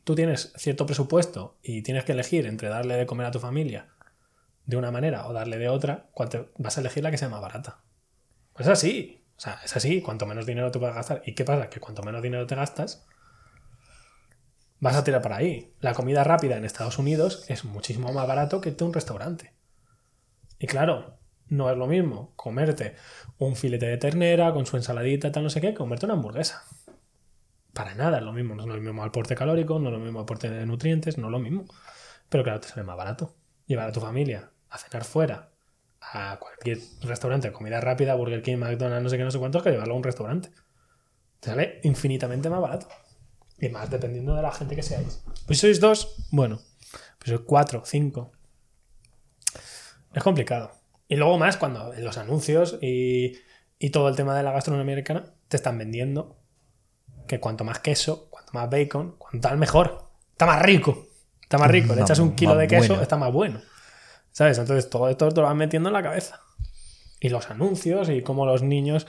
[0.03, 3.88] tú tienes cierto presupuesto y tienes que elegir entre darle de comer a tu familia
[4.65, 7.30] de una manera o darle de otra, ¿cuál te- vas a elegir la que sea
[7.30, 7.80] más barata.
[8.53, 9.24] Pues es así.
[9.38, 10.01] O sea, es así.
[10.01, 11.21] Cuanto menos dinero te puedas gastar.
[11.26, 11.69] ¿Y qué pasa?
[11.69, 13.05] Que cuanto menos dinero te gastas,
[14.84, 15.73] vas a tirar para ahí.
[15.79, 19.53] La comida rápida en Estados Unidos es muchísimo más barato que un restaurante.
[20.59, 22.95] Y claro, no es lo mismo comerte
[23.38, 26.63] un filete de ternera con su ensaladita, tal, no sé qué, comerte una hamburguesa.
[27.71, 28.55] Para nada es lo mismo.
[28.55, 31.31] No es lo mismo aporte calórico, no es lo mismo aporte de nutrientes, no es
[31.31, 31.63] lo mismo.
[32.27, 33.38] Pero claro, te sale más barato.
[33.65, 35.49] Llevar a tu familia a cenar fuera
[36.01, 39.63] a cualquier restaurante de comida rápida, Burger King, McDonald's, no sé qué, no sé cuántos,
[39.63, 40.49] que llevarlo a un restaurante.
[41.39, 42.89] Te sale infinitamente más barato.
[43.64, 45.24] Y más dependiendo de la gente que seáis.
[45.47, 46.59] Pues si sois dos, bueno.
[47.18, 48.34] Pues sois cuatro, cinco.
[50.14, 50.72] Es complicado.
[51.07, 53.38] Y luego más cuando en los anuncios y,
[53.80, 56.36] y todo el tema de la gastronomía americana te están vendiendo
[57.26, 60.09] que cuanto más queso, cuanto más bacon, cuanto tal mejor.
[60.32, 61.07] Está más rico.
[61.41, 61.95] Está más rico.
[61.95, 63.01] Le echas un kilo de queso, bueno.
[63.01, 63.61] está más bueno.
[64.34, 64.57] ¿Sabes?
[64.57, 66.41] Entonces todo esto te lo van metiendo en la cabeza.
[67.22, 69.07] Y los anuncios y cómo los niños...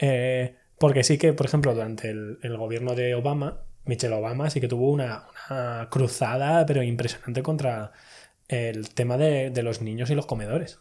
[0.00, 4.60] eh, porque sí que, por ejemplo, durante el, el gobierno de Obama, Michelle Obama sí
[4.60, 5.26] que tuvo una,
[5.90, 7.92] cruzada, pero impresionante contra
[8.48, 10.78] el tema de, de los niños y los comedores.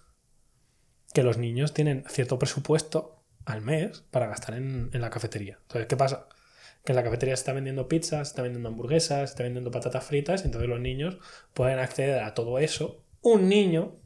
[1.14, 5.58] Que los niños tienen cierto presupuesto al mes para gastar en, en la cafetería.
[5.64, 6.28] Entonces, ¿qué pasa?
[6.86, 9.72] Que en la cafetería se está vendiendo pizzas, se está vendiendo hamburguesas, se está vendiendo
[9.72, 11.18] patatas fritas, entonces los niños
[11.54, 13.04] pueden acceder a todo eso.
[13.22, 14.01] Un niño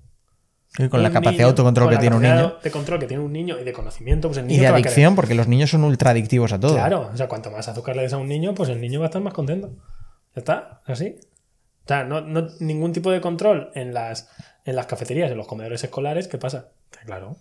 [0.78, 2.56] Y con la capacidad niño, de autocontrol con que tiene un niño.
[2.64, 4.70] De control que tiene un niño y de conocimiento, pues el Y niño de a
[4.72, 4.86] querer.
[4.88, 6.74] adicción, porque los niños son ultra adictivos a todo.
[6.74, 9.06] Claro, o sea, cuanto más azúcar le des a un niño, pues el niño va
[9.06, 9.70] a estar más contento.
[10.36, 11.16] Ya está, así.
[11.86, 14.28] O sea, no, no- ningún tipo de control en las,
[14.66, 16.70] en las cafeterías, en los comedores escolares, ¿qué pasa?
[17.06, 17.38] Claro,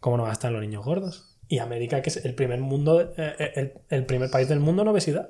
[0.00, 1.36] ¿cómo no van a estar los niños gordos?
[1.46, 4.82] Y América, que es el primer mundo, eh, eh, el, el primer país del mundo
[4.82, 5.28] en obesidad.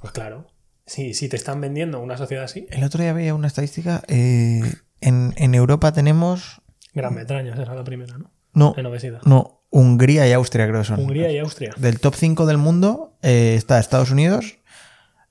[0.00, 0.46] Pues claro,
[0.86, 4.02] si, si te están vendiendo una sociedad así, El otro día veía una estadística.
[4.08, 4.60] eh,
[5.04, 6.60] en, en Europa tenemos.
[6.94, 8.30] Gran Bretaña será la primera, ¿no?
[8.52, 9.20] No, En obesidad.
[9.24, 9.60] no.
[9.70, 11.00] Hungría y Austria, creo que son.
[11.00, 11.74] Hungría y Austria.
[11.76, 14.58] Del top 5 del mundo eh, está Estados Unidos,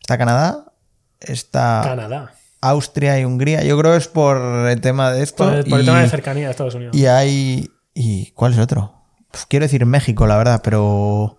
[0.01, 0.65] está Canadá,
[1.21, 2.33] está Canadá.
[2.59, 3.63] Austria y Hungría.
[3.63, 4.35] Yo creo que es por
[4.67, 5.45] el tema de esto.
[5.45, 6.93] Por el, por el y, tema de cercanía de Estados Unidos.
[6.93, 7.69] y hay.
[7.93, 8.93] ¿Y cuál es otro?
[9.31, 11.37] Pues quiero decir México, la verdad, pero.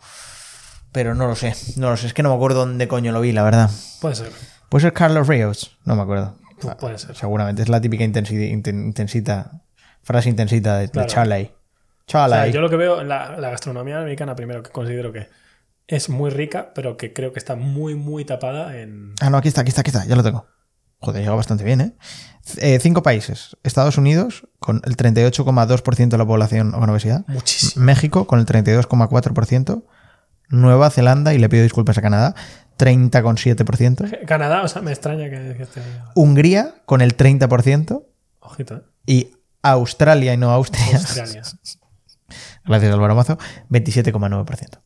[0.91, 1.55] Pero no lo sé.
[1.77, 2.07] No lo sé.
[2.07, 3.71] Es que no me acuerdo dónde coño lo vi, la verdad.
[4.01, 4.33] Puede ser.
[4.71, 5.77] Puede ser Carlos Ríos.
[5.85, 6.37] No me acuerdo.
[6.61, 7.17] Pu- Puede ser.
[7.17, 7.63] Seguramente.
[7.63, 9.63] Es la típica intensi- inten- intensita.
[10.03, 11.09] Frase intensita de, de Claro.
[11.09, 11.45] Charlie.
[11.53, 12.37] O Charlie.
[12.37, 15.29] sea, yo lo que veo, la, la gastronomía americana, primero, que considero que
[15.87, 19.15] es muy rica, pero que creo que está muy, muy tapada en.
[19.21, 20.05] Ah, no, aquí está, aquí está, aquí está.
[20.07, 20.47] Ya lo tengo.
[20.99, 21.93] Joder, llega bastante bien, ¿eh?
[22.59, 23.57] Eh, Cinco países.
[23.63, 27.25] Estados Unidos, con el 38,2% de la población con obesidad.
[27.27, 27.85] Muchísimo.
[27.85, 29.85] México, con el 32,4%.
[30.51, 32.35] Nueva Zelanda, y le pido disculpas a Canadá,
[32.79, 34.25] 30,7%.
[34.27, 36.01] Canadá, o sea, me extraña que, que esté ahí.
[36.15, 38.05] Hungría, con el 30%.
[38.41, 38.83] Ojito, ¿eh?
[39.07, 39.31] Y
[39.63, 41.43] Australia y no Austria, Australia.
[42.65, 43.39] gracias Álvaro Mazo,
[43.71, 44.81] 27,9%.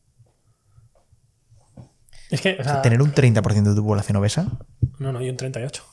[2.29, 4.45] Es que, o sea, Tener un 30% de tu población obesa.
[4.99, 5.83] no, no, y un 38.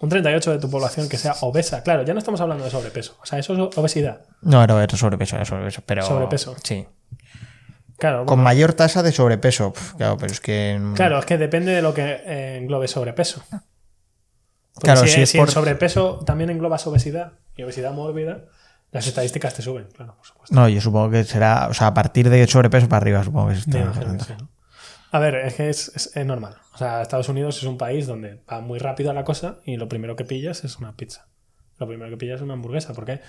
[0.00, 1.82] Un 38 de tu población que sea obesa.
[1.82, 3.16] Claro, ya no estamos hablando de sobrepeso.
[3.22, 4.22] O sea, eso es obesidad.
[4.40, 5.82] No, era era sobrepeso, era sobrepeso.
[5.84, 6.56] Pero, Sobrepeso.
[6.64, 6.86] Sí.
[8.00, 9.72] Claro, Con mayor tasa de sobrepeso.
[9.96, 10.80] Claro, pero es que.
[10.96, 13.42] claro, es que depende de lo que englobe sobrepeso.
[14.74, 18.44] Porque Claro, si, si es si el por- sobrepeso también englobas obesidad y obesidad mórbida,
[18.92, 20.54] las estadísticas te suben, claro, por supuesto.
[20.54, 21.68] No, yo supongo que será.
[21.68, 24.04] O sea, a partir de sobrepeso para arriba, supongo que es Me todo el imagino
[24.12, 24.40] que porcentaje.
[24.40, 24.60] sí, ¿no?
[25.12, 26.56] A ver, es que es, es- es normal.
[26.72, 29.88] O sea, Estados Unidos es un país donde va muy rápido la cosa y lo
[29.88, 31.26] primero que pillas es una pizza.
[31.78, 33.20] Lo primero que pillas es una hamburguesa, porque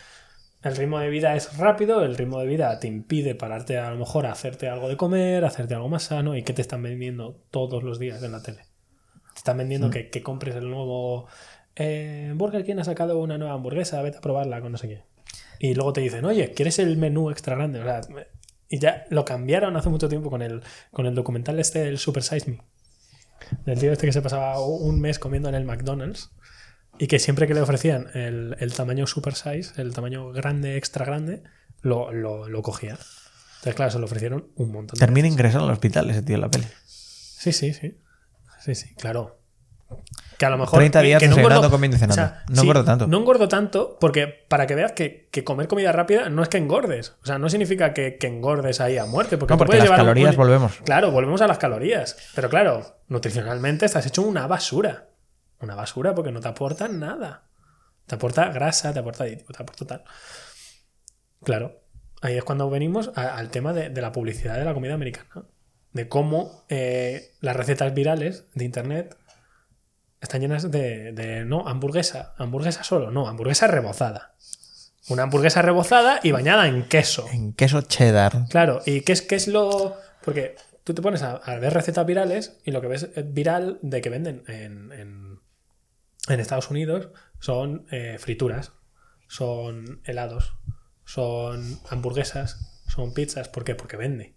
[0.64, 3.98] el ritmo de vida es rápido, el ritmo de vida te impide pararte a lo
[3.98, 6.84] mejor a hacerte algo de comer, a hacerte algo más sano y que te están
[6.84, 8.66] vendiendo todos los días en la tele.
[9.34, 9.92] Te están vendiendo Mm.
[9.92, 11.28] que, que compres el nuevo
[11.76, 15.04] eh, Burger King ha sacado una nueva hamburguesa, vete a probarla con no sé qué.
[15.60, 17.80] Y luego te dicen, oye, ¿quieres el menú extra grande?
[17.80, 18.02] O sea,
[18.68, 22.24] y ya lo cambiaron hace mucho tiempo con el, con el documental este del Super
[22.24, 22.60] Size Me.
[23.66, 26.32] Del tío este que se pasaba un mes comiendo en el McDonald's
[27.04, 31.04] y que siempre que le ofrecían el, el tamaño super size, el tamaño grande, extra
[31.04, 31.42] grande,
[31.82, 32.92] lo, lo, lo cogía.
[32.92, 36.42] Entonces, claro, se lo ofrecieron un montón de Termina ingresando al hospital ese tío en
[36.42, 36.66] la peli.
[36.86, 37.98] Sí, sí, sí.
[38.60, 39.38] Sí, sí, claro.
[40.38, 40.78] Que a lo mejor.
[40.80, 42.34] 30 días que no engordo- comiendo y cenando.
[42.50, 43.08] No engordo tanto.
[43.08, 46.58] No engordo tanto porque para que veas que, que comer comida rápida no es que
[46.60, 47.16] engordes.
[47.24, 49.38] O sea, no significa que, que engordes ahí a muerte.
[49.38, 50.74] Porque, No, porque puedes las calorías un- volvemos.
[50.86, 52.16] Claro, volvemos a las calorías.
[52.36, 55.08] Pero claro, nutricionalmente estás hecho una basura.
[55.62, 57.44] Una basura porque no te aporta nada.
[58.08, 60.04] Te aporta grasa, te aporta aditivo, te aporta tal.
[61.44, 61.80] Claro,
[62.22, 65.46] ahí es cuando venimos a- al tema de, de la publicidad de la comida americana.
[65.94, 69.18] De cómo eh, las recetas virales de internet
[70.22, 74.36] están llenas de, de, no, hamburguesa, hamburguesa solo, no, hamburguesa rebozada.
[75.10, 77.28] Una hamburguesa rebozada y bañada en queso.
[77.32, 78.48] En queso cheddar.
[78.50, 79.98] Claro, ¿y qué es, qué es lo...?
[80.24, 83.80] Porque tú te pones a, a ver recetas virales y lo que ves eh, viral
[83.82, 85.21] de que venden en, en-
[86.28, 87.10] en Estados Unidos
[87.40, 88.74] son eh, frituras,
[89.28, 90.54] son helados,
[91.06, 93.50] son hamburguesas, son pizzas.
[93.50, 93.76] ¿Por qué?
[93.76, 94.36] Porque vende.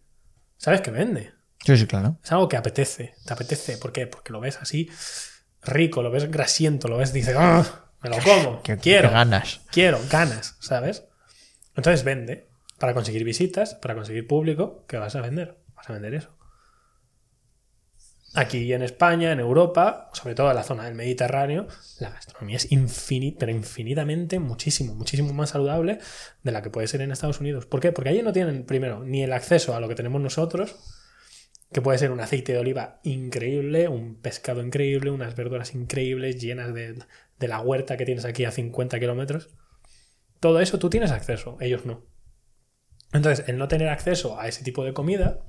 [0.57, 1.32] ¿Sabes que vende?
[1.64, 2.18] Sí, sí, claro.
[2.22, 3.14] Es algo que apetece.
[3.26, 3.78] ¿Te apetece?
[3.78, 4.07] ¿Por qué?
[4.07, 4.91] Porque lo ves así
[5.62, 7.87] rico, lo ves grasiento, lo ves, dices, ¡Ah!
[8.03, 9.61] me lo como, quiero ganas.
[9.70, 11.05] quiero, ganas, ¿sabes?
[11.74, 15.59] Entonces vende para conseguir visitas, para conseguir público, ¿qué vas a vender?
[15.74, 16.30] Vas a vender eso.
[18.37, 21.68] Aquí en España, en Europa, sobre todo en la zona del Mediterráneo,
[22.01, 26.01] la gastronomía es infinita, pero infinitamente, muchísimo, muchísimo más saludable
[26.43, 27.66] de la que puede ser en Estados Unidos.
[27.66, 27.93] ¿Por qué?
[27.93, 30.74] Porque allí no tienen, primero, ni el acceso a lo que tenemos nosotros,
[31.72, 36.74] que puede ser un aceite de oliva increíble, un pescado increíble, unas verduras increíbles llenas
[36.74, 36.99] de,
[37.39, 39.51] de la huerta que tienes aquí a 50 kilómetros.
[40.41, 42.05] Todo eso tú tienes acceso, ellos no.
[43.12, 45.45] Entonces, el no tener acceso a ese tipo de comida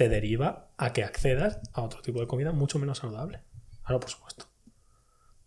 [0.00, 3.42] te deriva a que accedas a otro tipo de comida mucho menos saludable.
[3.84, 4.46] Claro, por supuesto.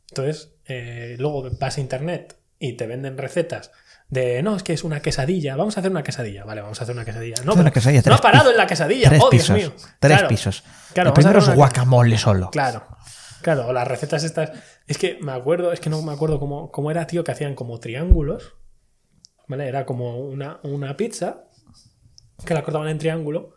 [0.10, 3.72] Entonces, eh, luego vas a internet y te venden recetas
[4.10, 6.84] de no, es que es una quesadilla, vamos a hacer una quesadilla, vale, vamos a
[6.84, 7.38] hacer una quesadilla.
[7.44, 9.58] No, pero quesadilla, no ha parado en la quesadilla, Tres oh Dios pisos.
[9.58, 9.74] mío.
[10.00, 10.64] Tres Claro, pisos.
[10.94, 12.52] Claro, el primero es guacamole solo.
[12.52, 12.86] Claro.
[13.42, 14.52] Claro, las recetas estas.
[14.86, 17.56] Es que me acuerdo, es que no me acuerdo cómo, cómo era, tío, que hacían
[17.56, 18.54] como triángulos.
[19.48, 19.68] ¿Vale?
[19.68, 21.46] Era como una, una pizza
[22.46, 23.56] que la cortaban en triángulo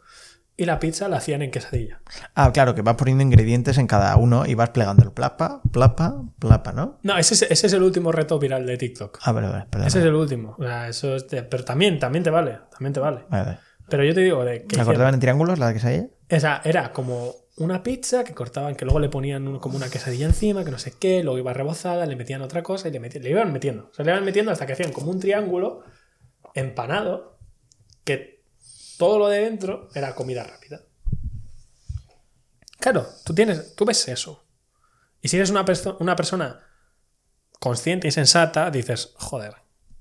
[0.57, 2.01] y la pizza la hacían en quesadilla.
[2.35, 6.73] Ah, claro, que vas poniendo ingredientes en cada uno y vas plegando plapa, plapa, plapa,
[6.73, 6.99] ¿no?
[7.03, 9.19] No, ese es, ese es el último reto viral de TikTok.
[9.23, 9.89] Ah, vale, vale, perdón.
[9.89, 10.57] Ese es el último.
[10.59, 12.59] O sea, eso es de- pero también, también te vale.
[12.70, 13.24] También te vale.
[13.28, 13.59] Vale.
[13.89, 16.07] Pero yo te digo de que ¿La cortaban en triángulos, la que se haya?
[16.28, 20.65] Esa era como una pizza que cortaban, que luego le ponían como una quesadilla encima,
[20.65, 23.31] que no sé qué, luego iba rebozada, le metían otra cosa y le, metían, le
[23.31, 23.89] iban metiendo.
[23.91, 25.85] O sea, le iban metiendo hasta que hacían como un triángulo
[26.55, 27.39] empanado
[28.05, 28.35] que
[28.97, 30.81] todo lo de dentro era comida rápida.
[32.78, 34.44] Claro, tú tienes, tú ves eso.
[35.23, 36.60] Y si eres una, perso- una persona
[37.59, 39.55] consciente y sensata, dices, joder,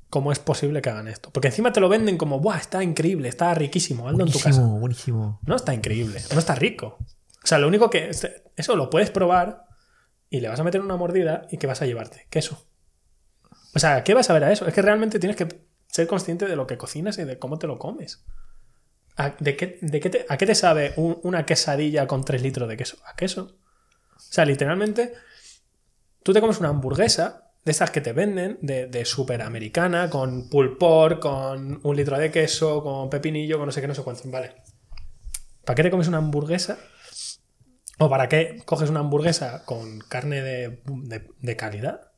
[0.10, 1.32] ¿cómo es posible que hagan esto?
[1.32, 2.58] Porque encima te lo venden como, ¡buah!
[2.58, 4.50] Está increíble, está riquísimo, hazlo en tu casa.
[4.50, 5.40] Buenísimo, buenísimo.
[5.46, 6.98] No está increíble, no está rico.
[7.44, 8.12] O sea, lo único que.
[8.56, 9.66] Eso lo puedes probar
[10.30, 12.28] y le vas a meter una mordida y ¿qué vas a llevarte?
[12.30, 12.66] Queso.
[13.74, 14.66] O sea, ¿qué vas a ver a eso?
[14.68, 17.68] Es que realmente tienes que ser consciente de lo que cocinas y de cómo te
[17.68, 18.24] lo comes.
[19.18, 22.42] ¿A, de qué, de qué te, ¿a qué te sabe un- una quesadilla con 3
[22.42, 22.98] litros de queso?
[23.06, 23.58] ¿A queso?
[24.16, 25.14] O sea, literalmente
[26.24, 30.50] tú te comes una hamburguesa de estas que te venden, de, de super americana, con
[30.50, 34.04] pulled pork, con un litro de queso, con pepinillo, con no sé qué, no sé
[34.04, 34.30] cuánto.
[34.30, 34.56] Vale.
[35.64, 36.78] ¿Para qué te comes una hamburguesa?
[37.98, 42.12] ¿O para qué coges una hamburguesa con carne de, de- de calidad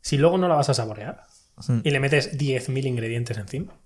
[0.00, 1.24] si luego no la vas a saborear?
[1.68, 1.80] Mm.
[1.84, 3.76] Y le metes 10.000 ingredientes encima.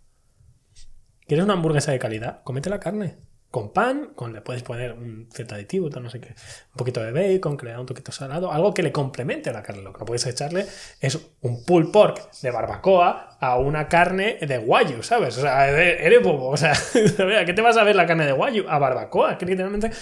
[1.27, 2.43] ¿Quieres una hamburguesa de calidad?
[2.45, 3.17] Comete la carne.
[3.51, 6.31] Con pan, con le puedes poner un cierto aditivo, no sé qué.
[6.31, 9.83] Un poquito de bacon, que un toquito salado, algo que le complemente a la carne.
[9.83, 10.67] Lo que no puedes echarle
[11.01, 15.39] es un pulled pork de barbacoa a una carne de guayu, ¿sabes?
[15.39, 16.49] O sea, eres bobo.
[16.49, 16.73] O sea,
[17.41, 18.69] ¿a qué te vas a ver la carne de guayu?
[18.69, 19.93] A barbacoa, que literalmente.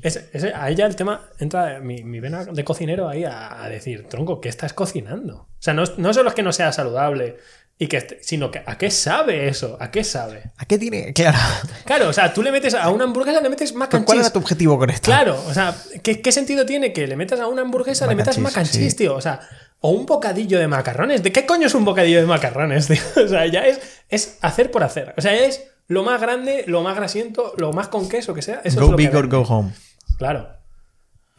[0.00, 4.06] Ese- ahí ya el tema entra mi, mi vena de cocinero ahí a, a decir,
[4.08, 5.36] tronco, ¿qué estás cocinando?
[5.38, 7.38] O sea, no, no solo es que no sea saludable,
[7.78, 9.76] y que sino que ¿a qué sabe eso?
[9.80, 10.50] ¿A qué sabe?
[10.56, 11.12] ¿A qué tiene?
[11.14, 11.38] Claro.
[11.84, 14.30] Claro, o sea, tú le metes a una hamburguesa, le metes mac and ¿Cuál era
[14.30, 15.10] tu objetivo con esto?
[15.10, 18.28] Claro, o sea, ¿qué, qué sentido tiene que le metas a una hamburguesa, le Mac
[18.28, 18.78] and metas mac and sí.
[18.78, 19.14] cheese, tío?
[19.14, 19.40] O sea,
[19.80, 21.22] o un bocadillo de macarrones.
[21.22, 23.02] ¿De qué coño es un bocadillo de macarrones, tío?
[23.24, 25.14] O sea, ya es, es hacer por hacer.
[25.16, 28.60] O sea, es lo más grande, lo más grasiento, lo más con queso que sea.
[28.64, 29.72] Eso es Go lo que big or go home.
[30.18, 30.57] Claro.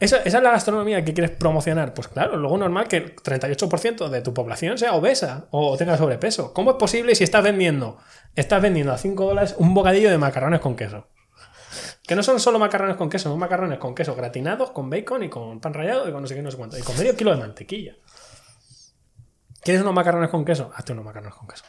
[0.00, 1.92] ¿Esa, es la gastronomía que quieres promocionar?
[1.92, 6.54] Pues claro, luego normal que el 38% de tu población sea obesa o tenga sobrepeso.
[6.54, 7.98] ¿Cómo es posible si estás vendiendo,
[8.34, 11.06] estás vendiendo a 5 dólares un bocadillo de macarrones con queso?
[12.06, 15.28] Que no son solo macarrones con queso, son macarrones con queso gratinados, con bacon y
[15.28, 16.78] con pan rallado y con no sé qué, no sé cuánto.
[16.78, 17.94] Y con medio kilo de mantequilla.
[19.60, 20.72] ¿Quieres unos macarrones con queso?
[20.74, 21.64] Hazte unos macarrones con queso.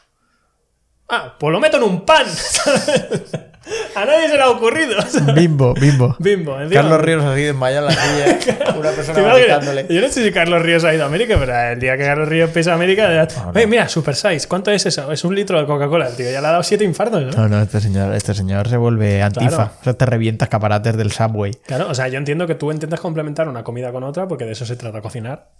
[1.10, 2.26] Ah, pues lo meto en un pan.
[3.96, 4.96] a nadie se le ha ocurrido.
[5.34, 6.16] Bimbo, bimbo.
[6.18, 6.80] Bimbo, encima.
[6.82, 8.74] Carlos Ríos así desmayado en la silla.
[8.78, 9.86] Una ¿Te persona gritándole.
[9.88, 12.28] Yo no sé si Carlos Ríos ha ido a América, pero el día que Carlos
[12.28, 13.12] Ríos pisa a América.
[13.12, 13.50] ya- no.
[13.50, 15.12] Oye, mira, Super Size, ¿cuánto es eso?
[15.12, 16.30] Es un litro de Coca-Cola, tío.
[16.30, 17.30] Ya le ha dado siete infartos, ¿no?
[17.42, 19.48] No, no, este señor, este señor se vuelve antifa.
[19.48, 19.70] Claro.
[19.80, 21.52] O sea, te revienta escaparates del subway.
[21.66, 24.52] Claro, o sea, yo entiendo que tú intentas complementar una comida con otra, porque de
[24.52, 25.50] eso se trata cocinar.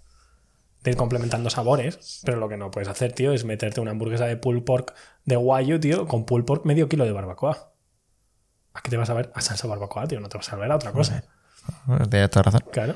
[0.82, 4.26] De ir complementando sabores, pero lo que no puedes hacer, tío, es meterte una hamburguesa
[4.26, 4.92] de pulled pork
[5.24, 7.71] de guayu, tío, con pulled pork medio kilo de barbacoa.
[8.74, 9.30] ¿A qué te vas a ver?
[9.34, 11.22] A salsa barbacoa, tío, no te vas a ver a otra cosa.
[11.86, 12.62] Bueno, Tienes toda razón.
[12.72, 12.94] Claro.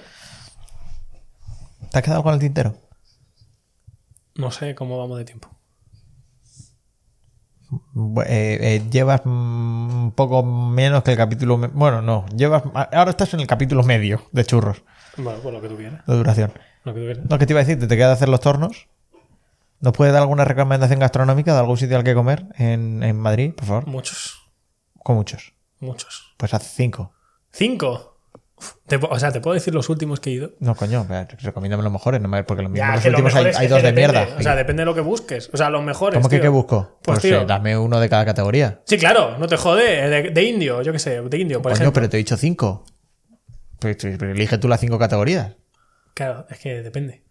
[1.91, 2.77] ¿Te has quedado con el tintero?
[4.35, 5.49] No sé cómo vamos de tiempo.
[8.27, 11.59] Eh, eh, llevas mm, un poco menos que el capítulo.
[11.59, 12.27] Bueno, no.
[12.35, 12.63] Llevas.
[12.93, 14.83] Ahora estás en el capítulo medio de churros
[15.17, 16.07] Bueno, pues lo que tú quieras.
[16.07, 16.53] de duración.
[16.85, 17.25] Lo que tú quieras.
[17.31, 18.89] No, que te iba a decir, te queda hacer los tornos.
[19.81, 23.53] ¿Nos puedes dar alguna recomendación gastronómica de algún sitio al que comer en, en Madrid,
[23.55, 23.87] por favor?
[23.87, 24.49] Muchos.
[25.03, 25.53] Con muchos.
[25.87, 26.35] Muchos.
[26.37, 27.13] Pues haz cinco.
[27.53, 28.13] ¿Cinco?
[28.87, 30.53] Te o sea, te puedo decir los últimos que he ido.
[30.61, 31.07] No, coño,
[31.43, 33.69] recomiéndame los mejores, no me- porque los, mismos, Ya, los que lo últimos hay, que
[33.69, 34.37] dos de depende, mierda.
[34.39, 35.51] O sea, depende de lo que busques.
[35.53, 36.17] O sea, los mejores.
[36.19, 36.43] ¿Cómo que tío.
[36.43, 36.99] qué busco?
[37.03, 37.43] Pues, Pues, tío.
[37.43, 38.81] eh, dame uno de cada categoría.
[38.87, 40.09] Sí, claro, no te jode.
[40.09, 41.93] De, de indio, yo qué sé, de indio, por Coño, ejemplo.
[41.93, 42.87] pero te he dicho cinco.
[43.79, 45.57] Pues, pues, pero elige tú las cinco categorías.
[46.15, 47.25] Claro, es que depende.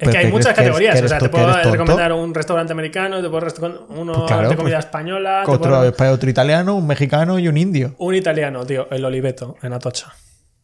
[0.00, 0.98] Es que hay ¿qué muchas categorías.
[0.98, 4.42] que o sea, te puedo recomendar un restaurante americano, te puedo recomendar uno Pues claro,
[4.42, 7.94] de pues- comida española, Otro, puedo- otro italiano, un mexicano y un indio.
[7.98, 10.12] un italiano, tío, el Oliveto, en Atocha.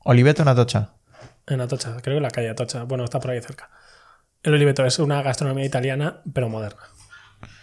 [0.05, 0.92] Oliveto en Atocha.
[1.46, 2.84] En Atocha, creo que la calle Atocha.
[2.84, 3.70] Bueno, está por ahí cerca.
[4.42, 6.80] El Oliveto es una gastronomía italiana, pero moderna.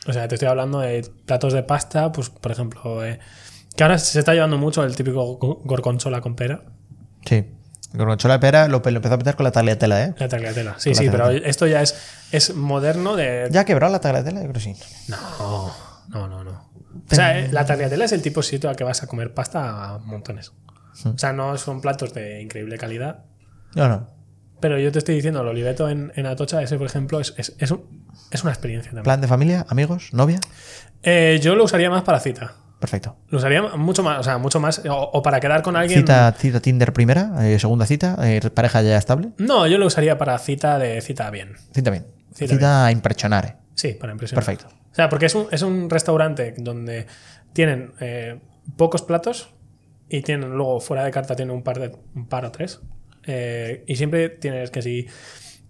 [0.07, 3.19] O sea, te estoy hablando de platos de pasta, pues, por ejemplo, eh,
[3.75, 6.61] que ahora se está llevando mucho el típico go- gorgonzola con pera.
[7.25, 7.45] Sí.
[7.95, 10.13] Gorgonzola de pera lo, lo empezó a meter con la tagliatela, ¿eh?
[10.17, 10.75] La tagliatella.
[10.77, 11.95] Sí, Con sí, pero esto ya es,
[12.31, 13.47] es moderno de...
[13.51, 14.37] ¿Ya ha quebrado la tagliatela?
[14.41, 14.75] Yo creo que sí.
[15.07, 15.71] No,
[16.09, 16.51] no, no, no.
[17.11, 19.33] O sea, eh, la tagliatella es el tipo de sitio al que vas a comer
[19.33, 20.51] pasta a montones.
[21.03, 23.25] O sea, no son platos de increíble calidad.
[23.75, 24.07] No, no.
[24.61, 27.55] Pero yo te estoy diciendo, el oliveto en, en Atocha, ese, por ejemplo, es, es,
[27.59, 29.03] es un- es una experiencia también.
[29.03, 29.65] ¿Plan de familia?
[29.69, 30.09] ¿Amigos?
[30.13, 30.39] ¿Novia?
[31.03, 32.53] Eh, yo lo usaría más para cita.
[32.79, 33.15] Perfecto.
[33.29, 34.81] Lo usaría mucho más, o sea, mucho más.
[34.89, 36.01] O, o para quedar con alguien.
[36.01, 39.29] Cita, cita Tinder primera, eh, segunda cita, eh, pareja ya estable.
[39.37, 41.53] No, yo lo usaría para cita de cita bien.
[41.73, 42.05] Cita bien.
[42.33, 43.59] Cita Cita, a impresionar.
[43.73, 44.45] Sí, para impresionar.
[44.45, 44.75] Perfecto.
[44.91, 47.07] O sea, porque es un, es un restaurante donde
[47.53, 48.39] tienen eh,
[48.77, 49.49] pocos platos
[50.09, 52.81] y tienen luego fuera de carta tienen un par de un par o tres.
[53.25, 55.07] Eh, y siempre tienes que si.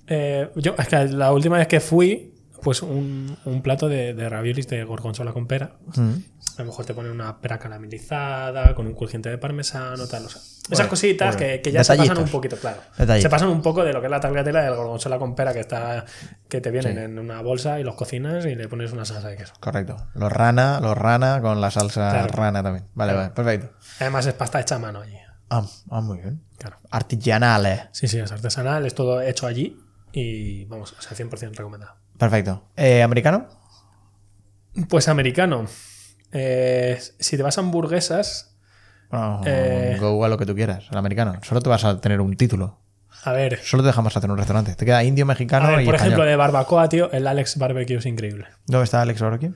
[0.07, 2.33] eh, yo, es que la última vez que fui,
[2.65, 5.75] pues un, un plato de, de raviolis de gorgonzola con pera.
[5.95, 6.13] Mm.
[6.57, 10.25] A lo mejor te ponen una pera caramelizada con un crujiente de parmesano, tal.
[10.25, 11.53] O sea, esas Bueno, cositas bueno.
[11.53, 12.81] que, que ya se pasan un poquito, claro.
[12.97, 13.21] Detallitos.
[13.21, 15.59] Se pasan un poco de lo que es la tagliatella del gorgonzola con pera que
[15.59, 16.05] está
[16.49, 19.37] que te vienen en una bolsa y los cocinas y le pones una salsa de
[19.37, 19.53] queso.
[19.59, 19.97] Correcto.
[20.15, 22.27] Los rana, los rana con la salsa Claro.
[22.33, 22.85] rana también.
[22.95, 23.29] Vale, Claro.
[23.33, 23.33] vale.
[23.35, 23.77] Perfecto.
[23.99, 25.17] Además es pasta hecha a mano allí.
[25.51, 26.41] Ah, ah, muy bien.
[26.57, 26.77] Claro.
[26.89, 27.81] Artigianales.
[27.91, 29.77] Sí, sí, es artesanal, es todo hecho allí
[30.11, 31.93] y vamos, o sea, 100% recomendado.
[32.17, 32.63] Perfecto.
[32.75, 33.47] Eh, ¿Americano?
[34.89, 35.65] Pues americano.
[36.31, 38.51] Eh, si te vas a hamburguesas,
[39.11, 39.97] Bueno, Eh.
[39.99, 40.85] go a lo que tú quieras.
[40.91, 41.39] El americano.
[41.43, 42.79] Solo te vas a tener un título.
[43.23, 44.75] A ver, Solo te dejamos hacer un restaurante.
[44.75, 46.13] Te queda indio, mexicano a ver, y por español.
[46.13, 48.45] ejemplo, de barbacoa, tío, el Alex Barbecue es increíble.
[48.65, 49.51] ¿Dónde está Alex Barbecue?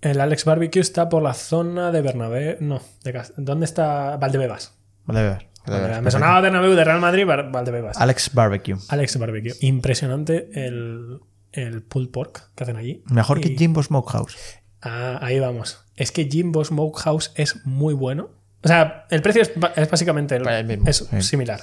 [0.00, 2.56] El Alex Barbecue está por la zona de Bernabé.
[2.60, 4.74] No, de ¿dónde está Valdebebas?
[5.08, 5.48] A ver,
[6.02, 7.96] Me sonaba Bernabéu de Real Madrid, Valdebebas.
[8.00, 8.76] Alex Barbecue.
[8.88, 9.52] Alex Barbecue.
[9.60, 11.18] Impresionante el,
[11.54, 13.02] el pulled pork que hacen allí.
[13.06, 14.36] Mejor que Jimbo Smokehouse.
[14.82, 15.78] Ah, ahí vamos.
[15.96, 18.30] Es que Jimbo Smokehouse es muy bueno.
[18.62, 21.22] O sea, el precio es, es básicamente el, El mismo, es sí.
[21.22, 21.60] similar.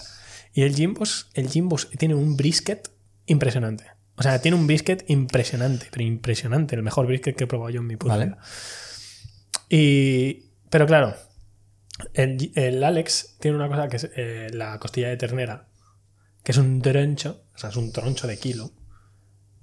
[0.53, 2.89] Y el Jimbo's, el Jimbo's tiene un brisket
[3.26, 3.85] impresionante.
[4.18, 6.76] O sea, tiene un brisket impresionante, pero impresionante.
[6.76, 8.26] El mejor brisket que he probado yo en mi puta Vale.
[8.26, 8.38] vida.
[9.69, 11.15] Y, pero claro,
[12.13, 15.69] el, el Alex tiene una cosa que es eh, la costilla de ternera,
[16.43, 18.72] que es un troncho, o sea, es un troncho de kilo,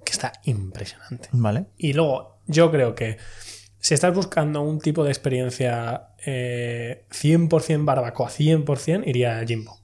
[0.03, 1.29] que está impresionante.
[1.31, 1.65] Vale.
[1.77, 3.17] Y luego, yo creo que
[3.79, 9.79] si estás buscando un tipo de experiencia eh, 100% barbacoa, 100%, iría a Jimbo.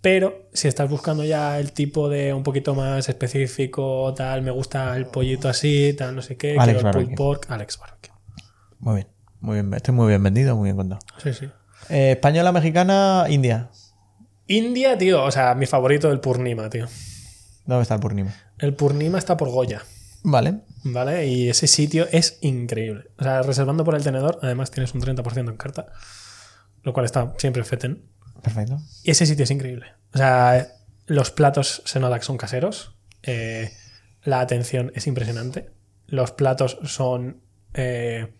[0.00, 4.96] Pero si estás buscando ya el tipo de un poquito más específico, tal, me gusta
[4.96, 7.04] el pollito así, tal, no sé qué, Alex quiero el Barbecue.
[7.04, 8.12] pulled pork, Alex Barbecue.
[8.78, 9.08] Muy bien.
[9.40, 9.74] Muy bien.
[9.74, 11.00] Estoy muy bien vendido, muy bien contado.
[11.22, 11.48] Sí, sí.
[11.88, 13.70] Eh, española, mexicana, India.
[14.46, 16.86] India, tío, o sea, mi favorito el Purnima, tío.
[17.68, 18.34] ¿Dónde está el Purnima?
[18.58, 19.82] El Purnima está por Goya.
[20.22, 20.60] Vale.
[20.84, 21.26] ¿Vale?
[21.26, 23.10] Y ese sitio es increíble.
[23.18, 25.86] O sea, reservando por el tenedor, además tienes un 30% en carta,
[26.82, 28.02] lo cual está siempre feten.
[28.42, 28.80] Perfecto.
[29.02, 29.86] Y ese sitio es increíble.
[30.14, 30.66] O sea,
[31.06, 32.96] los platos se nota que son caseros.
[33.22, 33.70] eh,
[34.22, 35.70] la atención es impresionante.
[36.06, 37.42] Los platos son
[37.74, 38.32] eh,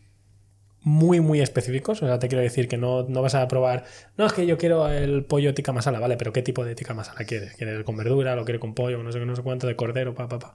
[0.82, 2.02] muy, muy específicos.
[2.02, 3.84] O sea, te quiero decir que no, no vas a probar.
[4.16, 6.16] No, es que yo quiero el pollo tikka masala, ¿vale?
[6.16, 7.54] Pero ¿qué tipo de tikka masala quieres?
[7.54, 8.34] ¿Quieres con verdura?
[8.36, 9.02] ¿Lo quieres con pollo?
[9.02, 10.54] No sé, no sé cuánto, de cordero, pa, pa, pa.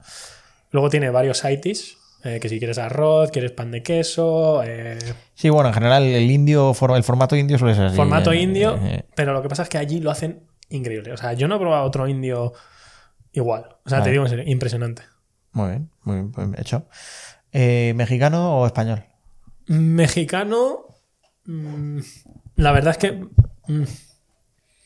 [0.70, 4.98] Luego tiene varios dish, eh, que si quieres arroz, quieres pan de queso, eh,
[5.34, 7.96] Sí, bueno, en general el indio, el formato indio suele ser así.
[7.96, 10.40] formato eh, indio, eh, pero lo que pasa es que allí lo hacen
[10.70, 11.12] increíble.
[11.12, 12.54] O sea, yo no he probado otro indio
[13.32, 13.76] igual.
[13.84, 14.04] O sea, Vale.
[14.04, 15.02] te digo en serio, impresionante.
[15.52, 16.88] muy bien, muy bien, bien hecho.
[17.52, 19.04] ¿Mexicano o español?
[19.66, 20.86] Mexicano,
[21.46, 21.98] mm,
[22.56, 23.12] la verdad es que...
[23.68, 23.82] mm,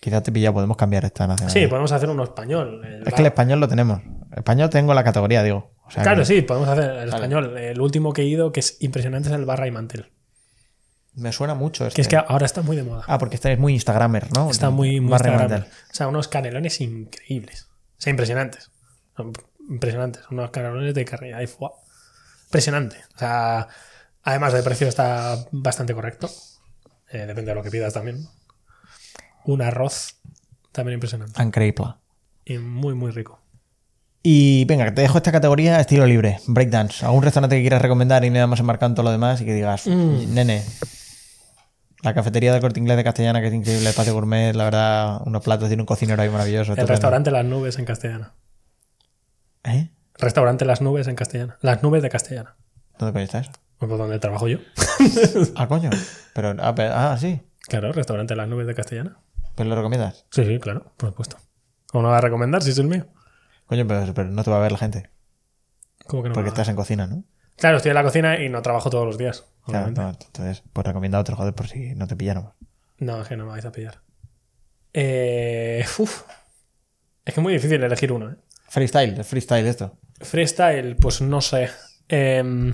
[0.01, 1.61] Quizás te pilla, podemos cambiar esta nacionalidad.
[1.61, 2.85] sí, podemos hacer uno español.
[2.85, 4.01] El Es que el español lo tenemos.
[4.35, 5.73] Español tengo la categoría, digo.
[5.87, 7.57] O sea Claro, que sí, podemos hacer el español.
[7.59, 10.11] El último que he ido, que es impresionante, es el barra y mantel.
[11.15, 11.97] Me suena mucho este.
[11.97, 13.03] Que es que ahora está muy de moda.
[13.09, 14.51] Ah, porque este es muy Instagramer, ¿no?
[14.51, 15.61] Está muy, muy Barra y Instagram.
[15.63, 15.73] mantel.
[15.91, 17.67] O sea, unos canelones increíbles.
[17.99, 18.71] O sea, impresionantes.
[19.17, 19.33] Son
[19.69, 20.23] impresionantes.
[20.31, 21.05] Unos canelones de
[21.49, 21.71] foie.
[22.47, 22.99] Impresionante.
[23.17, 23.67] O sea,
[24.29, 26.31] además de precio está bastante correcto.
[27.11, 28.27] Eh, depende de lo que pidas también.
[29.45, 30.17] Un arroz
[30.73, 31.43] también impresionante.
[31.43, 31.95] Increíble.
[32.45, 33.41] Y muy, muy rico.
[34.23, 37.07] Y venga, te dejo esta categoría estilo libre, breakdance.
[37.07, 39.87] ¿Algún restaurante que quieras recomendar y nada más enmarcando todo lo demás y que digas,
[39.87, 40.35] Mm.
[40.35, 40.63] nene,
[42.03, 45.43] la cafetería del corte inglés de Castellana, que es increíble, espacio gourmet, la verdad, unos
[45.43, 46.75] platos, tiene un cocinero ahí maravilloso.
[46.75, 48.35] El restaurante Las Nubes en castellana.
[49.65, 49.91] ¿Eh?
[50.19, 51.57] Restaurante Las Nubes en castellana.
[51.63, 52.57] Las Nubes de castellana.
[52.99, 53.53] ¿Dónde coño está eso?
[53.79, 54.59] Pues por donde trabajo yo.
[55.57, 55.91] Ah, coño.
[56.35, 57.41] Pero, ah, pero- ah, sí.
[57.69, 59.19] Claro, restaurante Las Nubes de castellana.
[59.55, 60.25] Pero lo recomiendas.
[60.31, 61.37] Sí, sí, claro, por supuesto.
[61.87, 63.07] ¿Cómo no va a recomendar si es el mío?
[63.67, 65.11] Coño, pero, pero no te va a ver la gente.
[66.07, 66.35] ¿Cómo que no?
[66.35, 67.25] Porque estás en cocina, ¿no?
[67.57, 69.45] Claro, estoy en la cocina y no trabajo todos los días.
[69.67, 72.55] Claro, no, entonces, pues recomienda otro, joder, por si no te pilláramos.
[72.99, 74.01] No, es que no me vais a pillar.
[74.93, 76.23] Eh, uf.
[77.25, 78.31] Es que es muy difícil elegir uno.
[78.31, 78.37] ¿eh?
[78.69, 79.99] Freestyle, es freestyle esto.
[80.21, 81.69] Freestyle, pues no sé.
[82.09, 82.73] Em,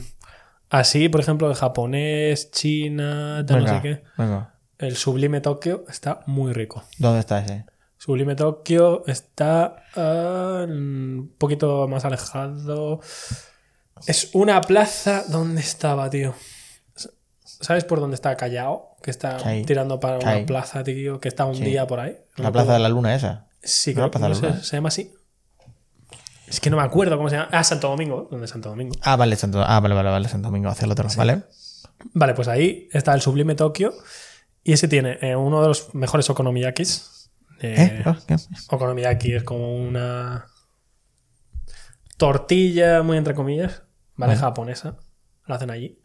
[0.78, 4.02] así, por ejemplo, de japonés, china, tal, no sé qué.
[4.16, 4.55] venga.
[4.78, 6.82] El Sublime Tokio está muy rico.
[6.98, 7.64] ¿Dónde está ese?
[7.96, 13.01] Sublime Tokio está ah, un poquito más alejado.
[14.06, 15.24] Es una plaza.
[15.28, 16.34] ¿Dónde estaba, tío?
[17.44, 18.96] ¿Sabes por dónde está Callao?
[19.02, 21.64] Que está tirando para una plaza, tío, que está un Sí.
[21.64, 22.16] día por ahí.
[22.36, 23.46] La Plaza de la Luna esa.
[23.62, 24.64] Sí, ¿No creo la que Plaza no de la Luna?
[24.64, 25.13] se llama así.
[26.55, 27.48] Es que no me acuerdo cómo se llama.
[27.51, 28.28] Ah, Santo Domingo.
[28.31, 28.94] ¿Dónde es Santo Domingo?
[29.02, 31.43] Ah, vale, Santo, ah, vale, vale, vale, Santo Domingo, hacia el otro, ¿vale?
[32.12, 33.93] Vale, pues ahí está el Sublime Tokio.
[34.62, 37.28] Y ese tiene eh, uno de los mejores okonomiyakis.
[37.60, 38.05] Eh, ¿Eh?
[38.06, 38.76] ¿Oh?
[38.76, 40.47] Okonomiyaki es como una
[42.18, 43.82] tortilla, muy entre comillas,
[44.14, 44.35] ¿vale?
[44.35, 44.36] Vale.
[44.36, 44.97] Japonesa.
[45.47, 45.98] Lo hacen allí.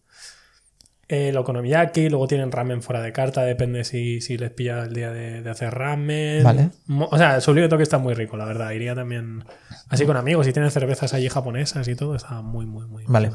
[1.10, 5.12] El okonomiyaki, luego tienen ramen fuera de carta, depende si, si les pilla el día
[5.12, 6.44] de, de hacer ramen.
[6.44, 6.70] Vale.
[6.86, 8.70] Mo- O sea, el Sublime Tokio está muy rico, la verdad.
[8.72, 9.44] Iría también
[9.90, 10.46] así con amigos.
[10.46, 13.32] Si tienen cervezas allí japonesas y todo, está muy, muy, muy Vale.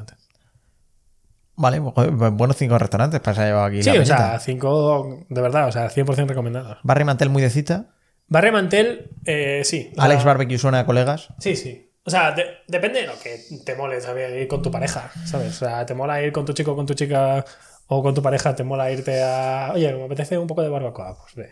[1.56, 5.68] Vale, buenos cinco restaurantes para se llevado aquí Sí, la o sea, cinco, de verdad,
[5.68, 6.78] o sea, 100% recomendados.
[6.82, 7.90] Barry Mantel muy de cita.
[8.26, 9.92] Barre Mantel, eh, sí.
[9.96, 11.28] Alex Barbecue suena a colegas.
[11.38, 11.90] Sí, sí.
[12.06, 14.30] O sea, de- depende de lo que te mole, ¿sabes?
[14.42, 15.54] Ir con tu pareja, ¿sabes?
[15.62, 17.44] O sea, te mola ir con tu chico, con tu chica
[17.86, 19.72] o con tu pareja, te mola irte a.
[19.74, 21.50] Oye, me apetece un poco de barbacoa, pues ve.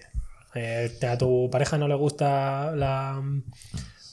[0.54, 3.22] Eh, a tu pareja no le gusta la,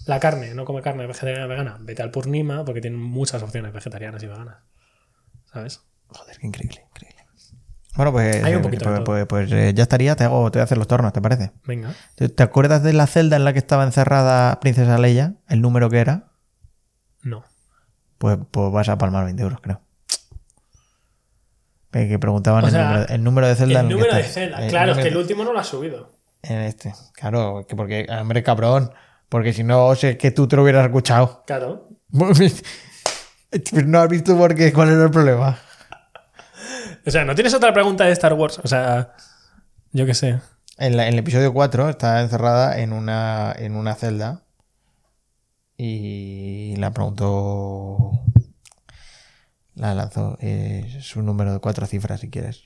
[0.06, 4.24] la carne, no come carne vegetariana vegana, vete al Purnima porque tienen muchas opciones vegetarianas
[4.24, 4.58] y veganas.
[5.52, 5.82] ¿Sabes?
[6.08, 7.20] Joder, qué increíble, increíble.
[7.98, 10.60] Bueno, pues, Hay un eh, poquito pues, pues- pues, eh, ya estaría, te, hago, te
[10.60, 11.52] voy a hacer los tornos, ¿te parece?
[11.66, 11.94] Venga.
[12.16, 15.34] ¿Te, te acuerdas de la celda en la que estaba encerrada Princesa Leia?
[15.50, 16.29] El número que era.
[17.24, 17.44] No.
[18.18, 19.82] Pues, pues vas a palmar 20 euros, creo.
[21.92, 23.80] Que preguntaban O el, sea, número, el número de celda.
[23.80, 24.34] el en el que número de estás.
[24.36, 24.64] celda.
[24.64, 26.12] El claro, es que el último no lo has subido.
[26.44, 26.94] En este.
[27.14, 28.92] Claro, que porque, hombre, cabrón.
[29.28, 31.44] Porque si no, sé que tú te lo hubieras escuchado.
[31.46, 31.88] Claro.
[33.84, 35.58] No has visto por qué, cuál era el problema.
[37.04, 38.60] O sea, ¿no tienes otra pregunta de Star Wars?
[38.64, 39.16] O sea,
[39.92, 40.40] yo qué sé.
[40.78, 44.42] En, la- en el episodio 4 está encerrada en una, en una celda
[45.82, 48.12] y la preguntó.
[49.76, 50.38] La lanzó.
[50.42, 52.64] eh, Es un número de cuatro cifras si quieres.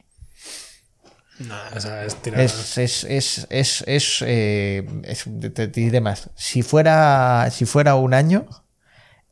[1.40, 2.41] No, o sea, es tirar.
[2.41, 6.30] Es, es, es, es, es, eh, es- te, te diré más.
[6.35, 8.45] Si fuera, si fuera un año,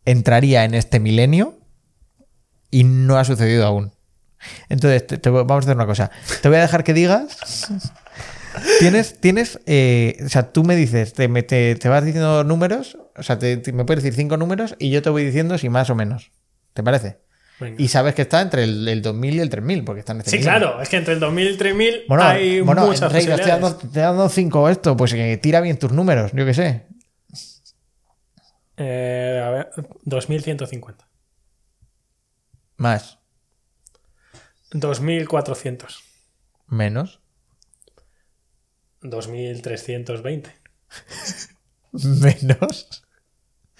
[0.05, 1.57] entraría en este milenio
[2.69, 3.93] y no ha sucedido aún.
[4.69, 6.11] Entonces, te- vamos a hacer una cosa.
[6.41, 7.37] Te voy a dejar que digas.
[8.79, 11.27] Tienes, tienes, eh, o sea, tú me dices, te,
[11.75, 15.01] te vas diciendo números, o sea, te- te- me puedes decir cinco números y yo
[15.01, 16.31] te voy diciendo si más o menos.
[16.73, 17.21] ¿Te parece?
[17.59, 17.81] Venga.
[17.81, 20.31] Y sabes que está entre el, el 2000 y el 3000, porque está en este
[20.31, 20.59] Sí, milenio.
[20.59, 23.31] claro, es que entre el 2000 y el 3000 Bueno, hay bueno, muchas Rey, te
[23.31, 23.61] posibilidades.
[23.61, 26.87] dando, te dando cinco esto, pues que tira bien tus números, yo qué sé.
[28.77, 29.69] Eh, a ver,
[30.05, 31.07] 2150.
[32.77, 33.19] Más,
[34.71, 36.03] 2400.
[36.67, 37.19] menos,
[39.01, 40.51] 2320.
[41.91, 43.03] menos.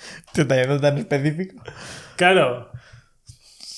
[0.33, 1.61] ¿Te está yendo tan específico?
[2.15, 2.71] Claro.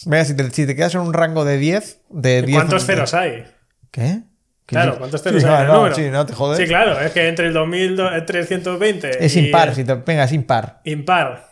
[0.06, 3.14] Venga, si te, si te quedas en un rango de 10, de 10 ¿Cuántos ceros
[3.14, 3.45] hay?
[3.91, 4.24] ¿Qué?
[4.66, 4.98] ¿Qué Claro, sí?
[5.00, 5.95] ¿cuántos ceros Sí, hay no, el no, número?
[5.95, 6.58] Sí, no te jodes.
[6.60, 10.82] Sí, claro, es que entre el 2320 Es y impar, si te, venga, es impar.
[10.86, 11.50] impar.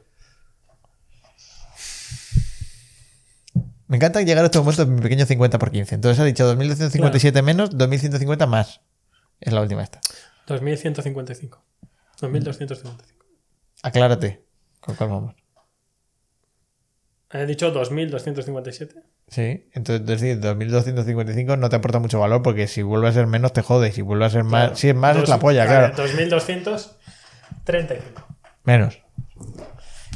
[3.87, 5.95] Me encanta llegar a este momento de mi pequeño 50 por 15.
[5.95, 8.81] Entonces ha dicho 2257 menos, 2150 más.
[9.41, 9.99] Es la última esta.
[10.47, 11.61] 2155.
[12.21, 13.03] 2255.
[13.83, 14.45] Aclárate.
[14.79, 15.35] ¿Con cuál vamos?
[17.33, 18.95] He dicho 2257.
[19.29, 23.53] Sí, entonces decir 2255 no te aporta mucho valor porque si vuelve a ser menos
[23.53, 23.91] te jode.
[23.93, 24.75] Si vuelve a ser más, Claro.
[24.75, 25.95] si es más es la polla, claro.
[25.95, 28.27] 2235.
[28.65, 28.99] Menos.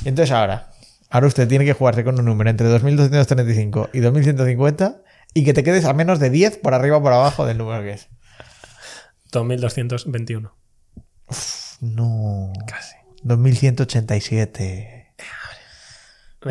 [0.04, 0.70] Y entonces ahora,
[1.10, 5.02] ahora usted tiene que jugarse con un número entre 2235 y 2150
[5.34, 7.82] y que te quedes a menos de 10 por arriba o por abajo del número
[7.84, 8.10] que es.
[9.32, 10.54] 2221.
[11.82, 12.52] No.
[12.68, 12.96] Casi.
[13.24, 14.95] 2187.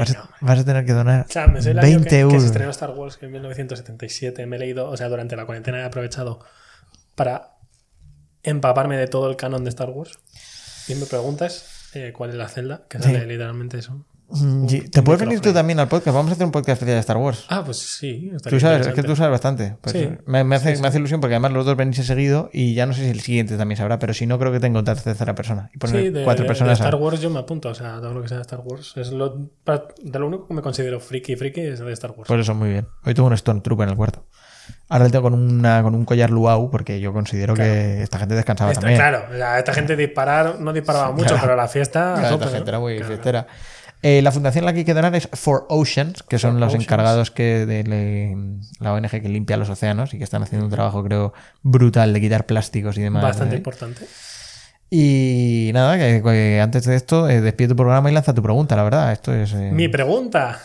[0.01, 0.23] Vas, hombre.
[0.41, 2.41] vas a tener que donar O sea, me sé el año 20 que, que euros.
[2.43, 4.47] se estrenó Star Wars en 1977.
[4.47, 6.41] Me he leído, o sea, durante la cuarentena he aprovechado
[7.15, 7.53] para
[8.43, 10.19] empaparme de todo el canon de Star Wars.
[10.89, 13.27] Y me preguntas eh, cuál es la celda, que sale Sí.
[13.27, 14.05] literalmente eso.
[14.35, 16.15] Mm, Te puedes venir tú también al podcast.
[16.15, 17.45] Vamos a hacer un podcast especial de Star Wars.
[17.49, 18.33] Ah, pues sí.
[18.49, 19.77] Tú sabes, es que tú sabes bastante.
[19.81, 20.09] Pues, Sí.
[20.27, 20.83] me, me hace, Sí, sí.
[20.83, 23.21] me hace ilusión porque además los dos venís seguido y ya no sé si el
[23.21, 25.71] siguiente también sabrá, pero si no, creo que tengo tercera persona.
[25.75, 26.79] Y poner Sí, de, cuatro de- personas.
[26.79, 28.61] de a- Star Wars yo me apunto, o sea, todo lo que sea de Star
[28.65, 28.93] Wars.
[28.97, 32.29] Es lo, pa- de lo único que me considero friki friki es de Star Wars.
[32.29, 32.87] Por eso, muy bien.
[33.05, 34.27] Hoy tengo un Stormtrooper en el cuarto.
[34.89, 38.35] Ahora le tengo con, una, con un collar Luau porque yo considero que esta gente
[38.35, 38.99] descansaba Esta- también.
[38.99, 41.41] claro, o sea, esta gente disparar no disparaba mucho, Claro.
[41.43, 42.15] pero la fiesta.
[42.15, 42.69] a Claro, esta gente ¿no?
[42.71, 43.09] era muy Claro.
[43.09, 43.47] fiestera.
[44.07, 46.61] Eh, la fundación en la que hay que donar es For Oceans, que son For
[46.61, 46.85] los Oceans.
[46.85, 48.37] encargados que de le-
[48.79, 51.33] la ONG que limpia los océanos y que están haciendo un trabajo, creo,
[51.63, 53.23] brutal de quitar plásticos y demás.
[53.23, 53.59] Bastante ¿eh?
[53.59, 54.05] importante.
[54.91, 58.77] Y nada, que, que antes de esto, eh, despide tu programa y lanza tu pregunta,
[58.77, 59.11] la verdad.
[59.13, 59.53] Esto es.
[59.55, 60.61] eh, Mi pregunta.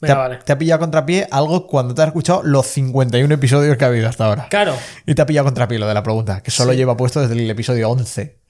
[0.00, 0.38] te, Venga, vale.
[0.44, 4.08] te ha pillado contrapié algo cuando te has escuchado los 51 episodios que ha habido
[4.08, 4.48] hasta ahora.
[4.50, 4.74] Claro,
[5.06, 6.78] Y te ha pillado contrapié lo de la pregunta, que solo Sí.
[6.78, 8.40] lleva puesto desde el episodio 11.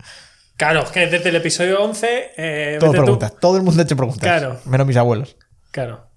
[0.60, 2.32] Claro, es que desde el episodio 11.
[2.36, 3.32] Eh, Todo tú- preguntas.
[3.40, 4.20] Todo el mundo ha hecho preguntas.
[4.22, 4.60] Claro.
[4.66, 5.36] Menos mis abuelos.
[5.70, 6.08] Claro.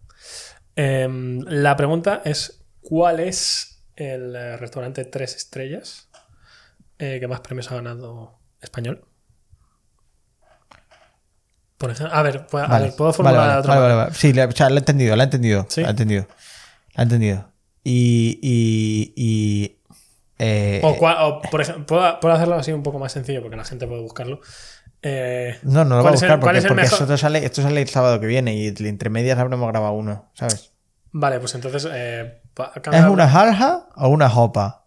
[0.76, 6.10] Em, la pregunta es: ¿cuál es el eh, restaurante tres estrellas
[7.00, 9.06] eh, que más premios ha ganado español?
[11.78, 14.16] Por ejemplo, a ver, pu- a Vale, ver, puedo formular vale, otra vale, vale, vale.
[14.16, 15.66] Sí, le- o sea, lo he entendido, lo he entendido.
[15.70, 15.82] Sí.
[15.82, 16.28] Lo he entendido.
[16.96, 17.52] Lo he entendido.
[17.84, 19.78] Y, y, y
[20.46, 23.56] Eh, O, cua- o, por ejemplo, puedo, puedo hacerlo así un poco más sencillo porque
[23.56, 24.42] la gente puede buscarlo.
[25.02, 27.62] Eh, no, no lo voy a ¿cuál es el- buscar porque, es esto, sale, esto
[27.62, 30.72] sale el sábado que viene y entre medias habremos grabado uno, ¿sabes?
[31.12, 31.88] Vale, pues entonces.
[31.94, 32.42] eh,
[32.92, 34.86] ¿Es una jarja o una jopa?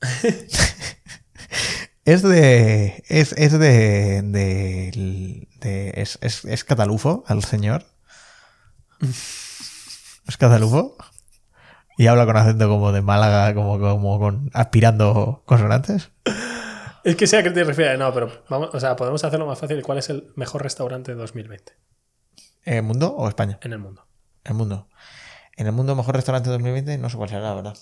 [2.04, 3.02] es de.
[3.08, 4.22] Es, es de.
[4.22, 7.86] de, de- es, es, es catalufo al señor.
[9.00, 10.96] ¿Es catalufo?
[11.96, 16.10] Y habla con acento como de Málaga, como, como con aspirando consonantes.
[17.04, 17.98] Es que sea que te refieres.
[17.98, 19.82] No, pero vamos, o sea, podemos hacerlo más fácil.
[19.82, 21.72] ¿Cuál es el mejor restaurante de 2020
[22.64, 23.58] ¿El mundo o España?
[23.62, 24.06] en el mundo?
[24.42, 24.88] El mundo.
[25.56, 27.76] En el mundo mejor restaurante 2020, no sé cuál será, la verdad.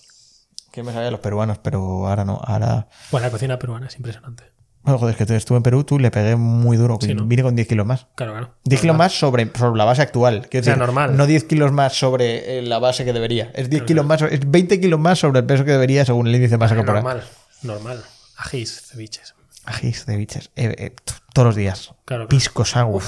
[0.73, 2.41] Que me sabía los peruanos, pero ahora no.
[2.43, 2.89] Ahora.
[3.11, 4.53] Bueno, la cocina peruana es impresionante.
[4.85, 6.99] Bueno, joder, es que estuve en Perú, tú le pegué muy duro.
[7.01, 7.25] Sí, ¿no?
[7.25, 8.09] Vine con 10 kilos más.
[8.17, 8.55] Claro, claro.
[8.65, 10.39] 10 kilos más sobre, sobre la base actual.
[10.41, 11.17] O sea, decir, normal.
[11.17, 13.53] No 10 kilos más sobre eh, la base que debería.
[13.55, 16.27] Es 10 Claro, kilos más, es 20 kilos más sobre el peso que debería según
[16.27, 17.03] el índice de masa corporal.
[17.05, 17.25] Normal,
[17.63, 18.05] normal.
[18.37, 19.35] Ajís, ceviches.
[19.65, 20.51] Ajís de biches.
[20.57, 20.95] Eh, eh,
[21.33, 21.85] todos los días.
[22.05, 22.29] Claro, claro.
[22.29, 23.03] Pisco sour.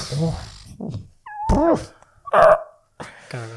[1.49, 1.79] claro,
[3.29, 3.51] claro.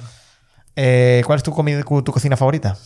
[0.74, 2.76] Eh, ¿Cuál es tu, comida, tu cocina favorita?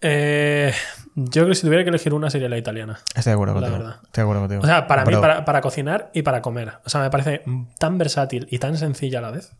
[0.00, 0.72] Eh,
[1.14, 2.98] yo creo que si tuviera que elegir una sería la italiana.
[3.14, 3.78] Estoy de acuerdo La contigo.
[3.78, 4.00] verdad.
[4.04, 4.62] Estoy de acuerdo contigo.
[4.62, 6.74] O sea, para mí, para, para cocinar y para comer.
[6.84, 7.42] O sea, me parece
[7.78, 9.52] tan versátil y tan sencilla a la vez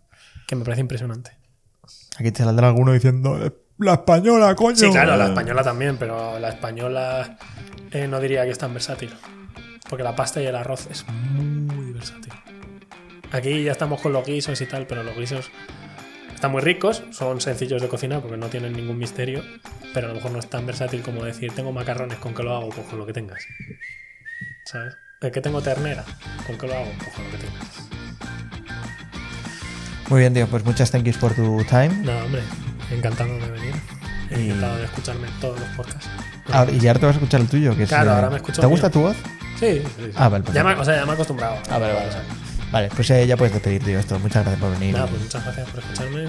[0.46, 1.32] que me parece impresionante.
[2.18, 4.76] Aquí te saldrá alguno diciendo "Eh, la española, coño.
[4.76, 7.36] Sí, claro, la española también, pero la española
[7.90, 9.12] eh, no diría que es tan versátil.
[9.88, 12.32] Porque la pasta y el arroz es muy versátil.
[13.32, 15.50] Aquí ya estamos con los guisos y tal, pero los guisos
[16.43, 19.44] están muy ricos, son sencillos de cocinar porque no tienen ningún misterio,
[19.94, 22.56] pero a lo mejor no es tan versátil como decir, tengo macarrones, ¿con qué lo
[22.56, 22.70] hago?
[22.70, 23.47] Pues con lo que tengas.
[24.64, 24.97] ¿Sabes?
[25.20, 26.05] ¿El que tengo ternera?
[26.44, 26.90] ¿Con qué lo hago?
[26.98, 27.89] Pues con lo que tengas.
[30.09, 30.48] Muy bien, tío.
[30.48, 31.90] Pues muchas thank yous por tu time.
[32.02, 32.43] Nada, hombre,
[32.90, 33.74] encantado de venir.
[34.32, 36.09] Y- Encantado de escucharme en todos los podcasts.
[36.51, 37.77] Ahora- y ahora te vas a escuchar el tuyo.
[37.77, 38.93] Que es, Claro, ahora me escucho ¿Te gusta mío.
[38.94, 39.16] tu voz?
[39.60, 40.10] Sí, sí, sí.
[40.16, 41.55] Ah, vale, Ya me, o sea, ya me he acostumbrado.
[41.70, 42.06] Ah, vale, vale.
[42.09, 42.24] Vale.
[42.73, 43.99] Vale, pues eh, ya puedes despedir, tío.
[43.99, 44.19] Esto.
[44.19, 44.94] Muchas gracias por venir.
[44.94, 46.24] Nada, pues muchas gracias por escucharme.
[46.24, 46.28] Eh,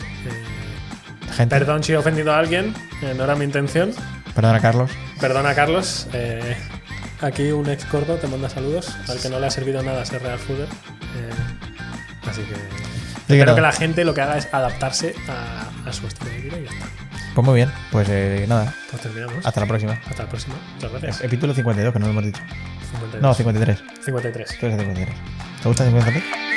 [1.36, 3.91] Gente, perdón si he ofendido a alguien, eh, no era mi intención.
[4.36, 4.91] perdona, Carlos.
[5.20, 6.07] Perdona, Carlos.
[6.14, 6.56] eh,
[7.22, 8.94] aquí un ex cordo te manda saludos.
[9.07, 10.68] Al que no le ha servido nada ser Real Fooder.
[10.68, 12.53] Eh, así que.
[12.53, 12.60] que
[13.34, 13.56] Espero nada.
[13.56, 16.64] que la gente lo que haga es adaptarse a, a su estilo de vida y
[16.65, 16.86] ya está.
[17.34, 17.72] Pues muy bien.
[17.91, 18.76] Pues eh, nada.
[18.91, 19.44] Pues terminamos.
[19.45, 19.94] Hasta la próxima.
[20.07, 20.56] Hasta la próxima.
[20.76, 21.20] Muchas gracias.
[21.22, 22.41] Capítulo 52, que no lo hemos dicho.
[22.91, 23.22] 53.
[23.24, 23.84] No, 53.
[24.03, 24.60] 53.
[24.60, 25.18] Tú eres 53.
[25.64, 26.52] 好，再见没有？